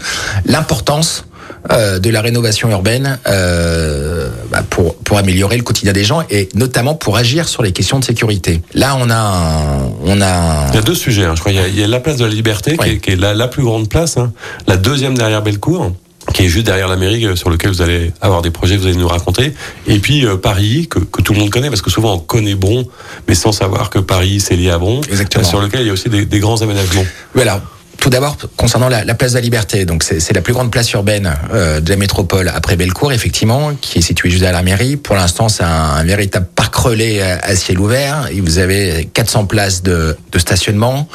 l'importance 0.46 1.26
euh, 1.70 1.98
de 1.98 2.10
la 2.10 2.22
rénovation 2.22 2.70
urbaine 2.70 3.18
euh, 3.26 4.28
bah 4.50 4.62
pour 4.68 4.94
pour 4.96 5.18
améliorer 5.18 5.56
le 5.56 5.62
quotidien 5.62 5.92
des 5.92 6.04
gens 6.04 6.22
et 6.30 6.48
notamment 6.54 6.94
pour 6.94 7.16
agir 7.16 7.48
sur 7.48 7.62
les 7.62 7.72
questions 7.72 7.98
de 7.98 8.04
sécurité. 8.04 8.62
Là, 8.74 8.96
on 8.98 9.10
a 9.10 9.16
un, 9.16 9.90
on 10.04 10.20
a. 10.20 10.26
Un... 10.26 10.68
Il 10.68 10.74
y 10.76 10.78
a 10.78 10.82
deux 10.82 10.94
sujets. 10.94 11.24
Hein, 11.24 11.34
je 11.34 11.40
crois. 11.40 11.52
Il 11.52 11.56
y, 11.56 11.60
a, 11.60 11.68
il 11.68 11.78
y, 11.78 11.84
a, 11.84 11.86
la 11.86 12.00
place 12.00 12.16
de 12.16 12.24
la 12.24 12.30
Liberté 12.30 12.76
oui. 12.78 12.84
qui, 12.84 12.90
est, 12.90 12.98
qui 12.98 13.10
est, 13.10 13.16
la, 13.16 13.34
la 13.34 13.48
plus 13.48 13.62
grande 13.62 13.88
place, 13.88 14.16
hein, 14.16 14.32
la 14.66 14.76
deuxième 14.76 15.16
derrière 15.16 15.42
Bellecour 15.42 15.92
qui 16.34 16.44
est 16.44 16.48
juste 16.48 16.66
derrière 16.66 16.88
la 16.88 16.96
mairie, 16.96 17.24
euh, 17.26 17.36
sur 17.36 17.50
lequel 17.50 17.70
vous 17.70 17.82
allez 17.82 18.12
avoir 18.20 18.42
des 18.42 18.50
projets 18.50 18.76
que 18.76 18.80
vous 18.80 18.86
allez 18.86 18.96
nous 18.96 19.08
raconter. 19.08 19.52
Et 19.86 19.98
puis 19.98 20.26
euh, 20.26 20.36
Paris, 20.36 20.86
que, 20.88 20.98
que, 20.98 21.22
tout 21.22 21.32
le 21.32 21.40
monde 21.40 21.50
connaît, 21.50 21.68
parce 21.68 21.82
que 21.82 21.90
souvent 21.90 22.14
on 22.14 22.18
connaît 22.18 22.54
Bron, 22.54 22.84
mais 23.26 23.34
sans 23.34 23.52
savoir 23.52 23.90
que 23.90 23.98
Paris 23.98 24.40
c'est 24.40 24.56
lié 24.56 24.70
à 24.70 24.78
Bron, 24.78 25.00
Exactement. 25.08 25.44
sur 25.44 25.60
lequel 25.60 25.80
il 25.82 25.86
y 25.86 25.90
a 25.90 25.92
aussi 25.92 26.08
des, 26.08 26.26
des 26.26 26.38
grands 26.38 26.60
aménagements. 26.62 27.04
Voilà. 27.34 27.62
Tout 28.00 28.08
d'abord, 28.08 28.38
concernant 28.56 28.88
la, 28.88 29.04
la, 29.04 29.14
place 29.14 29.32
de 29.32 29.36
la 29.36 29.42
Liberté, 29.42 29.84
donc 29.84 30.02
c'est 30.02 30.32
la 30.32 30.40
plus 30.40 30.54
grande 30.54 30.70
place 30.70 30.90
urbaine 30.92 31.30
euh, 31.52 31.80
de 31.80 31.90
la 31.90 31.96
métropole 31.96 32.48
après 32.48 32.76
Bellecour, 32.76 33.12
effectivement, 33.12 33.74
qui 33.78 33.98
est 33.98 34.02
située 34.02 34.30
juste 34.30 34.42
à 34.42 34.52
la 34.52 34.62
mairie. 34.62 34.96
Pour 34.96 35.16
l'instant, 35.16 35.50
c'est 35.50 35.64
un, 35.64 36.02
véritable 36.04 36.46
parc 36.54 36.74
relais 36.74 37.20
à, 37.20 37.38
à, 37.42 37.54
ciel 37.54 37.78
ouvert. 37.78 38.28
Et 38.32 38.40
vous 38.40 38.58
avez 38.58 39.10
400 39.12 39.44
places 39.44 39.82
de, 39.82 40.16
stationnement. 40.38 41.08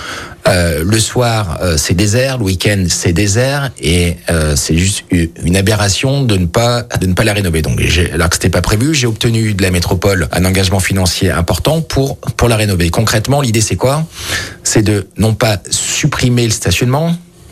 Euh, 0.47 0.83
le 0.85 0.99
soir, 0.99 1.57
euh, 1.63 1.75
c'est 1.75 1.95
désert. 1.95 2.37
Le 2.37 2.43
week-end, 2.43 2.85
c'est 2.87 3.13
désert. 3.13 3.71
Et 3.81 4.17
euh, 4.29 4.55
c'est 4.55 4.77
juste 4.77 5.03
une 5.09 5.57
aberration 5.57 6.21
de 6.21 6.37
ne 6.37 6.45
pas 6.45 6.83
de 7.01 7.07
ne 7.07 7.13
pas 7.13 7.23
la 7.23 7.33
rénover. 7.33 7.63
Donc, 7.63 7.81
alors 8.13 8.29
que 8.29 8.35
c'était 8.35 8.49
pas 8.49 8.61
prévu, 8.61 8.93
j'ai 8.93 9.07
obtenu 9.07 9.55
de 9.55 9.63
la 9.63 9.71
métropole 9.71 10.27
un 10.31 10.45
engagement 10.45 10.79
financier 10.79 11.31
important 11.31 11.81
pour 11.81 12.17
pour 12.17 12.47
la 12.47 12.57
rénover. 12.57 12.91
Concrètement, 12.91 13.41
l'idée 13.41 13.61
c'est 13.61 13.75
quoi? 13.75 14.05
C'est 14.61 14.83
de 14.83 15.07
non 15.17 15.33
pas 15.33 15.57
supprimer 15.71 16.45
le 16.45 16.51
stationnement 16.51 16.74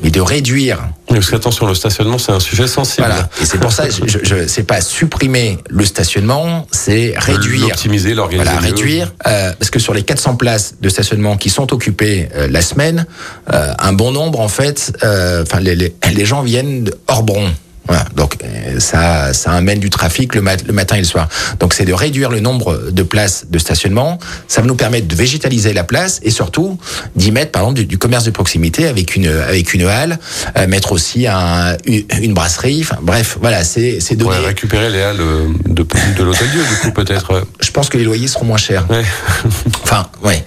mais 0.02 0.10
de 0.10 0.22
réduire. 0.22 0.80
Parce 1.08 1.30
qu'attention, 1.30 1.66
le 1.66 1.76
stationnement, 1.76 2.18
c'est 2.18 2.32
un 2.32 2.40
sujet 2.40 2.68
sensible. 2.68 3.08
Voilà. 3.08 3.30
Et 3.42 3.46
c'est 3.46 3.60
pour 3.60 3.72
ça, 3.72 3.86
je, 3.90 4.18
je, 4.24 4.48
c'est 4.48 4.64
pas 4.64 4.82
supprimer 4.82 5.60
le 5.70 5.86
stationnement, 5.86 6.68
c'est 6.72 7.14
réduire. 7.16 7.68
Optimiser, 7.68 8.14
l'organiser. 8.14 8.50
Voilà, 8.50 8.60
réduire. 8.60 9.14
Euh, 9.28 9.54
parce 9.58 9.70
que 9.70 9.80
sur 9.80 9.94
les 9.94 10.04
400 10.04 10.36
places 10.36 10.76
de 10.82 10.90
stationnement 10.90 11.38
qui 11.38 11.50
sont 11.50 11.72
occupées 11.72 12.30
euh, 12.36 12.48
la 12.50 12.62
semaine, 12.62 13.06
euh, 13.54 13.74
un 13.78 13.94
bon 13.94 14.12
nombre, 14.12 14.40
en 14.40 14.48
fait, 14.48 14.92
enfin, 15.04 15.60
les, 15.60 15.76
les, 15.76 15.94
les 16.12 16.26
gens 16.26 16.42
viennent 16.42 16.90
hors 17.08 17.24
Bron. 17.24 17.50
Voilà, 17.88 18.06
donc 18.16 18.38
ça, 18.80 19.34
ça 19.34 19.52
amène 19.52 19.80
du 19.80 19.90
trafic 19.90 20.36
le, 20.36 20.42
mat 20.42 20.66
le 20.66 20.74
matin 20.74 20.96
et 20.96 21.00
le 21.00 21.06
soir. 21.06 21.28
Donc 21.60 21.74
c'est 21.74 21.86
de 21.86 21.94
réduire 21.94 22.30
le 22.30 22.40
nombre 22.40 22.92
de 22.92 23.04
places 23.04 23.46
de 23.50 23.60
stationnement. 23.60 24.20
Ça 24.48 24.62
va 24.62 24.68
nous 24.68 24.76
permettre 24.76 25.08
de 25.08 25.16
végétaliser 25.16 25.74
la 25.74 25.84
place 25.84 26.20
et 26.24 26.32
surtout 26.32 26.78
d'y 27.16 27.32
mettre, 27.32 27.52
par 27.52 27.64
exemple, 27.64 27.80
du, 27.80 27.86
du, 27.86 27.98
commerce 27.98 28.24
de 28.24 28.32
proximité 28.32 28.88
avec 28.88 29.16
une 29.16 29.28
avec 29.28 29.74
une 29.74 29.84
halle, 29.84 30.18
euh, 30.58 30.68
mettre 30.68 30.92
aussi 30.92 31.28
un, 31.28 31.76
une, 31.86 32.04
une 32.22 32.34
brasserie. 32.34 32.82
Enfin, 32.82 32.98
bref, 33.02 33.38
voilà, 33.42 33.64
c'est 33.64 34.00
c'est 34.00 34.16
donner. 34.16 34.32
Ouais, 34.32 34.48
récupérer 34.48 34.90
les 34.90 35.02
halles 35.02 35.22
de, 35.66 35.84
de 36.18 36.24
l'hôtel 36.24 36.50
Dieu, 36.52 36.64
du 36.64 36.76
coup 36.82 36.92
peut-être. 36.96 37.46
Je 37.60 37.72
pense 37.72 37.90
que 37.90 37.98
les 37.98 38.04
loyers 38.04 38.28
seront 38.28 38.46
moins 38.46 38.58
chers. 38.58 38.90
Ouais. 38.90 39.04
enfin, 39.84 40.08
ouais. 40.24 40.44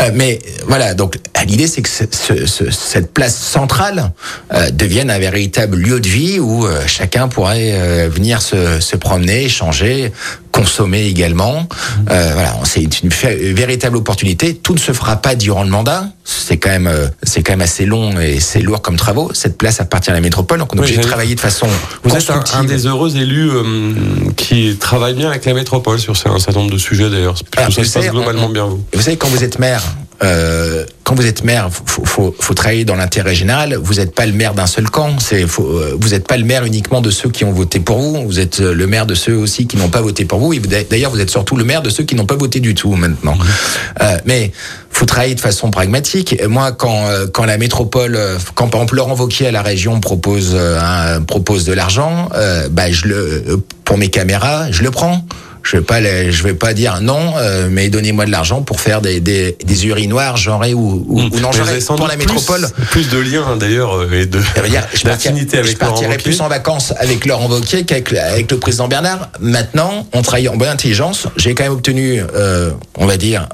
Euh, 0.00 0.10
mais 0.14 0.38
voilà, 0.66 0.94
donc 0.94 1.18
l'idée 1.46 1.66
c'est 1.66 1.82
que 1.82 1.88
ce, 1.88 2.04
ce, 2.46 2.70
cette 2.70 3.12
place 3.12 3.36
centrale 3.36 4.12
euh, 4.52 4.70
devienne 4.70 5.10
un 5.10 5.18
véritable 5.18 5.76
lieu 5.76 6.00
de 6.00 6.08
vie 6.08 6.38
où 6.38 6.66
chacun 6.86 7.28
pourrait 7.28 7.72
euh, 7.72 8.08
venir 8.08 8.42
se, 8.42 8.80
se, 8.80 8.96
promener, 8.96 9.44
échanger, 9.44 10.12
consommer 10.52 11.06
également. 11.06 11.68
Euh, 12.10 12.30
voilà, 12.32 12.54
c'est 12.64 13.02
une 13.02 13.10
véritable 13.10 13.96
opportunité. 13.96 14.54
Tout 14.54 14.74
ne 14.74 14.78
se 14.78 14.92
fera 14.92 15.16
pas 15.16 15.34
durant 15.34 15.62
le 15.62 15.70
mandat. 15.70 16.08
C'est 16.24 16.56
quand 16.56 16.70
même, 16.70 16.86
euh, 16.86 17.06
c'est 17.22 17.42
quand 17.42 17.52
même 17.52 17.60
assez 17.60 17.86
long 17.86 18.18
et 18.18 18.40
c'est 18.40 18.60
lourd 18.60 18.82
comme 18.82 18.96
travaux. 18.96 19.30
Cette 19.34 19.56
place 19.56 19.80
appartient 19.80 20.10
à 20.10 20.14
la 20.14 20.20
métropole, 20.20 20.58
donc 20.58 20.74
on 20.74 20.78
est 20.78 20.80
obligé 20.80 20.96
de 20.96 21.02
travailler 21.02 21.34
de 21.34 21.40
façon. 21.40 21.68
Vous 22.02 22.14
êtes 22.14 22.30
un, 22.30 22.42
un, 22.54 22.64
des 22.64 22.86
heureux 22.86 23.16
élus 23.16 23.50
euh, 23.50 23.94
qui 24.36 24.76
travaille 24.76 25.14
bien 25.14 25.30
avec 25.30 25.44
la 25.44 25.54
métropole 25.54 25.98
sur 25.98 26.12
un 26.12 26.38
certain 26.38 26.60
nombre 26.60 26.72
de 26.72 26.78
sujets 26.78 27.08
d'ailleurs. 27.08 27.34
Tout 27.34 27.72
ça 27.72 27.84
se 27.84 27.92
passe 27.92 28.10
globalement 28.10 28.46
on, 28.46 28.50
bien 28.50 28.66
vous. 28.66 28.82
Vous 28.92 29.02
savez, 29.02 29.16
quand 29.16 29.28
vous 29.28 29.44
êtes 29.44 29.58
maire 29.58 29.82
euh, 30.22 30.84
quand 31.04 31.14
vous 31.14 31.26
êtes 31.26 31.44
maire, 31.44 31.70
faut, 31.70 32.04
faut, 32.04 32.36
faut 32.38 32.54
travailler 32.54 32.84
dans 32.84 32.96
l'intérêt 32.96 33.34
général. 33.34 33.76
Vous 33.76 33.94
n'êtes 33.94 34.14
pas 34.14 34.26
le 34.26 34.32
maire 34.32 34.52
d'un 34.52 34.66
seul 34.66 34.90
camp. 34.90 35.18
C'est, 35.20 35.44
euh, 35.44 35.96
vous 35.98 36.08
n'êtes 36.10 36.26
pas 36.26 36.36
le 36.36 36.44
maire 36.44 36.64
uniquement 36.64 37.00
de 37.00 37.10
ceux 37.10 37.30
qui 37.30 37.44
ont 37.44 37.52
voté 37.52 37.80
pour 37.80 37.98
vous. 37.98 38.26
Vous 38.26 38.40
êtes 38.40 38.58
le 38.58 38.86
maire 38.86 39.06
de 39.06 39.14
ceux 39.14 39.36
aussi 39.36 39.66
qui 39.66 39.76
n'ont 39.76 39.88
pas 39.88 40.02
voté 40.02 40.24
pour 40.24 40.40
vous. 40.40 40.52
Et 40.52 40.58
d'ailleurs, 40.58 41.10
vous 41.12 41.20
êtes 41.20 41.30
surtout 41.30 41.56
le 41.56 41.64
maire 41.64 41.82
de 41.82 41.90
ceux 41.90 42.04
qui 42.04 42.14
n'ont 42.14 42.26
pas 42.26 42.36
voté 42.36 42.60
du 42.60 42.74
tout 42.74 42.92
maintenant. 42.94 43.36
Mmh. 43.36 43.44
Euh, 44.02 44.18
mais 44.26 44.52
faut 44.90 45.06
travailler 45.06 45.36
de 45.36 45.40
façon 45.40 45.70
pragmatique. 45.70 46.36
Moi, 46.46 46.72
quand 46.72 47.06
euh, 47.06 47.26
quand 47.32 47.44
la 47.44 47.56
métropole, 47.56 48.18
quand 48.54 48.68
par 48.68 48.80
exemple 48.80 48.96
Laurent 48.96 49.14
Wauquiez 49.14 49.46
à 49.46 49.52
la 49.52 49.62
région 49.62 50.00
propose 50.00 50.56
un, 50.56 51.22
propose 51.22 51.64
de 51.64 51.72
l'argent, 51.72 52.28
bah 52.70 52.90
je 52.90 53.06
le 53.06 53.62
pour 53.84 53.96
mes 53.96 54.08
caméras, 54.08 54.70
je 54.72 54.82
le 54.82 54.90
prends 54.90 55.24
je 55.68 55.76
vais 55.76 55.82
pas 55.82 56.00
je 56.02 56.42
vais 56.42 56.54
pas 56.54 56.72
dire 56.72 57.00
non 57.02 57.34
euh, 57.36 57.68
mais 57.70 57.90
donnez-moi 57.90 58.24
de 58.24 58.30
l'argent 58.30 58.62
pour 58.62 58.80
faire 58.80 59.02
des, 59.02 59.20
des, 59.20 59.56
des 59.62 59.86
urinoirs 59.86 60.38
genrés 60.38 60.72
ou, 60.72 61.04
ou, 61.06 61.20
mmh. 61.20 61.40
non 61.40 61.52
genrés 61.52 61.78
pour 61.86 62.08
la 62.08 62.16
métropole. 62.16 62.66
plus, 62.90 63.10
de 63.10 63.18
liens 63.18 63.56
d'ailleurs 63.56 63.94
euh, 63.94 64.22
et 64.22 64.26
de 64.26 64.40
d'affinité 65.04 65.58
avec 65.58 65.72
je 65.72 65.76
partirais 65.76 66.16
plus 66.16 66.40
en 66.40 66.48
vacances 66.48 66.94
avec 66.96 67.26
Laurent 67.26 67.50
Wauquiez 67.50 67.84
qu'avec 67.84 68.14
avec 68.14 68.50
le 68.50 68.58
président 68.58 68.88
Bernard. 68.88 69.28
Maintenant 69.40 70.06
on 70.14 70.22
travaille 70.22 70.48
en 70.48 70.56
bonne 70.56 70.68
intelligence. 70.68 71.26
J'ai 71.36 71.54
quand 71.54 71.64
même 71.64 71.72
obtenu 71.72 72.22
euh, 72.34 72.70
on 72.96 73.06
va 73.06 73.18
dire 73.18 73.46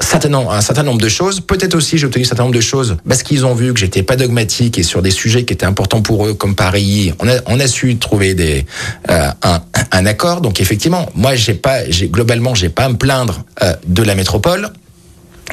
certainement 0.00 0.50
un 0.52 0.60
certain 0.60 0.82
nombre 0.82 1.00
de 1.00 1.08
choses. 1.08 1.40
Peut-être 1.40 1.74
aussi 1.74 1.98
j'ai 1.98 2.06
obtenu 2.06 2.24
un 2.24 2.28
certain 2.28 2.44
nombre 2.44 2.54
de 2.54 2.60
choses 2.60 2.96
parce 3.06 3.22
qu'ils 3.22 3.46
ont 3.46 3.54
vu 3.54 3.72
que 3.72 3.80
j'étais 3.80 4.02
pas 4.02 4.16
dogmatique 4.16 4.78
et 4.78 4.82
sur 4.82 5.02
des 5.02 5.10
sujets 5.10 5.44
qui 5.44 5.52
étaient 5.52 5.66
importants 5.66 6.02
pour 6.02 6.26
eux, 6.26 6.34
comme 6.34 6.54
Paris, 6.54 7.12
on 7.20 7.60
a, 7.60 7.66
su 7.66 7.96
trouver 7.96 8.34
des, 8.34 8.66
euh, 9.10 9.28
un, 9.42 9.62
un, 9.92 10.06
accord. 10.06 10.40
Donc 10.40 10.60
effectivement, 10.60 11.08
moi 11.14 11.34
j'ai 11.34 11.54
pas, 11.54 11.88
j'ai 11.88 12.08
globalement 12.08 12.54
j'ai 12.54 12.68
pas 12.68 12.84
à 12.84 12.88
me 12.88 12.96
plaindre 12.96 13.44
euh, 13.62 13.74
de 13.86 14.02
la 14.02 14.14
métropole. 14.14 14.70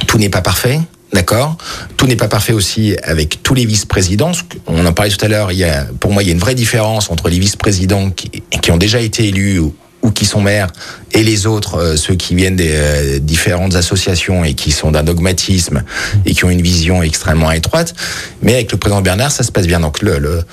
Tout 0.07 0.17
n'est 0.17 0.29
pas 0.29 0.41
parfait. 0.41 0.79
D'accord. 1.13 1.57
Tout 1.97 2.07
n'est 2.07 2.15
pas 2.15 2.29
parfait 2.29 2.53
aussi 2.53 2.95
avec 3.03 3.43
tous 3.43 3.53
les 3.53 3.65
vice-présidents. 3.65 4.31
On 4.67 4.85
en 4.85 4.93
parlait 4.93 5.11
tout 5.11 5.23
à 5.25 5.27
l'heure. 5.27 5.51
Il 5.51 5.57
y 5.57 5.65
a, 5.65 5.85
pour 5.99 6.11
moi, 6.11 6.23
il 6.23 6.27
y 6.27 6.29
a 6.29 6.33
une 6.33 6.39
vraie 6.39 6.55
différence 6.55 7.09
entre 7.09 7.27
les 7.27 7.37
vice-présidents 7.37 8.11
qui, 8.11 8.29
qui, 8.61 8.71
ont 8.71 8.77
déjà 8.77 9.01
été 9.01 9.27
élus 9.27 9.61
ou 10.01 10.11
qui 10.11 10.25
sont 10.25 10.41
maires 10.41 10.67
et 11.13 11.23
les 11.23 11.45
autres, 11.45 11.75
euh, 11.75 11.95
ceux 11.95 12.15
qui 12.15 12.35
viennent 12.35 12.55
des 12.55 12.71
euh, 12.71 13.19
différentes 13.19 13.75
associations 13.75 14.43
et 14.43 14.53
qui 14.53 14.71
sont 14.71 14.91
d'un 14.91 15.03
dogmatisme 15.03 15.83
et 16.25 16.33
qui 16.33 16.45
ont 16.45 16.49
une 16.49 16.61
vision 16.61 17.03
extrêmement 17.03 17.51
étroite. 17.51 17.93
Mais 18.41 18.53
avec 18.53 18.71
le 18.71 18.77
président 18.77 19.01
Bernard, 19.01 19.31
ça 19.31 19.43
se 19.43 19.51
passe 19.51 19.67
bien. 19.67 19.79
Donc 19.79 20.01
le, 20.01 20.17
le 20.17 20.43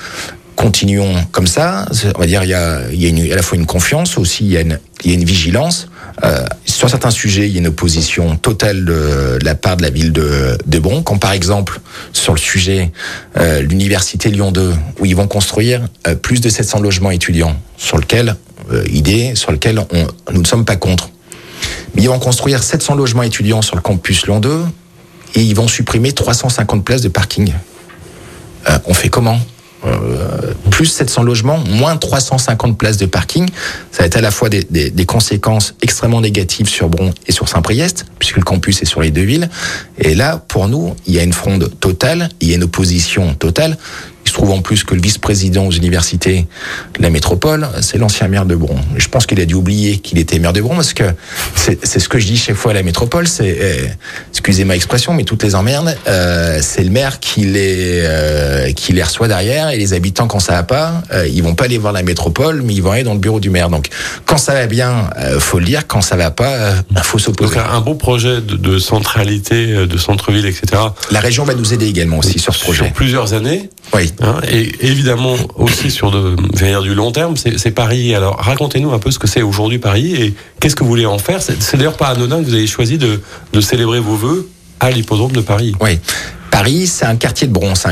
continuons 0.58 1.14
comme 1.30 1.46
ça. 1.46 1.86
On 2.16 2.18
va 2.18 2.26
dire 2.26 2.42
il 2.42 2.50
y 2.50 2.54
a, 2.54 2.80
il 2.92 3.00
y 3.00 3.06
a 3.06 3.08
une, 3.08 3.32
à 3.32 3.36
la 3.36 3.42
fois 3.42 3.56
une 3.56 3.66
confiance 3.66 4.18
aussi, 4.18 4.44
il 4.44 4.50
y 4.50 4.56
a 4.56 4.62
une, 4.62 4.80
il 5.04 5.10
y 5.12 5.14
a 5.14 5.16
une 5.16 5.24
vigilance. 5.24 5.88
Euh, 6.24 6.44
sur 6.66 6.90
certains 6.90 7.12
sujets, 7.12 7.46
il 7.46 7.52
y 7.52 7.56
a 7.56 7.60
une 7.60 7.68
opposition 7.68 8.36
totale 8.36 8.84
de, 8.84 9.38
de 9.38 9.44
la 9.44 9.54
part 9.54 9.76
de 9.76 9.82
la 9.82 9.90
ville 9.90 10.12
de, 10.12 10.58
de 10.66 10.78
Bron. 10.80 11.02
Quand 11.02 11.18
par 11.18 11.30
exemple 11.30 11.80
sur 12.12 12.32
le 12.32 12.40
sujet 12.40 12.90
euh, 13.36 13.62
l'université 13.62 14.30
Lyon 14.30 14.50
2, 14.50 14.74
où 14.98 15.06
ils 15.06 15.14
vont 15.14 15.28
construire 15.28 15.82
euh, 16.08 16.16
plus 16.16 16.40
de 16.40 16.48
700 16.48 16.80
logements 16.80 17.12
étudiants, 17.12 17.56
sur 17.76 17.96
lequel 17.96 18.34
idée 18.90 19.34
sur 19.34 19.52
lequel 19.52 19.78
on, 19.78 20.32
nous 20.32 20.42
ne 20.42 20.46
sommes 20.46 20.64
pas 20.64 20.76
contre. 20.76 21.10
Mais 21.94 22.02
ils 22.02 22.08
vont 22.08 22.18
construire 22.18 22.62
700 22.62 22.94
logements 22.94 23.22
étudiants 23.22 23.62
sur 23.62 23.76
le 23.76 23.82
campus 23.82 24.26
Lyon 24.26 24.40
2 24.40 24.64
et 25.34 25.42
ils 25.42 25.54
vont 25.54 25.68
supprimer 25.68 26.12
350 26.12 26.84
places 26.84 27.02
de 27.02 27.08
parking. 27.08 27.52
Euh, 28.68 28.78
on 28.86 28.94
fait 28.94 29.08
comment 29.08 29.38
euh, 29.86 30.54
plus 30.70 30.86
700 30.86 31.22
logements, 31.22 31.58
moins 31.58 31.96
350 31.96 32.76
places 32.76 32.96
de 32.96 33.06
parking, 33.06 33.48
ça 33.92 34.02
va 34.02 34.06
être 34.06 34.16
à 34.16 34.20
la 34.20 34.32
fois 34.32 34.48
des, 34.48 34.64
des, 34.68 34.90
des 34.90 35.06
conséquences 35.06 35.74
extrêmement 35.82 36.20
négatives 36.20 36.68
sur 36.68 36.88
Bron 36.88 37.12
et 37.26 37.32
sur 37.32 37.48
Saint-Priest, 37.48 38.06
puisque 38.18 38.36
le 38.36 38.42
campus 38.42 38.82
est 38.82 38.86
sur 38.86 39.00
les 39.00 39.12
deux 39.12 39.22
villes. 39.22 39.48
Et 39.98 40.14
là, 40.14 40.42
pour 40.48 40.66
nous, 40.66 40.96
il 41.06 41.14
y 41.14 41.20
a 41.20 41.22
une 41.22 41.32
fronde 41.32 41.70
totale, 41.78 42.28
il 42.40 42.48
y 42.48 42.52
a 42.52 42.56
une 42.56 42.64
opposition 42.64 43.34
totale. 43.34 43.78
Il 44.28 44.30
se 44.30 44.34
trouve 44.34 44.50
en 44.50 44.60
plus 44.60 44.84
que 44.84 44.94
le 44.94 45.00
vice-président 45.00 45.64
aux 45.64 45.70
universités 45.70 46.46
de 46.98 47.02
la 47.02 47.08
métropole, 47.08 47.66
c'est 47.80 47.96
l'ancien 47.96 48.28
maire 48.28 48.44
de 48.44 48.54
Bron. 48.54 48.76
Je 48.98 49.08
pense 49.08 49.24
qu'il 49.24 49.40
a 49.40 49.46
dû 49.46 49.54
oublier 49.54 49.96
qu'il 49.96 50.18
était 50.18 50.38
maire 50.38 50.52
de 50.52 50.60
Bron 50.60 50.74
parce 50.74 50.92
que 50.92 51.04
c'est 51.54 51.98
ce 51.98 52.10
que 52.10 52.18
je 52.18 52.26
dis 52.26 52.36
chaque 52.36 52.56
fois 52.56 52.72
à 52.72 52.74
la 52.74 52.82
métropole, 52.82 53.26
c'est, 53.26 53.56
euh, 53.58 53.86
excusez 54.30 54.66
ma 54.66 54.76
expression, 54.76 55.14
mais 55.14 55.24
toutes 55.24 55.42
les 55.44 55.54
emmerdes, 55.54 55.96
euh, 56.06 56.58
c'est 56.60 56.84
le 56.84 56.90
maire 56.90 57.20
qui 57.20 57.40
les, 57.46 58.02
euh, 58.02 58.70
qui 58.72 58.92
les 58.92 59.02
reçoit 59.02 59.28
derrière 59.28 59.70
et 59.70 59.78
les 59.78 59.94
habitants 59.94 60.26
quand 60.26 60.40
ça 60.40 60.52
va 60.52 60.62
pas, 60.62 61.02
ils 61.32 61.42
vont 61.42 61.54
pas 61.54 61.64
aller 61.64 61.78
voir 61.78 61.94
la 61.94 62.02
métropole, 62.02 62.60
mais 62.60 62.74
ils 62.74 62.82
vont 62.82 62.90
aller 62.90 63.04
dans 63.04 63.14
le 63.14 63.20
bureau 63.20 63.40
du 63.40 63.48
maire. 63.48 63.70
Donc 63.70 63.88
quand 64.26 64.36
ça 64.36 64.52
va 64.52 64.66
bien, 64.66 65.08
faut 65.38 65.58
le 65.58 65.64
dire, 65.64 65.86
quand 65.86 66.02
ça 66.02 66.16
va 66.16 66.30
pas, 66.30 66.52
euh, 66.52 66.74
faut 67.02 67.18
s'opposer. 67.18 67.54
Donc 67.54 67.64
un 67.66 67.80
beau 67.80 67.94
projet 67.94 68.42
de, 68.42 68.56
de 68.56 68.78
centralité, 68.78 69.86
de 69.86 69.96
centre-ville, 69.96 70.44
etc. 70.44 70.82
La 71.10 71.20
région 71.20 71.44
va 71.44 71.54
nous 71.54 71.72
aider 71.72 71.86
également 71.86 72.18
aussi 72.18 72.38
sur 72.38 72.54
ce 72.54 72.62
projet. 72.62 72.84
Sur 72.84 72.92
plusieurs 72.92 73.32
années. 73.32 73.70
Oui. 73.94 74.12
Hein, 74.20 74.40
et 74.50 74.70
évidemment 74.80 75.36
aussi 75.56 75.90
sur 75.90 76.10
de, 76.10 76.34
dire, 76.52 76.82
du 76.82 76.94
long 76.94 77.12
terme, 77.12 77.36
c'est 77.36 77.70
Paris. 77.70 78.14
Alors 78.14 78.36
racontez-nous 78.36 78.92
un 78.92 78.98
peu 78.98 79.10
ce 79.10 79.18
que 79.18 79.26
c'est 79.26 79.42
aujourd'hui 79.42 79.78
Paris 79.78 80.14
et 80.14 80.34
qu'est-ce 80.60 80.74
que 80.74 80.82
vous 80.82 80.90
voulez 80.90 81.06
en 81.06 81.18
faire? 81.18 81.40
C'est 81.42 81.76
d'ailleurs 81.76 81.96
pas 81.96 82.08
anodin 82.08 82.40
que 82.40 82.46
vous 82.46 82.54
avez 82.54 82.66
choisi 82.66 82.98
de, 82.98 83.20
célébrer 83.60 84.00
vos 84.00 84.16
vœux 84.16 84.48
à 84.80 84.90
l'hippodrome 84.90 85.32
de 85.32 85.40
Paris. 85.40 85.74
Oui. 85.80 85.98
Paris, 86.50 86.86
c'est 86.86 87.04
un 87.04 87.16
quartier 87.16 87.46
de 87.46 87.52
bronze. 87.52 87.84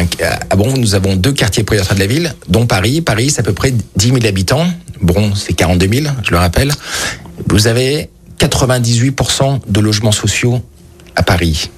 À 0.51 0.57
Bron, 0.57 0.75
nous 0.77 0.95
avons 0.95 1.15
deux 1.15 1.33
quartiers 1.33 1.63
prioritaires 1.63 1.95
de 1.95 2.01
la 2.01 2.07
ville, 2.07 2.35
dont 2.49 2.67
Paris. 2.67 3.01
Paris, 3.01 3.31
c'est 3.31 3.41
à 3.41 3.45
peu 3.45 3.53
près 3.53 3.73
10 3.97 4.07
000 4.07 4.19
habitants. 4.27 4.67
Bron, 5.01 5.35
c'est 5.35 5.53
42 5.53 5.89
000, 5.89 6.07
je 6.25 6.31
le 6.31 6.39
rappelle. 6.39 6.73
Vous 7.49 7.67
avez 7.67 8.09
98% 8.41 9.61
de 9.69 9.81
logements 9.81 10.13
sociaux 10.13 10.63
à 11.15 11.23
Paris. 11.23 11.71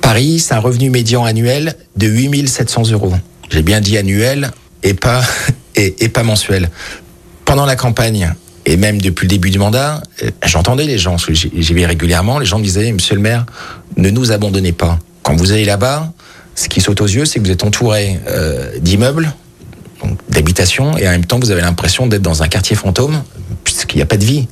Paris, 0.00 0.40
c'est 0.40 0.54
un 0.54 0.58
revenu 0.58 0.90
médian 0.90 1.24
annuel 1.24 1.76
de 1.96 2.06
8 2.06 2.48
700 2.48 2.90
euros. 2.90 3.12
J'ai 3.50 3.62
bien 3.62 3.80
dit 3.80 3.96
annuel 3.96 4.50
et 4.82 4.94
pas, 4.94 5.22
et, 5.76 6.04
et 6.04 6.08
pas 6.08 6.22
mensuel. 6.22 6.70
Pendant 7.44 7.66
la 7.66 7.76
campagne, 7.76 8.32
et 8.66 8.76
même 8.76 9.00
depuis 9.00 9.24
le 9.24 9.30
début 9.30 9.50
du 9.50 9.58
mandat, 9.58 10.02
j'entendais 10.44 10.84
les 10.84 10.98
gens, 10.98 11.16
j'y 11.18 11.74
vais 11.74 11.86
régulièrement, 11.86 12.38
les 12.38 12.46
gens 12.46 12.58
me 12.58 12.64
disaient, 12.64 12.92
monsieur 12.92 13.14
le 13.14 13.20
maire, 13.20 13.46
ne 13.96 14.10
nous 14.10 14.32
abandonnez 14.32 14.72
pas. 14.72 14.98
Quand 15.22 15.34
vous 15.34 15.52
allez 15.52 15.64
là-bas, 15.64 16.12
ce 16.54 16.68
qui 16.68 16.80
saute 16.80 17.00
aux 17.00 17.06
yeux, 17.06 17.24
c'est 17.24 17.40
que 17.40 17.44
vous 17.44 17.50
êtes 17.50 17.64
entouré 17.64 18.20
euh, 18.28 18.78
d'immeubles, 18.80 19.32
d'habitations, 20.28 20.96
et 20.98 21.08
en 21.08 21.10
même 21.10 21.24
temps, 21.24 21.40
vous 21.40 21.50
avez 21.50 21.62
l'impression 21.62 22.06
d'être 22.06 22.22
dans 22.22 22.42
un 22.42 22.48
quartier 22.48 22.76
fantôme, 22.76 23.22
puisqu'il 23.64 23.96
n'y 23.96 24.02
a 24.02 24.06
pas 24.06 24.16
de 24.16 24.24
vie. 24.24 24.46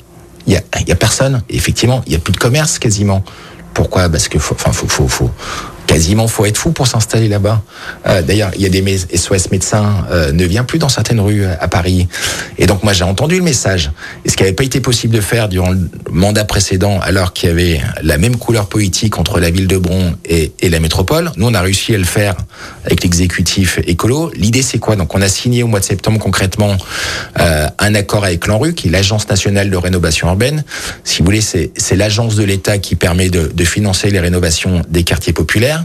Il 0.46 0.54
y 0.54 0.56
a, 0.56 0.62
a 0.62 0.94
personne. 0.94 1.42
Effectivement, 1.50 2.02
il 2.06 2.10
n'y 2.10 2.16
a 2.16 2.18
plus 2.18 2.32
de 2.32 2.38
commerce 2.38 2.78
quasiment. 2.78 3.22
Pourquoi? 3.78 4.08
Parce 4.08 4.26
que, 4.26 4.40
faut, 4.40 4.56
enfin, 4.56 4.72
faut, 4.72 4.88
faut, 4.88 5.06
faut, 5.06 5.30
quasiment 5.88 6.28
faut 6.28 6.46
être 6.46 6.58
fou 6.58 6.70
pour 6.70 6.86
s'installer 6.86 7.26
là-bas. 7.28 7.62
Euh, 8.06 8.22
D'ailleurs, 8.22 8.52
il 8.54 8.62
y 8.62 8.66
a 8.66 8.68
des 8.68 8.98
SOS 9.16 9.50
médecins 9.50 10.06
euh, 10.12 10.30
ne 10.30 10.44
vient 10.44 10.62
plus 10.62 10.78
dans 10.78 10.90
certaines 10.90 11.18
rues 11.18 11.44
à 11.44 11.66
Paris. 11.66 12.06
Et 12.58 12.66
donc 12.66 12.84
moi 12.84 12.92
j'ai 12.92 13.04
entendu 13.04 13.36
le 13.36 13.42
message. 13.42 13.90
Et 14.24 14.28
ce 14.28 14.36
qui 14.36 14.42
n'avait 14.44 14.54
pas 14.54 14.64
été 14.64 14.80
possible 14.80 15.16
de 15.16 15.20
faire 15.20 15.48
durant 15.48 15.70
le 15.70 15.80
mandat 16.10 16.44
précédent, 16.44 17.00
alors 17.00 17.32
qu'il 17.32 17.48
y 17.48 17.52
avait 17.52 17.80
la 18.02 18.18
même 18.18 18.36
couleur 18.36 18.66
politique 18.68 19.18
entre 19.18 19.40
la 19.40 19.50
ville 19.50 19.66
de 19.66 19.78
Bron 19.78 20.14
et, 20.26 20.52
et 20.60 20.68
la 20.68 20.78
métropole, 20.78 21.32
nous 21.36 21.46
on 21.46 21.54
a 21.54 21.60
réussi 21.60 21.94
à 21.94 21.98
le 21.98 22.04
faire 22.04 22.36
avec 22.84 23.02
l'exécutif 23.02 23.80
écolo. 23.86 24.30
L'idée 24.36 24.62
c'est 24.62 24.78
quoi? 24.78 24.94
Donc 24.94 25.14
on 25.14 25.22
a 25.22 25.28
signé 25.28 25.62
au 25.62 25.68
mois 25.68 25.80
de 25.80 25.84
septembre 25.86 26.18
concrètement 26.20 26.76
euh, 27.40 27.66
un 27.78 27.94
accord 27.94 28.24
avec 28.24 28.46
l'ANRU, 28.46 28.74
qui 28.74 28.88
est 28.88 28.90
l'agence 28.90 29.28
nationale 29.28 29.70
de 29.70 29.76
rénovation 29.76 30.28
urbaine. 30.28 30.64
Si 31.02 31.20
vous 31.20 31.24
voulez, 31.24 31.40
c'est 31.40 31.96
l'agence 31.96 32.36
de 32.36 32.44
l'État 32.44 32.76
qui 32.76 32.94
permet 32.94 33.30
de, 33.30 33.50
de 33.52 33.64
financer 33.64 34.10
les 34.10 34.20
rénovations 34.20 34.82
des 34.90 35.02
quartiers 35.02 35.32
populaires. 35.32 35.77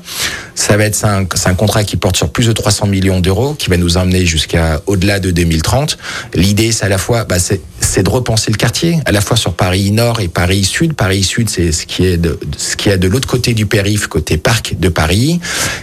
Ça 0.55 0.77
va 0.77 0.85
être 0.85 0.95
c'est 0.95 1.47
un, 1.49 1.55
contrat 1.55 1.83
qui 1.83 1.97
porte 1.97 2.15
sur 2.15 2.29
plus 2.29 2.47
de 2.47 2.51
300 2.51 2.87
millions 2.87 3.19
d'euros, 3.19 3.53
qui 3.53 3.69
va 3.69 3.77
nous 3.77 3.97
emmener 3.97 4.25
jusqu'à 4.25 4.81
au-delà 4.85 5.19
de 5.19 5.31
2030. 5.31 5.97
L'idée, 6.35 6.71
c'est 6.71 6.85
à 6.85 6.89
la 6.89 6.97
fois, 6.97 7.23
bah, 7.23 7.37
c'est 7.39 8.03
de 8.03 8.09
repenser 8.09 8.51
le 8.51 8.57
quartier, 8.57 8.99
à 9.05 9.11
la 9.11 9.21
fois 9.21 9.35
sur 9.35 9.53
Paris 9.53 9.91
Nord 9.91 10.19
et 10.19 10.27
Paris 10.27 10.63
Sud. 10.63 10.93
Paris 10.93 11.23
Sud, 11.23 11.49
c'est 11.49 11.71
ce 11.71 11.85
qui 11.85 12.05
est 12.05 12.17
de 12.17 12.39
ce 12.57 12.75
qui 12.75 12.89
est 12.89 12.97
de 12.97 13.07
l'autre 13.07 13.27
côté 13.27 13.53
du 13.53 13.65
périph, 13.65 14.07
côté 14.07 14.37
parc 14.37 14.75
de 14.79 14.89
Paris. 14.89 15.39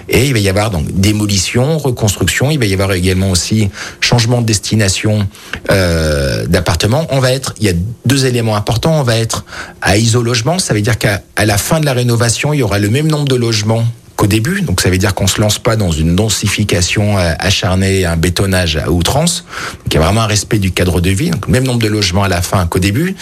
Et 0.09 0.27
il 0.27 0.33
va 0.33 0.39
y 0.39 0.49
avoir 0.49 0.71
donc 0.71 0.91
démolition, 0.93 1.79
reconstruction. 1.79 2.51
Il 2.51 2.59
va 2.59 2.67
y 2.67 2.73
avoir 2.73 2.93
également 2.93 3.31
aussi 3.31 3.71
changement 4.01 4.41
de 4.41 4.47
destination 4.47 5.29
euh, 5.71 6.47
d'appartements. 6.47 7.07
On 7.11 7.19
va 7.19 7.33
être, 7.33 7.55
il 7.61 7.67
y 7.67 7.71
a 7.71 7.75
deux 8.07 8.27
éléments 8.27 8.57
importants. 8.57 9.01
On 9.01 9.03
va 9.03 9.17
être 9.17 9.45
à 9.83 9.97
isologement. 9.97 10.59
Ça 10.59 10.75
veut 10.75 10.83
dire 10.83 10.99
qu'à 10.99 11.23
la 11.45 11.59
fin 11.59 11.81
de 11.81 11.87
la 11.87 11.93
rénovation, 11.93 12.53
il 12.53 12.59
y 12.59 12.63
aura 12.63 12.79
le 12.79 12.89
même 12.89 13.09
nombre 13.09 13.29
de 13.29 13.37
logements 13.37 13.85
qu'au 14.21 14.27
début. 14.27 14.61
Donc 14.61 14.83
ça 14.83 14.91
veut 14.91 14.99
dire 14.99 15.15
qu'on 15.15 15.27
se 15.27 15.41
lance 15.41 15.59
pas 15.59 15.77
dans 15.77 15.91
une 15.91 16.15
densification 16.15 17.17
acharnée, 17.17 18.05
un 18.05 18.19
bétonnage 18.19 18.77
à 18.77 18.91
outrance. 18.91 19.47
Donc 19.79 19.87
il 19.87 19.95
y 19.95 19.97
a 19.97 20.01
vraiment 20.01 20.21
un 20.21 20.27
respect 20.27 20.59
du 20.59 20.73
cadre 20.73 21.01
de 21.01 21.09
vie. 21.09 21.31
Donc 21.31 21.49
même 21.49 21.65
nombre 21.65 21.81
de 21.81 21.89
logements 21.89 22.25
à 22.25 22.29
la 22.29 22.43
fin 22.43 22.67
qu'au 22.67 22.81
début. 22.81 23.17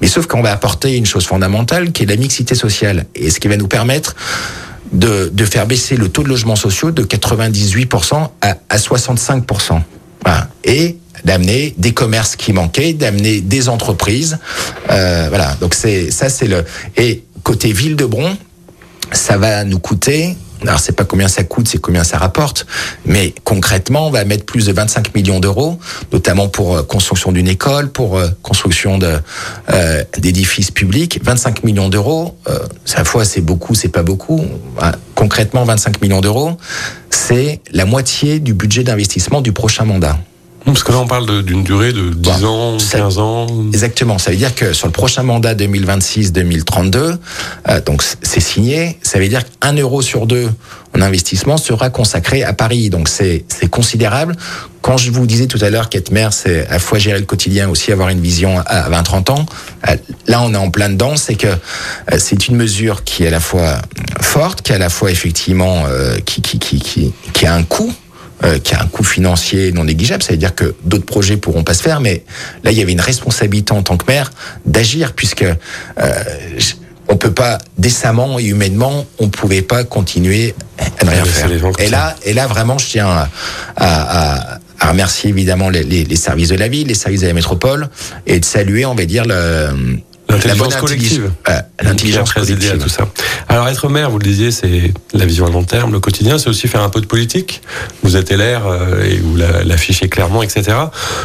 Mais 0.00 0.06
sauf 0.06 0.26
qu'on 0.26 0.42
va 0.42 0.52
apporter 0.52 0.96
une 0.96 1.06
chose 1.06 1.26
fondamentale 1.26 1.90
qui 1.90 2.04
est 2.04 2.06
la 2.06 2.14
mixité 2.14 2.54
sociale. 2.54 3.06
Et 3.16 3.30
ce 3.30 3.40
qui 3.40 3.48
va 3.48 3.56
nous 3.56 3.66
permettre 3.66 4.14
de, 4.92 5.28
faire 5.44 5.66
baisser 5.66 5.96
le 5.96 6.08
taux 6.08 6.22
de 6.22 6.28
logements 6.28 6.54
sociaux 6.54 6.92
de 6.92 7.02
98% 7.02 8.28
à, 8.40 8.56
à 8.68 8.76
65%. 8.76 9.80
Voilà. 10.24 10.48
Et 10.62 10.98
d'amener 11.24 11.74
des 11.78 11.92
commerces 11.92 12.36
qui 12.36 12.52
manquaient, 12.52 12.92
d'amener 12.92 13.40
des 13.40 13.68
entreprises. 13.68 14.38
Euh, 14.90 15.26
voilà. 15.30 15.56
Donc 15.60 15.74
c'est 15.74 16.12
ça, 16.12 16.28
c'est 16.28 16.46
le 16.46 16.64
et 16.96 17.24
côté 17.42 17.72
ville 17.72 17.96
de 17.96 18.06
Bron, 18.06 18.36
ça 19.12 19.36
va 19.36 19.64
nous 19.64 19.80
coûter 19.80 20.36
alors 20.66 20.80
c'est 20.80 20.92
pas 20.92 21.04
combien 21.04 21.28
ça 21.28 21.44
coûte, 21.44 21.68
c'est 21.68 21.78
combien 21.78 22.04
ça 22.04 22.18
rapporte, 22.18 22.66
mais 23.06 23.34
concrètement, 23.44 24.08
on 24.08 24.10
va 24.10 24.24
mettre 24.24 24.44
plus 24.44 24.66
de 24.66 24.72
25 24.72 25.14
millions 25.14 25.40
d'euros, 25.40 25.78
notamment 26.12 26.48
pour 26.48 26.76
euh, 26.76 26.82
construction 26.82 27.32
d'une 27.32 27.48
école, 27.48 27.90
pour 27.90 28.18
euh, 28.18 28.28
construction 28.42 28.98
euh, 29.70 30.04
d'édifices 30.18 30.70
publics. 30.70 31.20
25 31.22 31.64
millions 31.64 31.88
d'euros, 31.88 32.36
euh, 32.48 32.58
à 32.94 33.04
fois 33.04 33.24
c'est 33.24 33.40
beaucoup, 33.40 33.74
c'est 33.74 33.88
pas 33.88 34.02
beaucoup. 34.02 34.44
Concrètement, 35.14 35.64
25 35.64 36.00
millions 36.02 36.20
d'euros, 36.20 36.56
c'est 37.10 37.60
la 37.72 37.84
moitié 37.84 38.40
du 38.40 38.54
budget 38.54 38.84
d'investissement 38.84 39.40
du 39.40 39.52
prochain 39.52 39.84
mandat. 39.84 40.18
Parce 40.66 40.82
que 40.82 40.92
là, 40.92 40.98
on 40.98 41.06
parle 41.06 41.42
d'une 41.42 41.62
durée 41.62 41.92
de 41.92 42.10
10 42.10 42.44
ans, 42.44 42.76
15 42.78 43.18
ans. 43.18 43.46
Exactement. 43.68 44.18
Ça 44.18 44.30
veut 44.30 44.36
dire 44.36 44.54
que 44.54 44.72
sur 44.72 44.86
le 44.86 44.92
prochain 44.92 45.22
mandat 45.22 45.54
2026-2032, 45.54 47.16
euh, 47.68 47.80
donc 47.82 48.02
c'est 48.22 48.40
signé, 48.40 48.98
ça 49.02 49.18
veut 49.18 49.28
dire 49.28 49.42
qu'un 49.60 49.74
euro 49.74 50.00
sur 50.00 50.26
deux 50.26 50.48
en 50.96 51.02
investissement 51.02 51.56
sera 51.56 51.90
consacré 51.90 52.44
à 52.44 52.52
Paris. 52.52 52.88
Donc 52.88 53.08
c'est 53.08 53.44
considérable. 53.70 54.36
Quand 54.80 54.96
je 54.96 55.10
vous 55.10 55.26
disais 55.26 55.46
tout 55.46 55.58
à 55.62 55.70
l'heure 55.70 55.88
qu'être 55.88 56.10
maire, 56.10 56.32
c'est 56.32 56.66
à 56.66 56.72
la 56.72 56.78
fois 56.78 56.98
gérer 56.98 57.18
le 57.18 57.24
quotidien, 57.24 57.68
aussi 57.68 57.90
avoir 57.92 58.10
une 58.10 58.20
vision 58.20 58.58
à 58.66 58.90
20-30 58.90 59.30
ans, 59.30 59.46
euh, 59.88 59.96
là 60.26 60.42
on 60.42 60.52
est 60.52 60.58
en 60.58 60.70
plein 60.70 60.88
dedans. 60.88 61.16
C'est 61.16 61.34
que 61.34 61.46
euh, 61.46 62.18
c'est 62.18 62.48
une 62.48 62.56
mesure 62.56 63.04
qui 63.04 63.24
est 63.24 63.28
à 63.28 63.30
la 63.30 63.40
fois 63.40 63.78
forte, 64.20 64.62
qui 64.62 64.72
est 64.72 64.76
à 64.76 64.78
la 64.78 64.90
fois 64.90 65.10
effectivement 65.10 65.84
euh, 65.88 66.18
qui, 66.24 66.42
qui, 66.42 66.58
qui, 66.58 66.78
qui, 66.80 67.12
qui 67.32 67.46
a 67.46 67.54
un 67.54 67.64
coût 67.64 67.92
euh, 68.44 68.58
qui 68.58 68.74
a 68.74 68.82
un 68.82 68.86
coût 68.86 69.04
financier 69.04 69.72
non 69.72 69.84
négligeable. 69.84 70.22
Ça 70.22 70.32
veut 70.32 70.38
dire 70.38 70.54
que 70.54 70.74
d'autres 70.84 71.06
projets 71.06 71.36
pourront 71.36 71.64
pas 71.64 71.74
se 71.74 71.82
faire, 71.82 72.00
mais 72.00 72.24
là, 72.62 72.72
il 72.72 72.78
y 72.78 72.82
avait 72.82 72.92
une 72.92 73.00
responsabilité 73.00 73.72
en 73.72 73.82
tant 73.82 73.96
que 73.96 74.04
maire 74.06 74.32
d'agir, 74.66 75.12
puisque 75.14 75.44
euh, 75.44 76.24
on 77.08 77.16
peut 77.16 77.32
pas 77.32 77.58
décemment 77.78 78.38
et 78.38 78.44
humainement, 78.44 79.06
on 79.18 79.28
pouvait 79.28 79.62
pas 79.62 79.84
continuer 79.84 80.54
à 81.00 81.04
ne 81.04 81.10
rien 81.10 81.24
faire. 81.24 81.50
Et 81.78 81.88
là, 81.88 82.16
et 82.24 82.34
là, 82.34 82.46
vraiment, 82.46 82.76
je 82.78 82.86
tiens 82.86 83.08
à, 83.08 83.28
à, 83.76 84.58
à 84.80 84.90
remercier 84.90 85.30
évidemment 85.30 85.70
les, 85.70 85.82
les, 85.82 86.04
les, 86.04 86.16
services 86.16 86.48
de 86.48 86.56
la 86.56 86.68
ville, 86.68 86.88
les 86.88 86.94
services 86.94 87.22
de 87.22 87.26
la 87.26 87.32
métropole, 87.32 87.88
et 88.26 88.40
de 88.40 88.44
saluer, 88.44 88.84
on 88.84 88.94
va 88.94 89.04
dire, 89.06 89.24
le, 89.24 89.68
L'intelligence 90.28 90.76
collective. 90.76 91.30
L'intelligence 91.82 92.32
collective. 92.32 92.72
à 92.72 92.78
tout 92.78 92.88
ça. 92.88 93.08
Alors 93.48 93.68
être 93.68 93.88
maire, 93.88 94.10
vous 94.10 94.18
le 94.18 94.24
disiez, 94.24 94.50
c'est 94.50 94.92
la 95.12 95.26
vision 95.26 95.46
à 95.46 95.50
long 95.50 95.64
terme, 95.64 95.92
le 95.92 96.00
quotidien, 96.00 96.38
c'est 96.38 96.48
aussi 96.48 96.66
faire 96.66 96.82
un 96.82 96.88
peu 96.88 97.00
de 97.00 97.06
politique. 97.06 97.62
Vous 98.02 98.16
êtes 98.16 98.30
LR 98.30 98.66
euh, 98.66 99.04
et 99.04 99.18
vous 99.18 99.36
l'affichez 99.36 100.08
clairement, 100.08 100.42
etc. 100.42 100.76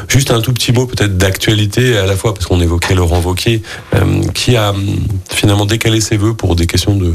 Juste 0.08 0.32
un 0.32 0.42
tout 0.42 0.54
petit 0.54 0.72
mot 0.72 0.86
peut-être 0.86 1.18
d'actualité 1.18 1.98
à 1.98 2.06
la 2.06 2.16
fois, 2.16 2.34
parce 2.34 2.46
qu'on 2.46 2.62
évoquait 2.62 2.94
Laurent 2.94 3.22
Wauquiez, 3.22 3.62
euh, 3.96 4.22
qui 4.34 4.56
a 4.56 4.72
hum, 4.72 4.86
finalement 5.30 5.66
décalé 5.66 6.02
ses 6.02 6.18
voeux 6.18 6.34
pour 6.34 6.56
des 6.56 6.68
questions 6.68 6.96
de 6.96 7.14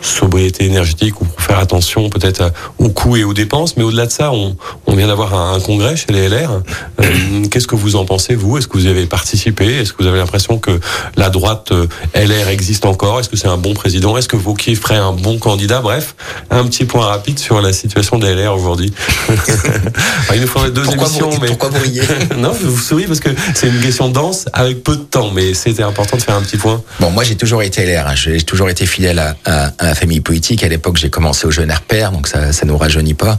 sobriété 0.00 0.64
énergétique 0.64 1.20
ou 1.20 1.24
pour 1.24 1.40
faire 1.40 1.58
attention 1.58 2.10
peut-être 2.10 2.52
aux 2.78 2.90
coûts 2.90 3.16
et 3.16 3.24
aux 3.24 3.34
dépenses. 3.34 3.76
Mais 3.76 3.82
au-delà 3.82 4.06
de 4.06 4.12
ça, 4.12 4.32
on, 4.32 4.56
on 4.86 4.94
vient 4.94 5.08
d'avoir 5.08 5.34
un, 5.34 5.54
un, 5.54 5.60
congrès 5.60 5.96
chez 5.96 6.12
les 6.12 6.28
LR. 6.28 6.62
Euh, 7.00 7.04
Qu'est-ce 7.50 7.66
que 7.66 7.76
vous 7.76 7.96
en 7.96 8.04
pensez, 8.04 8.34
vous? 8.34 8.58
Est-ce 8.58 8.68
que 8.68 8.78
vous 8.78 8.86
avez 8.86 9.06
participé? 9.06 9.80
Est-ce 9.80 9.92
que 9.92 10.02
vous 10.02 10.08
avez 10.08 10.18
l'impression 10.18 10.58
que 10.58 10.78
la 11.16 11.23
droite 11.30 11.72
euh, 11.72 11.86
LR 12.14 12.48
existe 12.48 12.86
encore 12.86 13.20
Est-ce 13.20 13.28
que 13.28 13.36
c'est 13.36 13.48
un 13.48 13.56
bon 13.56 13.74
président? 13.74 14.16
Est-ce 14.16 14.28
que 14.28 14.36
Vauquier 14.36 14.74
ferait 14.74 14.96
un 14.96 15.12
bon 15.12 15.38
candidat? 15.38 15.80
Bref, 15.80 16.14
un 16.50 16.64
petit 16.64 16.84
point 16.84 17.06
rapide 17.06 17.38
sur 17.38 17.60
la 17.60 17.72
situation 17.72 18.18
des 18.18 18.34
LR 18.34 18.54
aujourd'hui. 18.54 18.92
il 20.34 20.40
nous 20.40 20.46
faudrait 20.46 20.70
deux 20.70 20.82
pourquoi 20.82 21.06
émissions. 21.06 21.30
Vous, 21.30 21.40
mais... 21.40 21.48
Pourquoi 21.48 21.68
vous 21.70 21.82
riez 21.82 22.02
Non, 22.36 22.52
je 22.58 22.66
vous 22.66 22.80
souris 22.80 23.06
parce 23.06 23.20
que 23.20 23.30
c'est 23.54 23.68
une 23.68 23.80
question 23.80 24.08
dense 24.08 24.46
avec 24.52 24.82
peu 24.82 24.96
de 24.96 25.02
temps, 25.02 25.30
mais 25.32 25.54
c'était 25.54 25.82
important 25.82 26.16
de 26.16 26.22
faire 26.22 26.36
un 26.36 26.42
petit 26.42 26.56
point. 26.56 26.82
Bon, 27.00 27.10
moi 27.10 27.24
j'ai 27.24 27.36
toujours 27.36 27.62
été 27.62 27.84
LR, 27.84 28.08
hein. 28.08 28.14
j'ai 28.14 28.40
toujours 28.42 28.70
été 28.70 28.86
fidèle 28.86 29.18
à, 29.18 29.36
à, 29.44 29.66
à, 29.78 29.86
la 29.86 29.94
famille 29.94 30.20
politique. 30.20 30.62
À 30.62 30.68
l'époque, 30.68 30.96
j'ai 30.96 31.10
commencé 31.10 31.46
au 31.46 31.50
jeune 31.50 31.70
RPR, 31.70 32.10
donc 32.12 32.28
ça 32.28 32.52
ça 32.52 32.66
nous 32.66 32.78
rajeunit 32.78 33.14
pas. 33.14 33.38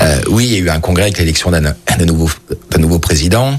Euh, 0.00 0.20
oui, 0.28 0.46
il 0.46 0.52
y 0.52 0.56
a 0.56 0.58
eu 0.58 0.70
un 0.70 0.80
congrès 0.80 1.04
avec 1.04 1.18
l'élection 1.18 1.50
d'un 1.50 1.74
nouveau, 2.06 2.30
nouveau 2.78 2.98
président. 2.98 3.58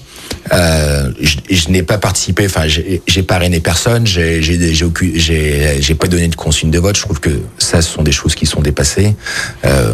Euh, 0.51 1.11
je, 1.21 1.69
n'ai 1.69 1.83
pas 1.83 1.97
participé, 1.97 2.45
enfin, 2.45 2.67
j'ai 2.67 3.23
parrainé 3.23 3.59
personne, 3.59 4.05
j'ai 4.05 5.95
pas 5.95 6.07
donné 6.07 6.27
de 6.27 6.35
consigne 6.35 6.69
de 6.69 6.79
vote. 6.79 6.97
Je 6.97 7.01
trouve 7.01 7.19
que 7.19 7.41
ça, 7.57 7.81
ce 7.81 7.89
sont 7.89 8.03
des 8.03 8.11
choses 8.11 8.35
qui 8.35 8.45
sont 8.45 8.61
dépassées. 8.61 9.15
Euh, 9.65 9.93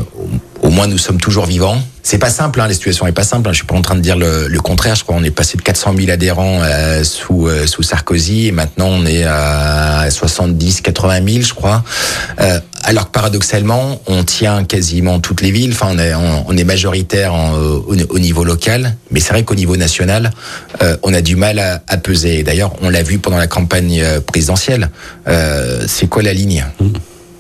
au 0.62 0.70
moins, 0.70 0.88
nous 0.88 0.98
sommes 0.98 1.20
toujours 1.20 1.46
vivants. 1.46 1.82
C'est 2.02 2.18
pas 2.18 2.30
simple, 2.30 2.60
hein, 2.60 2.68
la 2.68 2.74
situation 2.74 3.06
est 3.06 3.12
pas 3.12 3.24
simple. 3.24 3.48
Hein. 3.48 3.52
Je 3.52 3.58
suis 3.58 3.68
pas 3.68 3.76
en 3.76 3.82
train 3.82 3.96
de 3.96 4.02
dire 4.02 4.18
le, 4.18 4.50
contraire. 4.58 4.96
Je 4.96 5.04
crois 5.04 5.16
qu'on 5.16 5.24
est 5.24 5.32
passé 5.32 5.58
de 5.58 5.62
400 5.62 5.94
000 5.98 6.10
adhérents 6.10 6.62
euh, 6.64 7.04
sous 7.04 7.48
sous 7.66 7.84
Sarkozy 7.84 8.48
et 8.48 8.52
maintenant 8.52 8.88
on 8.88 9.06
est 9.06 9.24
à 9.26 10.10
70, 10.10 10.82
80 10.82 11.20
000, 11.28 11.42
je 11.44 11.54
crois. 11.54 11.84
Alors 12.84 13.06
que 13.06 13.12
paradoxalement, 13.12 14.02
on 14.08 14.24
tient 14.24 14.64
quasiment 14.64 15.20
toutes 15.20 15.42
les 15.42 15.52
villes. 15.52 15.72
Enfin, 15.74 15.88
on 15.92 16.00
est, 16.00 16.14
on, 16.14 16.46
on 16.48 16.58
est 16.58 16.64
majoritaire 16.64 17.34
en, 17.34 17.54
au, 17.54 17.96
au, 18.10 18.20
niveau 18.20 18.44
local, 18.44 18.96
mais 19.12 19.20
c'est 19.20 19.34
vrai 19.34 19.44
qu'au 19.44 19.56
niveau 19.56 19.78
national, 19.78 20.32
euh, 20.82 20.98
on 21.04 21.14
a 21.14 21.22
du 21.22 21.36
mal 21.36 21.60
à, 21.60 21.82
à 21.88 21.98
peser. 21.98 22.44
D'ailleurs, 22.44 22.74
on 22.82 22.90
l'a 22.90 23.04
vu 23.04 23.20
pendant 23.20 23.38
la 23.38 23.48
campagne 23.48 24.02
euh, 24.02 24.22
présidentielle. 24.22 24.90
Euh, 25.28 25.86
c'est 25.88 26.08
quoi 26.08 26.24
la 26.24 26.34
ligne? 26.34 26.66
Mmh. 26.80 26.88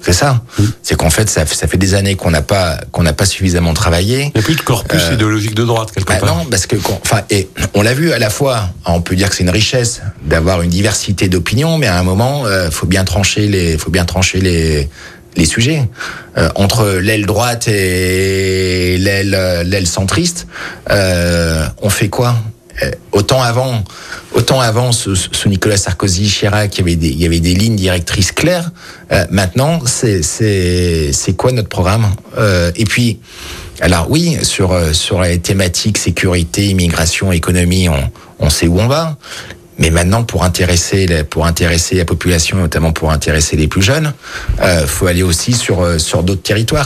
C'est 0.02 0.14
ça. 0.14 0.42
Mmh. 0.58 0.64
C'est 0.82 0.96
qu'en 0.96 1.10
fait, 1.10 1.30
ça, 1.30 1.46
ça, 1.46 1.68
fait 1.68 1.78
des 1.78 1.94
années 1.94 2.16
qu'on 2.16 2.32
n'a 2.32 2.42
pas 2.42 2.78
qu'on 2.92 3.04
n'a 3.04 3.14
pas 3.14 3.26
suffisamment 3.26 3.74
travaillé. 3.74 4.32
Il 4.34 4.38
n'y 4.38 4.40
a 4.40 4.44
plus 4.44 4.56
de 4.56 4.62
corpus 4.62 5.02
euh, 5.02 5.14
idéologique 5.14 5.56
de 5.56 5.66
droite 5.66 5.92
quelque 5.92 6.08
bah 6.08 6.20
part. 6.20 6.38
Non, 6.38 6.46
parce 6.46 6.68
que 6.68 6.78
enfin, 7.04 7.22
et 7.30 7.50
on 7.74 7.82
l'a 7.82 7.94
vu 7.94 8.12
à 8.12 8.20
la 8.20 8.30
fois. 8.30 8.70
On 8.86 9.02
peut 9.02 9.16
dire 9.16 9.30
que 9.30 9.36
c'est 9.36 9.44
une 9.44 9.50
richesse 9.50 10.02
d'avoir 10.24 10.62
une 10.62 10.70
diversité 10.70 11.28
d'opinions, 11.28 11.78
mais 11.78 11.88
à 11.88 12.00
un 12.00 12.04
moment, 12.04 12.46
euh, 12.46 12.72
faut 12.72 12.88
bien 12.88 13.04
trancher 13.04 13.48
les, 13.48 13.78
faut 13.78 13.92
bien 13.92 14.06
trancher 14.06 14.40
les 14.40 14.90
les 15.40 15.46
sujets 15.46 15.90
euh, 16.38 16.50
entre 16.56 17.00
l'aile 17.02 17.26
droite 17.26 17.68
et 17.68 18.98
l'aile 19.00 19.88
centriste. 19.88 20.48
Euh, 20.92 21.66
on 21.82 21.90
fait 21.90 22.10
quoi? 22.10 22.36
Autant 23.12 23.42
avant, 23.42 23.84
autant 24.34 24.62
avant 24.62 24.94
sous, 24.94 25.16
sous, 25.16 25.50
Nicolas 25.50 25.76
Sarkozy, 25.76 26.28
Chirac, 26.28 26.78
il 26.78 27.20
y 27.20 27.26
avait 27.26 27.40
des, 27.42 27.54
lignes 27.54 27.76
directrices 27.76 28.32
claires. 28.32 28.72
Euh, 29.12 29.26
maintenant, 29.30 29.82
c'est 29.86 31.12
quoi 31.36 31.52
notre 31.52 31.68
programme? 31.68 32.08
Euh, 32.38 32.72
Et 32.78 32.86
puis, 32.86 33.20
alors 33.82 34.10
oui, 34.10 34.38
sur 34.44 34.72
les 35.22 35.40
thématiques 35.40 35.98
sécurité, 35.98 36.68
immigration, 36.68 37.34
économie, 37.34 37.90
on 37.90 38.12
on 38.40 38.50
sait 38.50 38.68
où 38.68 38.80
on 38.80 38.88
va. 38.88 39.18
Mais 39.80 39.90
maintenant, 39.90 40.24
pour 40.24 40.44
intéresser, 40.44 41.24
pour 41.30 41.46
intéresser 41.46 41.96
la 41.96 42.06
population, 42.06 42.58
notamment 42.58 42.92
pour 42.92 43.12
intéresser 43.12 43.56
les 43.56 43.68
plus 43.68 43.82
jeunes, 43.82 44.14
euh, 44.62 44.86
faut 44.86 45.08
aller 45.08 45.24
aussi 45.24 45.54
sur 45.54 46.00
sur 46.00 46.22
d'autres 46.22 46.44
territoires. 46.44 46.86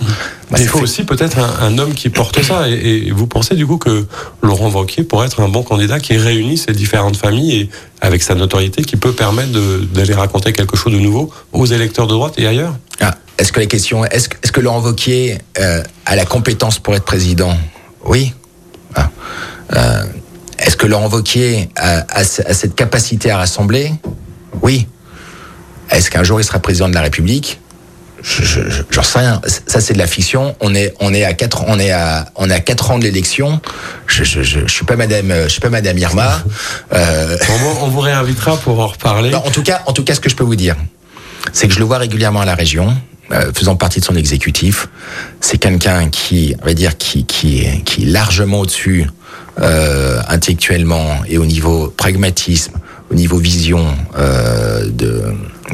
Bah, 0.51 0.59
il 0.59 0.67
faut 0.67 0.77
fait... 0.77 0.83
aussi 0.83 1.03
peut-être 1.03 1.39
un, 1.39 1.65
un, 1.65 1.77
homme 1.79 1.93
qui 1.95 2.09
porte 2.09 2.41
ça. 2.43 2.69
Et, 2.69 3.07
et, 3.07 3.11
vous 3.11 3.25
pensez 3.25 3.55
du 3.55 3.65
coup 3.65 3.77
que 3.77 4.05
Laurent 4.43 4.69
Wauquiez 4.69 5.03
pourrait 5.03 5.25
être 5.25 5.41
un 5.41 5.49
bon 5.49 5.63
candidat 5.63 5.99
qui 5.99 6.15
réunit 6.17 6.57
ces 6.57 6.73
différentes 6.73 7.17
familles 7.17 7.61
et 7.61 7.69
avec 8.01 8.21
sa 8.21 8.35
notoriété 8.35 8.83
qui 8.83 8.97
peut 8.97 9.13
permettre 9.13 9.51
d'aller 9.93 10.13
raconter 10.13 10.53
quelque 10.53 10.77
chose 10.77 10.93
de 10.93 10.99
nouveau 10.99 11.31
aux 11.53 11.65
électeurs 11.65 12.05
de 12.05 12.13
droite 12.13 12.35
et 12.37 12.45
ailleurs? 12.45 12.75
Ah, 12.99 13.15
Est-ce 13.37 13.51
que 13.51 13.59
la 13.59 13.65
question, 13.65 14.05
est-ce 14.05 14.29
est 14.43 14.51
que 14.51 14.59
Laurent 14.59 14.81
Wauquiez 14.81 15.39
euh, 15.57 15.81
a 16.05 16.15
la 16.15 16.25
compétence 16.25 16.79
pour 16.79 16.93
être 16.95 17.05
président? 17.05 17.57
Oui. 18.05 18.33
Ah. 18.93 19.09
Euh, 19.75 20.03
est-ce 20.63 20.77
que 20.77 20.87
Laurent 20.87 21.09
Wauquiez 21.09 21.69
a, 21.75 21.99
a, 21.99 22.19
a, 22.19 22.23
cette 22.23 22.75
capacité 22.75 23.31
à 23.31 23.37
rassembler? 23.37 23.91
Oui. 24.61 24.87
Est-ce 25.89 26.09
qu'un 26.09 26.23
jour 26.23 26.39
il 26.39 26.43
sera 26.43 26.59
président 26.59 26.89
de 26.89 26.93
la 26.93 27.01
République? 27.01 27.59
J'en 28.23 29.01
je, 29.01 29.07
sais 29.07 29.19
rien. 29.19 29.41
Ça 29.67 29.81
c'est 29.81 29.93
de 29.93 29.97
la 29.97 30.07
fiction. 30.07 30.55
On 30.61 30.73
est 30.73 30.93
on 31.01 31.13
est 31.13 31.25
à 31.25 31.33
quatre 31.33 31.65
on 31.67 31.77
est 31.77 31.91
à 31.91 32.29
on 32.35 32.49
est 32.49 32.53
à 32.53 32.61
quatre 32.61 32.91
ans 32.91 32.97
de 32.97 33.03
l'élection. 33.03 33.59
Je, 34.07 34.23
je, 34.23 34.43
je, 34.43 34.61
je 34.61 34.71
suis 34.71 34.85
pas 34.85 34.95
Madame 34.95 35.33
je 35.43 35.49
suis 35.49 35.59
pas 35.59 35.69
Madame 35.69 35.97
Irma. 35.97 36.41
Euh... 36.93 37.37
On, 37.49 37.85
on, 37.85 37.87
vous 37.89 37.99
réinvitera 37.99 38.55
pour 38.57 38.79
en 38.79 38.87
reparler. 38.87 39.31
Non, 39.31 39.39
en 39.39 39.49
tout 39.49 39.63
cas 39.63 39.81
en 39.87 39.93
tout 39.93 40.03
cas 40.03 40.15
ce 40.15 40.19
que 40.19 40.29
je 40.29 40.35
peux 40.35 40.43
vous 40.43 40.55
dire, 40.55 40.75
c'est 41.51 41.67
que 41.67 41.73
je 41.73 41.79
le 41.79 41.85
vois 41.85 41.97
régulièrement 41.97 42.41
à 42.41 42.45
la 42.45 42.55
région. 42.55 42.95
Euh, 43.31 43.51
faisant 43.53 43.75
partie 43.75 43.99
de 43.99 44.05
son 44.05 44.15
exécutif, 44.15 44.89
c'est 45.39 45.57
quelqu'un 45.57 46.09
qui, 46.09 46.55
on 46.61 46.65
va 46.65 46.73
dire, 46.73 46.97
qui, 46.97 47.25
qui, 47.25 47.65
qui 47.83 48.03
est 48.03 48.05
largement 48.05 48.59
au-dessus 48.59 49.07
euh, 49.61 50.19
intellectuellement 50.29 51.21
et 51.27 51.37
au 51.37 51.45
niveau 51.45 51.93
pragmatisme, 51.95 52.73
au 53.11 53.15
niveau 53.15 53.37
vision 53.37 53.85
euh, 54.17 54.89
de 54.89 55.23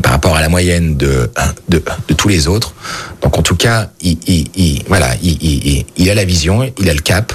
par 0.03 0.11
rapport 0.11 0.35
à 0.35 0.41
la 0.41 0.49
moyenne 0.49 0.97
de, 0.97 1.29
de, 1.67 1.81
tous 2.15 2.27
les 2.27 2.47
autres. 2.47 2.73
Donc 3.21 3.37
en 3.37 3.41
tout 3.41 3.55
cas, 3.55 3.89
il, 4.01 4.17
il, 4.27 4.47
il 4.55 4.83
voilà, 4.87 5.09
il, 5.21 6.09
a 6.09 6.13
la 6.13 6.25
vision, 6.25 6.71
il 6.77 6.89
a 6.89 6.93
le 6.93 7.01
cap. 7.01 7.33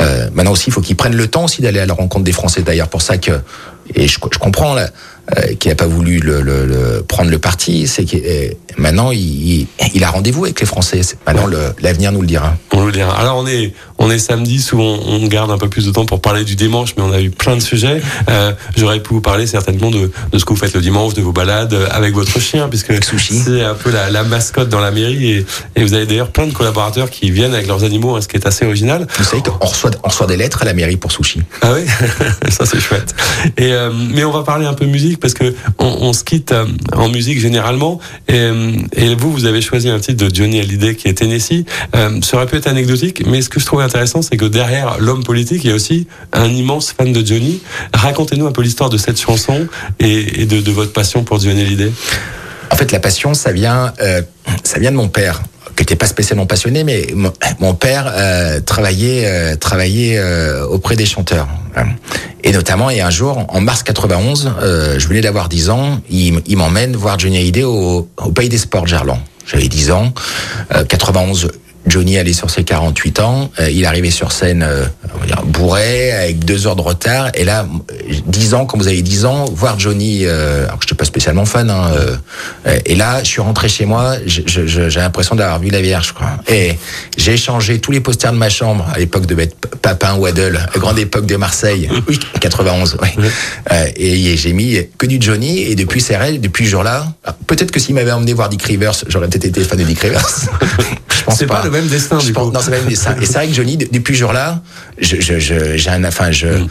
Euh, 0.00 0.28
maintenant 0.34 0.52
aussi, 0.52 0.64
il 0.68 0.72
faut 0.72 0.80
qu'il 0.80 0.96
prenne 0.96 1.14
le 1.14 1.28
temps 1.28 1.44
aussi 1.44 1.62
d'aller 1.62 1.80
à 1.80 1.86
la 1.86 1.94
rencontre 1.94 2.24
des 2.24 2.32
Français. 2.32 2.62
D'ailleurs, 2.62 2.88
pour 2.88 3.02
ça 3.02 3.16
que 3.16 3.40
et 3.94 4.08
je, 4.08 4.18
comprends 4.18 4.76
euh, 5.36 5.54
qu'il 5.54 5.70
n'a 5.70 5.74
pas 5.74 5.86
voulu 5.86 6.18
le, 6.18 6.42
le, 6.42 6.66
le, 6.66 7.02
prendre 7.02 7.30
le 7.30 7.38
parti, 7.38 7.86
c'est 7.86 8.04
que 8.04 8.16
maintenant 8.76 9.10
il, 9.10 9.66
il, 9.94 10.04
a 10.04 10.10
rendez-vous 10.10 10.44
avec 10.44 10.60
les 10.60 10.66
Français. 10.66 11.00
Maintenant, 11.26 11.46
l'avenir 11.80 12.12
nous 12.12 12.20
le 12.20 12.26
dira. 12.26 12.56
On 12.72 12.80
nous 12.80 12.86
le 12.86 12.92
dira. 12.92 13.18
Alors 13.18 13.38
on 13.38 13.46
est 13.46 13.72
on 13.98 14.10
est 14.10 14.18
samedi, 14.18 14.60
souvent 14.60 14.98
on 15.06 15.26
garde 15.26 15.50
un 15.50 15.56
peu 15.56 15.68
plus 15.68 15.86
de 15.86 15.92
temps 15.92 16.04
pour 16.04 16.20
parler 16.20 16.44
du 16.44 16.56
dimanche, 16.56 16.94
mais 16.96 17.02
on 17.02 17.12
a 17.12 17.20
eu 17.20 17.30
plein 17.30 17.56
de 17.56 17.62
sujets. 17.62 18.02
Euh, 18.28 18.52
J'aurais 18.76 19.00
pu 19.00 19.14
vous 19.14 19.20
parler 19.20 19.46
certainement 19.46 19.90
de, 19.90 20.10
de 20.32 20.38
ce 20.38 20.44
que 20.44 20.50
vous 20.50 20.58
faites 20.58 20.74
le 20.74 20.80
dimanche, 20.80 21.14
de 21.14 21.22
vos 21.22 21.32
balades 21.32 21.74
avec 21.90 22.14
votre 22.14 22.38
chien, 22.38 22.68
puisque 22.68 22.92
c'est 23.02 23.62
un 23.62 23.74
peu 23.74 23.90
la, 23.90 24.10
la, 24.10 24.24
mascotte 24.24 24.68
dans 24.68 24.80
la 24.80 24.90
mairie. 24.90 25.30
Et, 25.30 25.46
et 25.76 25.82
vous 25.82 25.94
avez 25.94 26.06
d'ailleurs 26.06 26.30
plein 26.30 26.46
de 26.46 26.52
collaborateurs 26.52 27.08
qui 27.08 27.30
viennent 27.30 27.54
avec 27.54 27.66
leurs 27.66 27.84
animaux, 27.84 28.16
hein, 28.16 28.20
ce 28.20 28.28
qui 28.28 28.36
est 28.36 28.46
assez 28.46 28.66
original. 28.66 29.06
Vous 29.16 29.24
savez 29.24 29.42
qu'on 29.42 29.66
reçoit, 29.66 29.90
on 30.02 30.08
reçoit 30.08 30.26
des 30.26 30.36
lettres 30.36 30.62
à 30.62 30.64
la 30.64 30.74
mairie 30.74 30.96
pour 30.96 31.12
Sushi. 31.12 31.42
Ah 31.62 31.72
oui, 31.74 31.86
ça 32.50 32.66
c'est 32.66 32.80
chouette. 32.80 33.14
Et 33.56 33.72
euh, 33.72 33.90
mais 33.94 34.24
on 34.24 34.32
va 34.32 34.42
parler 34.42 34.66
un 34.66 34.74
peu 34.74 34.86
musique 34.86 35.13
parce 35.20 35.34
que 35.34 35.54
on, 35.78 36.12
se 36.12 36.24
quitte 36.24 36.52
euh, 36.52 36.66
en 36.92 37.08
musique 37.08 37.40
généralement. 37.40 38.00
Et, 38.28 38.34
euh, 38.34 38.72
et, 38.96 39.14
vous, 39.14 39.32
vous 39.32 39.44
avez 39.46 39.60
choisi 39.60 39.88
un 39.88 39.98
titre 39.98 40.24
de 40.24 40.34
Johnny 40.34 40.60
Hallyday 40.60 40.94
qui 40.94 41.08
est 41.08 41.14
Tennessee. 41.14 41.64
Euh, 41.94 42.20
ça 42.22 42.36
aurait 42.36 42.46
pu 42.46 42.56
être 42.56 42.66
anecdotique, 42.66 43.24
mais 43.26 43.42
ce 43.42 43.48
que 43.48 43.60
je 43.60 43.66
trouve 43.66 43.80
intéressant, 43.80 44.22
c'est 44.22 44.36
que 44.36 44.44
derrière 44.44 44.98
l'homme 44.98 45.24
politique, 45.24 45.64
il 45.64 45.70
y 45.70 45.72
a 45.72 45.76
aussi 45.76 46.06
un 46.32 46.48
immense 46.48 46.92
fan 46.92 47.12
de 47.12 47.24
Johnny. 47.24 47.60
Racontez-nous 47.92 48.46
un 48.46 48.52
peu 48.52 48.62
l'histoire 48.62 48.90
de 48.90 48.96
cette 48.96 49.20
chanson 49.20 49.66
et, 50.00 50.46
de, 50.46 50.70
votre 50.70 50.92
passion 50.92 51.24
pour 51.24 51.40
Johnny 51.40 51.62
Hallyday. 51.62 51.92
En 52.70 52.76
fait, 52.76 52.90
la 52.90 53.00
passion, 53.00 53.34
ça 53.34 53.52
vient, 53.52 53.92
euh, 54.00 54.22
ça 54.64 54.78
vient 54.78 54.90
de 54.90 54.96
mon 54.96 55.08
père 55.08 55.42
qui 55.76 55.82
n'était 55.82 55.96
pas 55.96 56.06
spécialement 56.06 56.46
passionné, 56.46 56.84
mais 56.84 57.08
mon, 57.58 57.74
père 57.74 58.12
euh, 58.14 58.60
travaillait, 58.60 59.24
euh, 59.26 59.56
travaillait 59.56 60.18
euh, 60.18 60.64
auprès 60.66 60.96
des 60.96 61.06
chanteurs. 61.06 61.48
Et 62.44 62.52
notamment, 62.52 62.90
et 62.90 63.00
un 63.00 63.10
jour, 63.10 63.44
en 63.48 63.60
mars 63.60 63.82
91, 63.82 64.52
euh, 64.62 64.98
je 64.98 65.08
venais 65.08 65.20
d'avoir 65.20 65.48
10 65.48 65.70
ans, 65.70 66.00
il, 66.10 66.42
m'emmène 66.56 66.94
voir 66.94 67.18
Johnny 67.18 67.38
Hallyday 67.38 67.64
au, 67.64 68.08
au 68.16 68.30
Pays 68.30 68.48
des 68.48 68.58
Sports 68.58 68.86
Gerland. 68.86 69.18
J'avais 69.46 69.68
10 69.68 69.90
ans, 69.90 70.14
91, 70.88 71.50
Johnny 71.86 72.18
allait 72.18 72.32
sur 72.32 72.50
ses 72.50 72.64
48 72.64 73.20
ans, 73.20 73.50
euh, 73.60 73.70
il 73.70 73.84
arrivait 73.84 74.10
sur 74.10 74.32
scène 74.32 74.62
euh, 74.62 74.84
on 75.14 75.18
va 75.18 75.26
dire, 75.26 75.42
bourré, 75.44 76.12
avec 76.12 76.44
deux 76.44 76.66
heures 76.66 76.76
de 76.76 76.82
retard. 76.82 77.30
Et 77.34 77.44
là, 77.44 77.66
10 78.26 78.54
ans, 78.54 78.66
quand 78.66 78.78
vous 78.78 78.88
avez 78.88 79.02
10 79.02 79.24
ans, 79.26 79.44
voir 79.54 79.78
Johnny, 79.78 80.20
euh, 80.24 80.64
alors 80.64 80.78
que 80.78 80.84
je 80.84 80.88
suis 80.88 80.96
pas 80.96 81.04
spécialement 81.04 81.44
fan, 81.44 81.70
hein, 81.70 81.90
euh, 82.66 82.78
et 82.84 82.94
là, 82.94 83.22
je 83.22 83.28
suis 83.28 83.40
rentré 83.40 83.68
chez 83.68 83.84
moi, 83.84 84.16
j'ai 84.26 85.00
l'impression 85.00 85.34
d'avoir 85.34 85.60
vu 85.60 85.70
la 85.70 85.80
Vierge. 85.80 86.12
Quoi. 86.12 86.26
Et 86.48 86.78
j'ai 87.16 87.34
échangé 87.34 87.78
tous 87.80 87.92
les 87.92 88.00
posters 88.00 88.32
de 88.32 88.38
ma 88.38 88.48
chambre, 88.48 88.86
à 88.92 88.98
l'époque 88.98 89.26
de 89.26 89.34
mettre 89.34 89.56
Papin, 89.82 90.14
Waddle, 90.14 90.60
à 90.74 90.78
grande 90.78 90.98
époque 90.98 91.26
de 91.26 91.36
Marseille, 91.36 91.88
oui, 92.08 92.18
91, 92.40 92.96
ouais. 93.02 93.14
oui. 93.18 93.26
et 93.96 94.36
j'ai 94.36 94.52
mis 94.52 94.78
que 94.98 95.06
du 95.06 95.18
Johnny, 95.20 95.60
et 95.60 95.74
depuis 95.74 96.02
CRL, 96.02 96.40
depuis 96.40 96.64
ce 96.64 96.70
jour-là, 96.70 97.06
peut-être 97.46 97.70
que 97.70 97.80
s'il 97.80 97.94
m'avait 97.94 98.12
emmené 98.12 98.32
voir 98.32 98.48
Dick 98.48 98.62
Rivers, 98.62 98.94
j'aurais 99.08 99.28
peut-être 99.28 99.44
été 99.44 99.62
fan 99.62 99.78
de 99.78 99.84
Dick 99.84 100.00
Rivers. 100.00 100.28
je 101.08 101.22
pense 101.24 101.42
pas. 101.44 101.62
Même 101.74 101.88
destin. 101.88 102.18
Je 102.20 102.26
du 102.26 102.32
pense, 102.32 102.48
coup. 102.48 102.52
non, 102.52 102.60
c'est 102.62 102.70
le 102.70 102.78
même 102.78 102.86
destin. 102.86 103.14
Et 103.20 103.26
c'est 103.26 103.34
vrai 103.34 103.48
que 103.48 103.54
Johnny, 103.54 103.76
depuis 103.76 104.14
ce 104.14 104.20
jour-là, 104.20 104.62
je, 104.98 105.20
je, 105.20 105.38
je, 105.38 105.76
j'ai 105.76 105.90
un, 105.90 106.04
enfin, 106.04 106.30
je, 106.30 106.46
mm. 106.46 106.68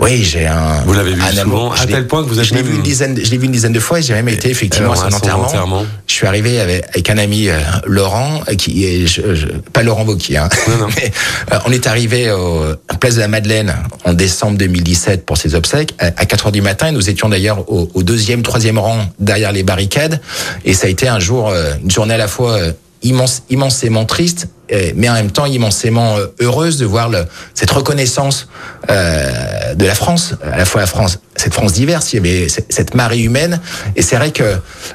oui, 0.00 0.22
j'ai 0.24 0.46
un. 0.46 0.82
Vous 0.86 0.92
l'avez 0.92 1.14
vu 1.14 1.20
un 1.22 1.42
souvent, 1.42 1.72
à 1.72 1.86
tel 1.86 2.06
point 2.06 2.22
que 2.22 2.28
vous 2.28 2.38
êtes. 2.38 2.44
Je 2.44 2.54
l'ai 2.54 2.62
vu 2.62 2.74
une 2.74 2.82
dizaine, 2.82 3.18
je 3.22 3.30
l'ai 3.30 3.36
vu 3.36 3.46
une 3.46 3.52
dizaine 3.52 3.72
de 3.72 3.80
fois 3.80 3.98
et 3.98 4.02
j'ai 4.02 4.14
même 4.14 4.28
été 4.28 4.50
effectivement 4.50 4.92
à 4.92 4.96
son, 4.96 5.12
enterrement. 5.14 5.46
enterrement. 5.46 5.86
Je 6.06 6.14
suis 6.14 6.26
arrivé 6.26 6.60
avec, 6.60 6.84
avec 6.88 7.10
un 7.10 7.18
ami 7.18 7.48
euh, 7.48 7.58
Laurent, 7.86 8.40
qui 8.58 8.84
est, 8.84 9.06
je, 9.06 9.34
je, 9.34 9.46
pas 9.72 9.82
Laurent 9.82 10.04
Wauquiez, 10.04 10.38
hein. 10.38 10.48
Non, 10.68 10.76
non. 10.78 10.86
Mais, 10.96 11.10
euh, 11.52 11.58
on 11.66 11.72
est 11.72 11.86
arrivé 11.86 12.30
au, 12.30 12.62
à 12.88 12.96
Place 12.98 13.16
de 13.16 13.20
la 13.20 13.28
Madeleine 13.28 13.74
en 14.04 14.12
décembre 14.12 14.58
2017 14.58 15.26
pour 15.26 15.36
ses 15.36 15.54
obsèques 15.54 15.94
à, 15.98 16.06
à 16.06 16.26
4 16.26 16.46
heures 16.46 16.52
du 16.52 16.62
matin. 16.62 16.88
Et 16.88 16.92
nous 16.92 17.08
étions 17.10 17.28
d'ailleurs 17.28 17.70
au, 17.70 17.88
au, 17.94 18.02
deuxième, 18.02 18.42
troisième 18.42 18.78
rang 18.78 19.06
derrière 19.18 19.52
les 19.52 19.62
barricades. 19.62 20.20
Et 20.64 20.74
ça 20.74 20.86
a 20.86 20.90
été 20.90 21.08
un 21.08 21.20
jour, 21.20 21.48
euh, 21.48 21.72
une 21.82 21.90
journée 21.90 22.14
à 22.14 22.18
la 22.18 22.28
fois 22.28 22.58
immense, 23.02 23.42
immensément 23.50 24.04
triste, 24.06 24.48
mais 24.94 25.08
en 25.08 25.14
même 25.14 25.30
temps 25.30 25.46
immensément 25.46 26.16
heureuse 26.40 26.76
de 26.78 26.86
voir 26.86 27.08
le, 27.08 27.24
cette 27.54 27.70
reconnaissance 27.70 28.48
euh, 28.90 29.74
de 29.74 29.84
la 29.84 29.94
France, 29.94 30.34
à 30.42 30.56
la 30.56 30.64
fois 30.64 30.80
la 30.80 30.86
France, 30.86 31.18
cette 31.36 31.54
France 31.54 31.72
diverse, 31.72 32.12
il 32.12 32.16
y 32.16 32.18
avait 32.18 32.48
cette 32.48 32.94
marée 32.94 33.20
humaine, 33.20 33.60
et 33.96 34.02
c'est 34.02 34.16
vrai 34.16 34.30
que 34.30 34.42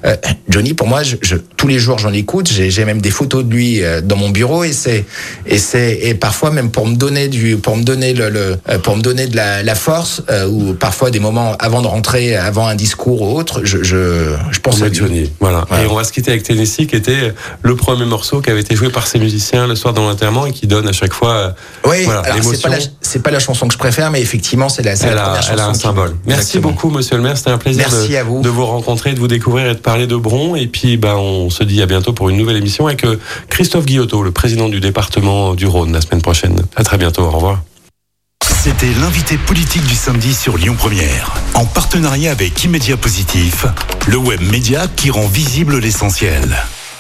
euh, 0.05 0.15
Johnny, 0.49 0.73
pour 0.73 0.87
moi, 0.87 1.01
je, 1.03 1.15
je, 1.21 1.37
tous 1.57 1.67
les 1.67 1.79
jours 1.79 1.97
j'en 1.97 2.13
écoute, 2.13 2.47
j'ai 2.51 2.85
même 2.85 3.01
des 3.01 3.09
photos 3.09 3.43
de 3.43 3.51
lui 3.51 3.83
euh, 3.83 4.01
dans 4.01 4.15
mon 4.15 4.29
bureau, 4.29 4.63
et 4.63 4.73
c'est 4.73 5.05
et 5.45 5.57
c'est 5.57 5.97
et 6.01 6.13
parfois 6.13 6.51
même 6.51 6.71
pour 6.71 6.87
me 6.87 6.95
donner 6.95 7.27
du, 7.27 7.57
pour 7.57 7.75
me 7.77 7.83
donner 7.83 8.13
le, 8.13 8.29
le 8.29 8.57
pour 8.79 8.95
me 8.95 9.01
donner 9.01 9.27
de 9.27 9.35
la, 9.35 9.63
la 9.63 9.75
force, 9.75 10.21
euh, 10.29 10.47
ou 10.47 10.73
parfois 10.73 11.09
des 11.09 11.19
moments 11.19 11.55
avant 11.59 11.81
de 11.81 11.87
rentrer, 11.87 12.35
avant 12.35 12.67
un 12.67 12.75
discours 12.75 13.21
ou 13.21 13.37
autre, 13.37 13.61
je 13.63 13.83
je, 13.83 14.33
je 14.51 14.59
pense 14.59 14.81
à 14.81 14.91
Johnny. 14.91 15.31
Voilà. 15.39 15.65
voilà. 15.67 15.83
Et 15.83 15.87
on 15.87 15.95
va 15.95 16.03
se 16.03 16.11
quitter 16.11 16.31
avec 16.31 16.43
Tennessee, 16.43 16.87
qui 16.87 16.95
était 16.95 17.33
le 17.61 17.75
premier 17.75 18.05
morceau 18.05 18.41
qui 18.41 18.49
avait 18.49 18.61
été 18.61 18.75
joué 18.75 18.89
par 18.89 19.07
ces 19.07 19.19
musiciens 19.19 19.64
le 19.67 19.75
soir 19.75 19.93
dans 19.93 20.07
l'enterrement 20.07 20.45
et 20.45 20.51
qui 20.51 20.67
donne 20.67 20.87
à 20.87 20.93
chaque 20.93 21.13
fois 21.13 21.53
oui, 21.85 22.03
voilà, 22.05 22.23
c'est 22.41 22.61
pas, 22.61 22.69
la, 22.69 23.21
pas 23.23 23.31
la 23.31 23.39
chanson 23.39 23.67
que 23.67 23.73
je 23.73 23.77
préfère, 23.77 24.11
mais 24.11 24.21
effectivement, 24.21 24.69
c'est 24.69 24.83
la, 24.83 24.93
elle, 24.93 25.15
la 25.15 25.33
a, 25.33 25.39
elle 25.51 25.59
a 25.59 25.67
un 25.67 25.73
symbole. 25.73 26.15
Merci 26.25 26.57
Exactement. 26.57 26.71
beaucoup, 26.73 26.89
monsieur 26.89 27.15
le 27.17 27.23
maire. 27.23 27.37
C'était 27.37 27.51
un 27.51 27.57
plaisir 27.57 27.87
Merci 27.89 28.09
de, 28.09 28.15
à 28.17 28.23
vous. 28.23 28.41
de 28.41 28.49
vous 28.49 28.65
rencontrer, 28.65 29.13
de 29.13 29.19
vous 29.19 29.27
découvrir 29.27 29.67
et 29.67 29.75
de 29.75 29.79
parler 29.79 30.07
de 30.07 30.15
Bron. 30.15 30.55
Et 30.55 30.67
puis, 30.67 30.97
ben, 30.97 31.15
on 31.15 31.49
se 31.49 31.63
dit 31.63 31.81
à 31.81 31.85
bientôt 31.85 32.13
pour 32.13 32.29
une 32.29 32.37
nouvelle 32.37 32.57
émission 32.57 32.87
avec 32.87 33.05
Christophe 33.49 33.85
Guillotot, 33.85 34.23
le 34.23 34.31
président 34.31 34.69
du 34.69 34.79
département 34.79 35.53
du 35.53 35.65
Rhône, 35.65 35.93
la 35.93 36.01
semaine 36.01 36.21
prochaine. 36.21 36.61
À 36.75 36.83
très 36.83 36.97
bientôt. 36.97 37.23
Au 37.23 37.31
revoir. 37.31 37.61
C'était 38.63 38.91
l'invité 38.99 39.37
politique 39.37 39.85
du 39.85 39.93
samedi 39.95 40.33
sur 40.33 40.57
Lyon 40.57 40.75
Première, 40.77 41.31
en 41.53 41.65
partenariat 41.65 42.31
avec 42.31 42.63
Immédia 42.63 42.97
Positif, 42.97 43.65
le 44.07 44.17
web 44.17 44.41
média 44.41 44.87
qui 44.95 45.11
rend 45.11 45.27
visible 45.27 45.77
l'essentiel. 45.77 46.57